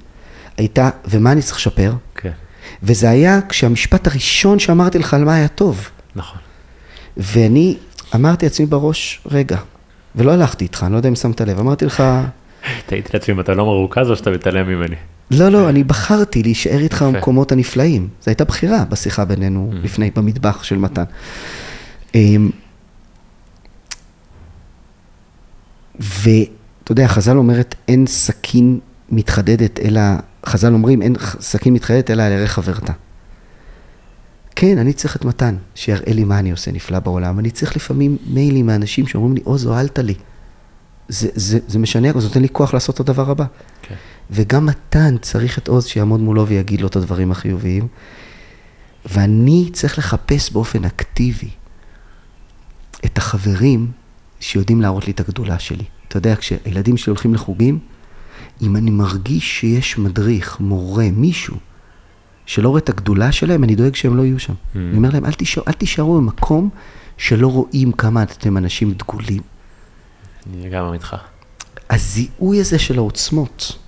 [0.57, 1.93] הייתה, ומה אני צריך לשפר?
[2.15, 2.31] כן.
[2.83, 5.89] וזה היה כשהמשפט הראשון שאמרתי לך על מה היה טוב.
[6.15, 6.39] נכון.
[7.17, 7.77] ואני
[8.15, 9.57] אמרתי לעצמי בראש, רגע,
[10.17, 12.03] ולא הלכתי איתך, אני לא יודע אם שמת לב, אמרתי לך...
[12.87, 14.97] תהיתי לעצמי אם אתה לא מרוכז או שאתה מתעלם ממני.
[15.31, 18.09] לא, לא, אני בחרתי להישאר איתך במקומות הנפלאים.
[18.21, 19.85] זו הייתה בחירה בשיחה בינינו, mm.
[19.85, 21.05] לפני, במטבח של מתן.
[22.15, 22.51] אמ,
[26.01, 28.81] ואתה יודע, חז"ל אומרת, אין סכין
[29.11, 30.01] מתחדדת, אלא,
[30.47, 32.93] חז"ל אומרים, אין סכין מתחדדת אלא על ירך חברתה.
[34.57, 37.39] כן, אני צריך את מתן, שיראה לי מה אני עושה נפלא בעולם.
[37.39, 40.15] אני צריך לפעמים מיילים מאנשים שאומרים לי, עוז, הועלת לי.
[41.09, 43.45] זה, זה, זה משנה, זה נותן לי כוח לעשות את הדבר הבא.
[43.83, 43.95] כן.
[44.31, 47.89] וגם מתן צריך את עוז שיעמוד מולו ויגיד לו את הדברים החיוביים.
[49.13, 51.51] ואני צריך לחפש באופן אקטיבי
[53.05, 53.91] את החברים
[54.41, 55.85] שיודעים להראות לי את הגדולה שלי.
[56.09, 57.79] אתה יודע, כשהילדים שלי הולכים לחוגים,
[58.63, 61.57] אם אני מרגיש שיש מדריך, מורה, מישהו,
[62.47, 64.53] שלא רואה את הגדולה שלהם, אני דואג שהם לא יהיו שם.
[64.53, 64.79] Mm.
[64.79, 66.69] אני אומר להם, אל, תישאר, אל תישארו במקום
[67.17, 69.43] שלא רואים כמה אתם אנשים דגולים.
[70.47, 71.17] אני לגמרי איתך.
[71.91, 73.79] הזיהוי הזה של העוצמות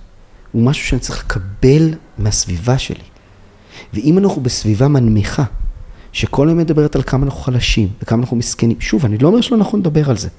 [0.51, 3.03] הוא משהו שאני צריך לקבל מהסביבה שלי.
[3.93, 5.43] ואם אנחנו בסביבה מנמיכה,
[6.13, 9.57] שכל היום מדברת על כמה אנחנו חלשים וכמה אנחנו מסכנים, שוב, אני לא אומר שלא
[9.57, 10.29] נכון לדבר על זה,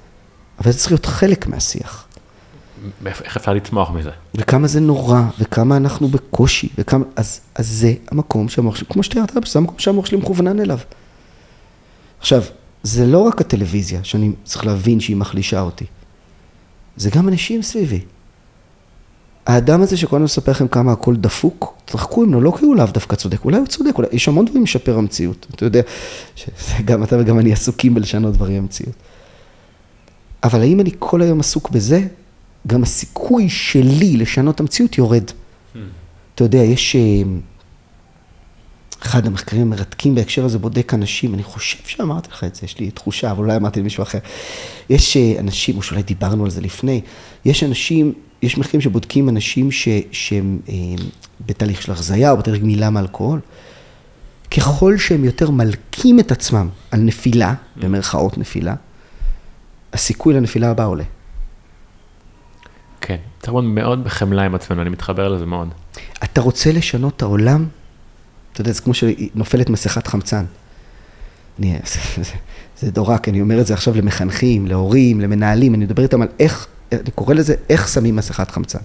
[0.59, 2.07] אבל זה צריך להיות חלק מהשיח.
[3.05, 4.09] איך אפשר לצמוח מזה?
[4.35, 9.31] וכמה זה נורא, וכמה אנחנו בקושי, וכמה, אז, אז זה המקום שהמוח שלי, כמו שתיארת,
[9.45, 10.79] זה המקום שהמוח שלי מכוונן אליו.
[12.19, 12.43] עכשיו,
[12.83, 15.85] זה לא רק הטלוויזיה, שאני צריך להבין שהיא מחלישה אותי.
[16.97, 17.99] זה גם אנשים סביבי.
[19.45, 22.85] האדם הזה שכל הזמן מספר לכם כמה הכל דפוק, תרחקו ממנו, לא כי הוא לאו
[22.85, 25.47] דווקא צודק, אולי הוא צודק, אולי יש המון דברים לשפר המציאות.
[25.55, 25.81] אתה יודע,
[26.35, 28.95] שגם אתה וגם אני עסוקים בלשנות דברים במציאות.
[30.43, 32.07] אבל האם אני כל היום עסוק בזה?
[32.67, 35.23] גם הסיכוי שלי לשנות המציאות יורד.
[36.35, 36.95] אתה יודע, יש...
[36.95, 37.21] אה,
[39.01, 42.91] אחד המחקרים המרתקים בהקשר הזה בודק אנשים, אני חושב שאמרתי לך את זה, יש לי
[42.91, 44.19] תחושה, אבל אולי אמרתי למישהו אחר.
[44.89, 47.01] יש אה, אנשים, או שאולי דיברנו על זה לפני,
[47.45, 48.13] יש אנשים,
[48.45, 50.73] יש מחקרים שבודקים אנשים ש, שהם אה,
[51.45, 53.39] בתהליך של החזייה או בתהליך גמילה מאלכוהול,
[54.57, 58.75] ככל שהם יותר מלקים את עצמם על נפילה, במרכאות נפילה,
[59.93, 61.03] הסיכוי לנפילה הבאה עולה.
[63.01, 65.67] כן, צריך להיות מאוד בחמלה עם עצמנו, אני מתחבר לזה מאוד.
[66.23, 67.65] אתה רוצה לשנות את העולם?
[68.53, 70.45] אתה יודע, זה כמו שנופלת מסכת חמצן.
[71.59, 72.33] אני, זה, זה,
[72.79, 76.67] זה דורק, אני אומר את זה עכשיו למחנכים, להורים, למנהלים, אני מדבר איתם על איך,
[76.91, 78.79] אני קורא לזה איך שמים מסכת חמצן.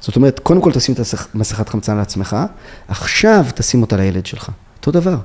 [0.00, 1.00] זאת אומרת, קודם כל תשים את
[1.34, 2.36] מסכת חמצן לעצמך,
[2.88, 4.50] עכשיו תשים אותה לילד שלך.
[4.76, 5.18] אותו דבר.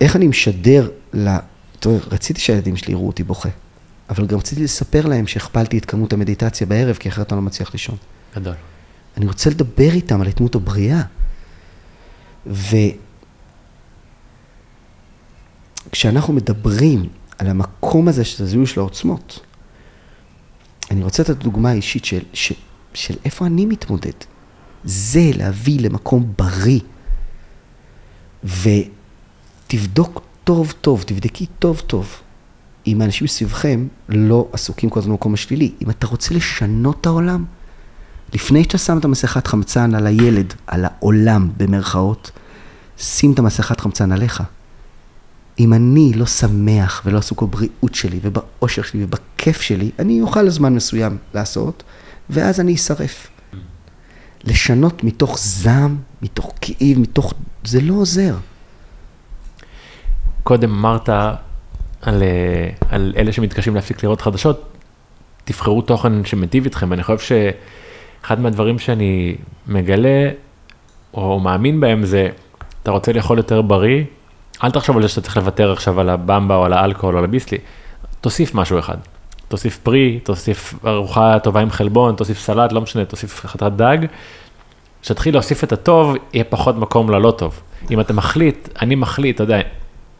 [0.00, 1.36] איך אני משדר ל...
[1.80, 3.48] טוב, רציתי שהילדים שלי יראו אותי בוכה,
[4.10, 7.72] אבל גם רציתי לספר להם שהכפלתי את כמות המדיטציה בערב, כי אחרת אני לא מצליח
[7.72, 7.96] לישון.
[8.36, 8.54] גדול.
[9.16, 11.02] אני רוצה לדבר איתם על התמות הבריאה.
[15.90, 19.40] וכשאנחנו מדברים על המקום הזה של הזיהוי של העוצמות,
[20.90, 22.54] אני רוצה לתת דוגמה אישית של, של,
[22.94, 24.12] של איפה אני מתמודד.
[24.84, 26.80] זה להביא למקום בריא.
[28.44, 32.16] ותבדוק טוב טוב, תבדקי טוב טוב,
[32.86, 35.72] אם האנשים סביבכם לא עסוקים כל הזמן במקום השלילי.
[35.82, 37.44] אם אתה רוצה לשנות את העולם,
[38.34, 42.30] לפני שאתה שם את המסכת חמצן על הילד, על העולם במרכאות,
[42.98, 44.42] שים את המסכת חמצן עליך.
[45.60, 50.74] אם אני לא שמח ולא עסוק בבריאות שלי ובאושר שלי ובכיף שלי, אני אוכל לזמן
[50.74, 51.82] מסוים לעשות,
[52.30, 53.28] ואז אני אשרף.
[54.44, 57.34] לשנות מתוך זעם, מתוך כאב, מתוך...
[57.64, 58.34] זה לא עוזר.
[60.42, 61.08] קודם אמרת
[62.02, 64.72] על, אה, על אלה שמתקשים להפסיק לראות חדשות,
[65.44, 66.92] תבחרו תוכן שמיטיב איתכם.
[66.92, 70.30] אני חושב שאחד מהדברים שאני מגלה
[71.14, 72.28] או מאמין בהם זה,
[72.82, 74.04] אתה רוצה לאכול יותר בריא,
[74.64, 77.24] אל תחשוב על זה שאתה צריך לוותר עכשיו על הבמבה או על האלכוהול או על
[77.24, 77.58] הביסלי,
[78.20, 78.96] תוסיף משהו אחד.
[79.48, 83.98] תוסיף פרי, תוסיף ארוחה טובה עם חלבון, תוסיף סלט, לא משנה, תוסיף חתת דג.
[85.02, 87.60] כשתתחיל להוסיף את הטוב, יהיה פחות מקום ללא טוב.
[87.90, 89.60] אם אתה מחליט, אני מחליט, אתה יודע,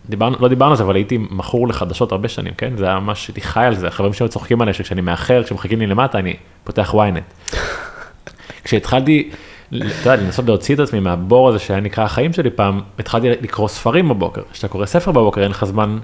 [0.08, 2.76] דיברנו, לא דיברנו על זה, אבל הייתי מכור לחדשות הרבה שנים, כן?
[2.76, 5.86] זה היה ממש, הייתי חי על זה, חברים שלי צוחקים עליי שכשאני מאחר, כשמחכים לי
[5.86, 7.56] למטה, אני פותח ynet.
[8.64, 9.30] כשהתחלתי,
[9.74, 13.68] אתה יודע, לנסות להוציא את עצמי מהבור הזה שהיה נקרא החיים שלי פעם, התחלתי לקרוא
[13.68, 14.42] ספרים בבוקר.
[14.52, 15.98] כשאתה קורא ספר בבוקר, אין לך זמן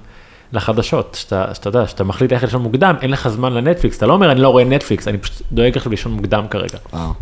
[0.52, 4.12] לחדשות, שאתה, שאתה יודע, שאתה מחליט איך לישון מוקדם, אין לך זמן לנטפליקס, אתה לא
[4.12, 6.78] אומר אני לא רואה נטפליקס, אני פשוט דואג עכשיו לישון מוקדם כרגע.
[6.93, 7.12] וואו.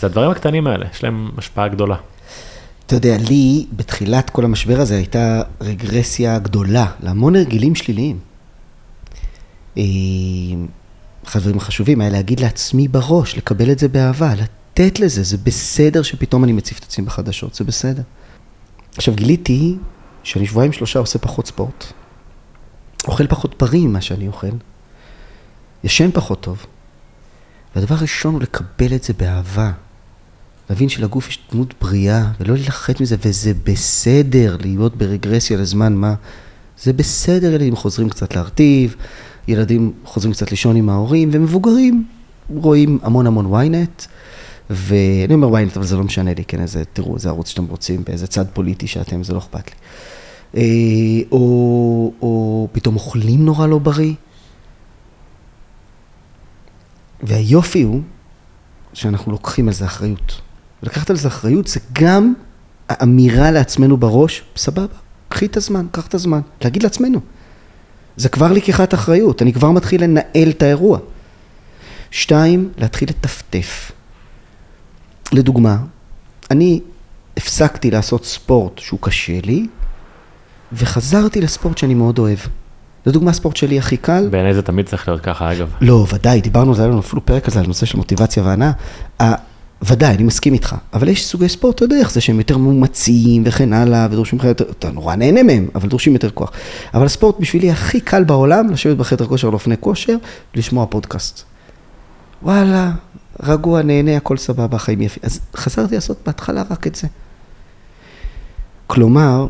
[0.00, 1.96] זה הדברים הקטנים האלה, יש להם השפעה גדולה.
[2.86, 8.18] אתה יודע, לי, בתחילת כל המשבר הזה, הייתה רגרסיה גדולה להמון הרגלים שליליים.
[9.78, 9.82] אה,
[11.26, 14.34] אחד הדברים החשובים היה להגיד לעצמי בראש, לקבל את זה באהבה,
[14.78, 18.02] לתת לזה, זה בסדר שפתאום אני מציף את עצמי בחדשות, זה בסדר.
[18.96, 19.76] עכשיו, גיליתי
[20.22, 21.84] שאני שבועיים שלושה עושה פחות ספורט,
[23.08, 24.46] אוכל פחות פרים ממה שאני אוכל,
[25.84, 26.66] ישן פחות טוב.
[27.76, 29.72] והדבר הראשון הוא לקבל את זה באהבה.
[30.70, 36.14] להבין שלגוף יש דמות בריאה, ולא להילחץ מזה, וזה בסדר להיות ברגרסיה לזמן מה.
[36.82, 38.96] זה בסדר, ילדים חוזרים קצת להרטיב,
[39.48, 42.04] ילדים חוזרים קצת לישון עם ההורים, ומבוגרים
[42.50, 44.06] רואים המון המון ynet,
[44.70, 48.04] ואני אומר ynet, אבל זה לא משנה לי, כן, איזה, תראו איזה ערוץ שאתם רוצים,
[48.06, 49.74] באיזה צד פוליטי שאתם, זה לא אכפת לי.
[50.54, 54.14] אה, או, או פתאום אוכלים נורא לא בריא.
[57.22, 58.00] והיופי הוא
[58.92, 60.40] שאנחנו לוקחים על זה אחריות.
[60.82, 62.34] ולקחת על זה אחריות זה גם
[62.88, 64.94] האמירה לעצמנו בראש, סבבה,
[65.28, 67.20] קחי את הזמן, קח את הזמן, להגיד לעצמנו.
[68.16, 70.98] זה כבר לקיחת אחריות, אני כבר מתחיל לנהל את האירוע.
[72.10, 73.92] שתיים, להתחיל לטפטף.
[75.32, 75.76] לדוגמה,
[76.50, 76.80] אני
[77.36, 79.66] הפסקתי לעשות ספורט שהוא קשה לי,
[80.72, 82.38] וחזרתי לספורט שאני מאוד אוהב.
[83.06, 84.28] לדוגמה, הספורט שלי הכי קל.
[84.30, 85.72] בעיניי זה תמיד צריך להיות ככה, אגב.
[85.80, 88.72] לא, ודאי, דיברנו על זה, היה לנו אפילו פרק כזה על נושא של מוטיבציה והנאה.
[89.82, 93.42] ודאי, אני מסכים איתך, אבל יש סוגי ספורט, אתה יודע איך זה, שהם יותר מאומצים
[93.46, 96.52] וכן הלאה, ודורשים לך יותר, אתה נורא נהנה מהם, אבל דורשים יותר כוח.
[96.94, 100.16] אבל הספורט בשבילי הכי קל בעולם, לשבת בחדר כושר, לאופני כושר,
[100.54, 101.42] לשמוע פודקאסט.
[102.42, 102.90] וואלה,
[103.42, 105.22] רגוע, נהנה, הכל סבבה, חיים יפים.
[105.26, 107.08] אז חזרתי לעשות בהתחלה רק את זה.
[108.86, 109.46] כלומר,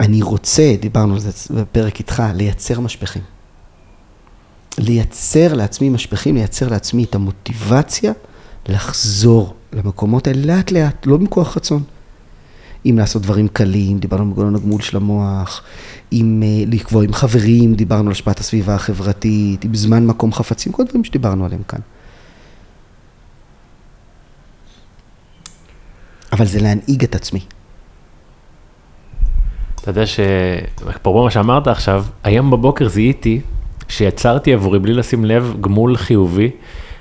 [0.00, 3.22] אני רוצה, דיברנו על זה בפרק איתך, לייצר משפכים.
[4.78, 8.12] לייצר לעצמי משפכים, לייצר לעצמי את המוטיבציה
[8.68, 11.82] לחזור למקומות האלה לאט לאט, לא מכוח רצון.
[12.86, 15.62] אם לעשות דברים קלים, דיברנו על מגולון הגמול של המוח,
[16.12, 20.84] אם uh, לקבוע עם חברים, דיברנו על השפעת הסביבה החברתית, עם זמן מקום חפצים, כל
[20.84, 21.80] דברים שדיברנו עליהם כאן.
[26.32, 27.40] אבל זה להנהיג את עצמי.
[29.80, 33.40] אתה יודע שאפרופו מה שאמרת עכשיו, היום בבוקר זיהיתי
[33.88, 36.50] שיצרתי עבורי בלי לשים לב גמול חיובי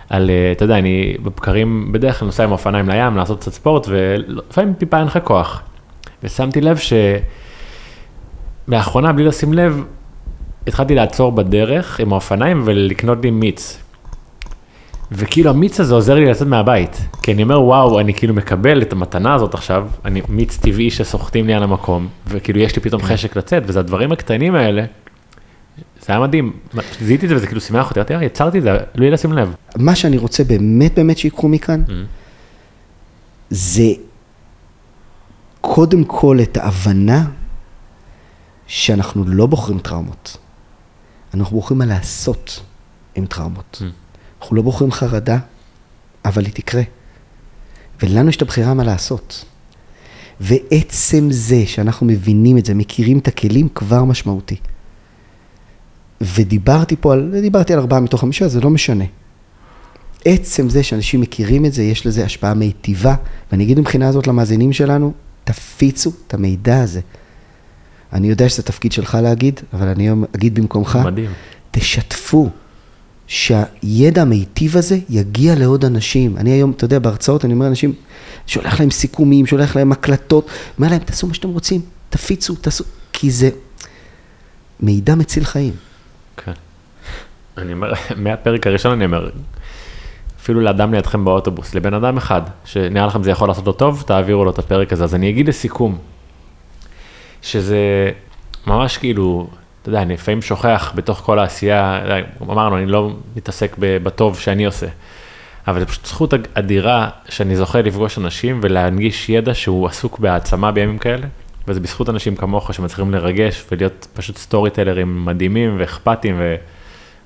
[0.10, 3.88] על, אה, אתה יודע, אני בבקרים בדרך כלל נוסע עם אופניים לים, לעשות קצת ספורט,
[3.90, 5.62] ולפעמים טיפה אין לך כוח.
[6.24, 6.78] ושמתי לב
[8.68, 9.84] שלאחרונה, בלי לשים לב,
[10.68, 13.80] התחלתי לעצור בדרך עם האופניים ולקנות לי מיץ.
[15.12, 18.94] וכאילו המיץ הזה עוזר לי לצאת מהבית, כי אני אומר וואו, אני כאילו מקבל את
[18.94, 23.36] המתנה הזאת עכשיו, אני מיץ טבעי שסוחטים לי על המקום, וכאילו יש לי פתאום חשק
[23.36, 24.86] לצאת, וזה הדברים הקטנים האלה,
[26.02, 26.54] זה היה מדהים,
[27.02, 29.56] זיהיתי את זה וזה כאילו שימח אותי, אמרתי, יצרתי את זה, בלי לשים לב.
[29.78, 31.84] מה שאני רוצה באמת באמת שיקחו מכאן,
[33.50, 33.84] זה
[35.66, 37.26] קודם כל את ההבנה
[38.68, 40.38] שאנחנו לא בוחרים טראומות.
[41.34, 42.62] אנחנו בוחרים מה לעשות
[43.16, 43.82] עם טראומות.
[44.42, 45.38] אנחנו לא בוחרים חרדה,
[46.26, 46.82] אבל היא תקרה.
[48.02, 49.46] ולנו יש את הבחירה מה לעשות.
[50.40, 54.58] ועצם זה שאנחנו מבינים את זה, מכירים את הכלים, כבר משמעותי.
[56.22, 59.06] ודיברתי פה על, דיברתי על ארבעה מתוך חמישה, זה לא משנה.
[60.26, 63.16] עצם זה שאנשים מכירים את זה, יש לזה השפעה מיטיבה,
[63.52, 65.14] ואני אגיד מבחינה הזאת למאזינים שלנו,
[65.44, 67.02] תפיצו את המידע הזה.
[68.14, 71.32] אני יודע שזה תפקיד שלך להגיד, אבל אני היום אגיד במקומך, מדהים.
[71.72, 72.50] תשתפו,
[73.28, 76.38] שהידע המיטיב הזה יגיע לעוד אנשים.
[76.38, 77.94] אני היום, אתה יודע, בהרצאות אני אומר לאנשים,
[78.48, 80.48] שולח להם סיכומים, שולח להם הקלטות,
[80.78, 82.84] אומר להם, תעשו מה שאתם רוצים, תפיצו, תעשו,
[83.14, 83.50] כי זה
[84.80, 85.74] מידע מציל חיים.
[86.38, 86.52] כן.
[87.58, 87.94] אני אומר,
[88.24, 89.30] מהפרק הראשון אני אומר,
[90.44, 94.46] אפילו לאדם לידכם באוטובוס, לבן אדם אחד, שנראה לכם זה יכול לעשות לו טוב, תעבירו
[94.46, 95.04] לו את הפרק הזה.
[95.04, 95.98] אז אני אגיד לסיכום,
[97.42, 98.12] שזה
[98.68, 99.48] ממש כאילו,
[99.82, 102.02] אתה יודע, אני לפעמים שוכח בתוך כל העשייה,
[102.42, 104.88] אמרנו, אני לא מתעסק בטוב שאני עושה,
[105.68, 110.98] אבל זו פשוט זכות אדירה שאני זוכה לפגוש אנשים ולהנגיש ידע שהוא עסוק בהעצמה בימים
[110.98, 111.28] כאלה,
[111.68, 116.42] וזה בזכות אנשים כמוך שמצליחים לרגש ולהיות פשוט סטורי טלרים מדהימים ואכפתיים,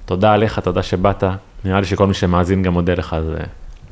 [0.05, 1.23] ותודה עליך, תודה שבאת,
[1.65, 3.25] נראה לי שכל מי שמאזין גם מודה לך, אז...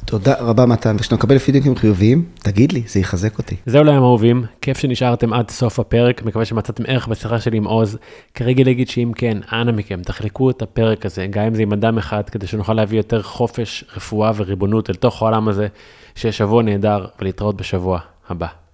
[0.05, 3.55] תודה רבה מתן, וכשאתה מקבל פידבקים חיוביים, תגיד לי, זה יחזק אותי.
[3.65, 7.97] זהו להם אהובים, כיף שנשארתם עד סוף הפרק, מקווה שמצאתם ערך בשיחה שלי עם עוז.
[8.33, 11.97] כרגע להגיד שאם כן, אנא מכם, תחלקו את הפרק הזה, גם אם זה עם אדם
[11.97, 15.67] אחד, כדי שנוכל להביא יותר חופש, רפואה וריבונות אל תוך העולם הזה,
[16.15, 18.64] שיהיה שבוע נהדר, ולהתראות בשבוע הבא.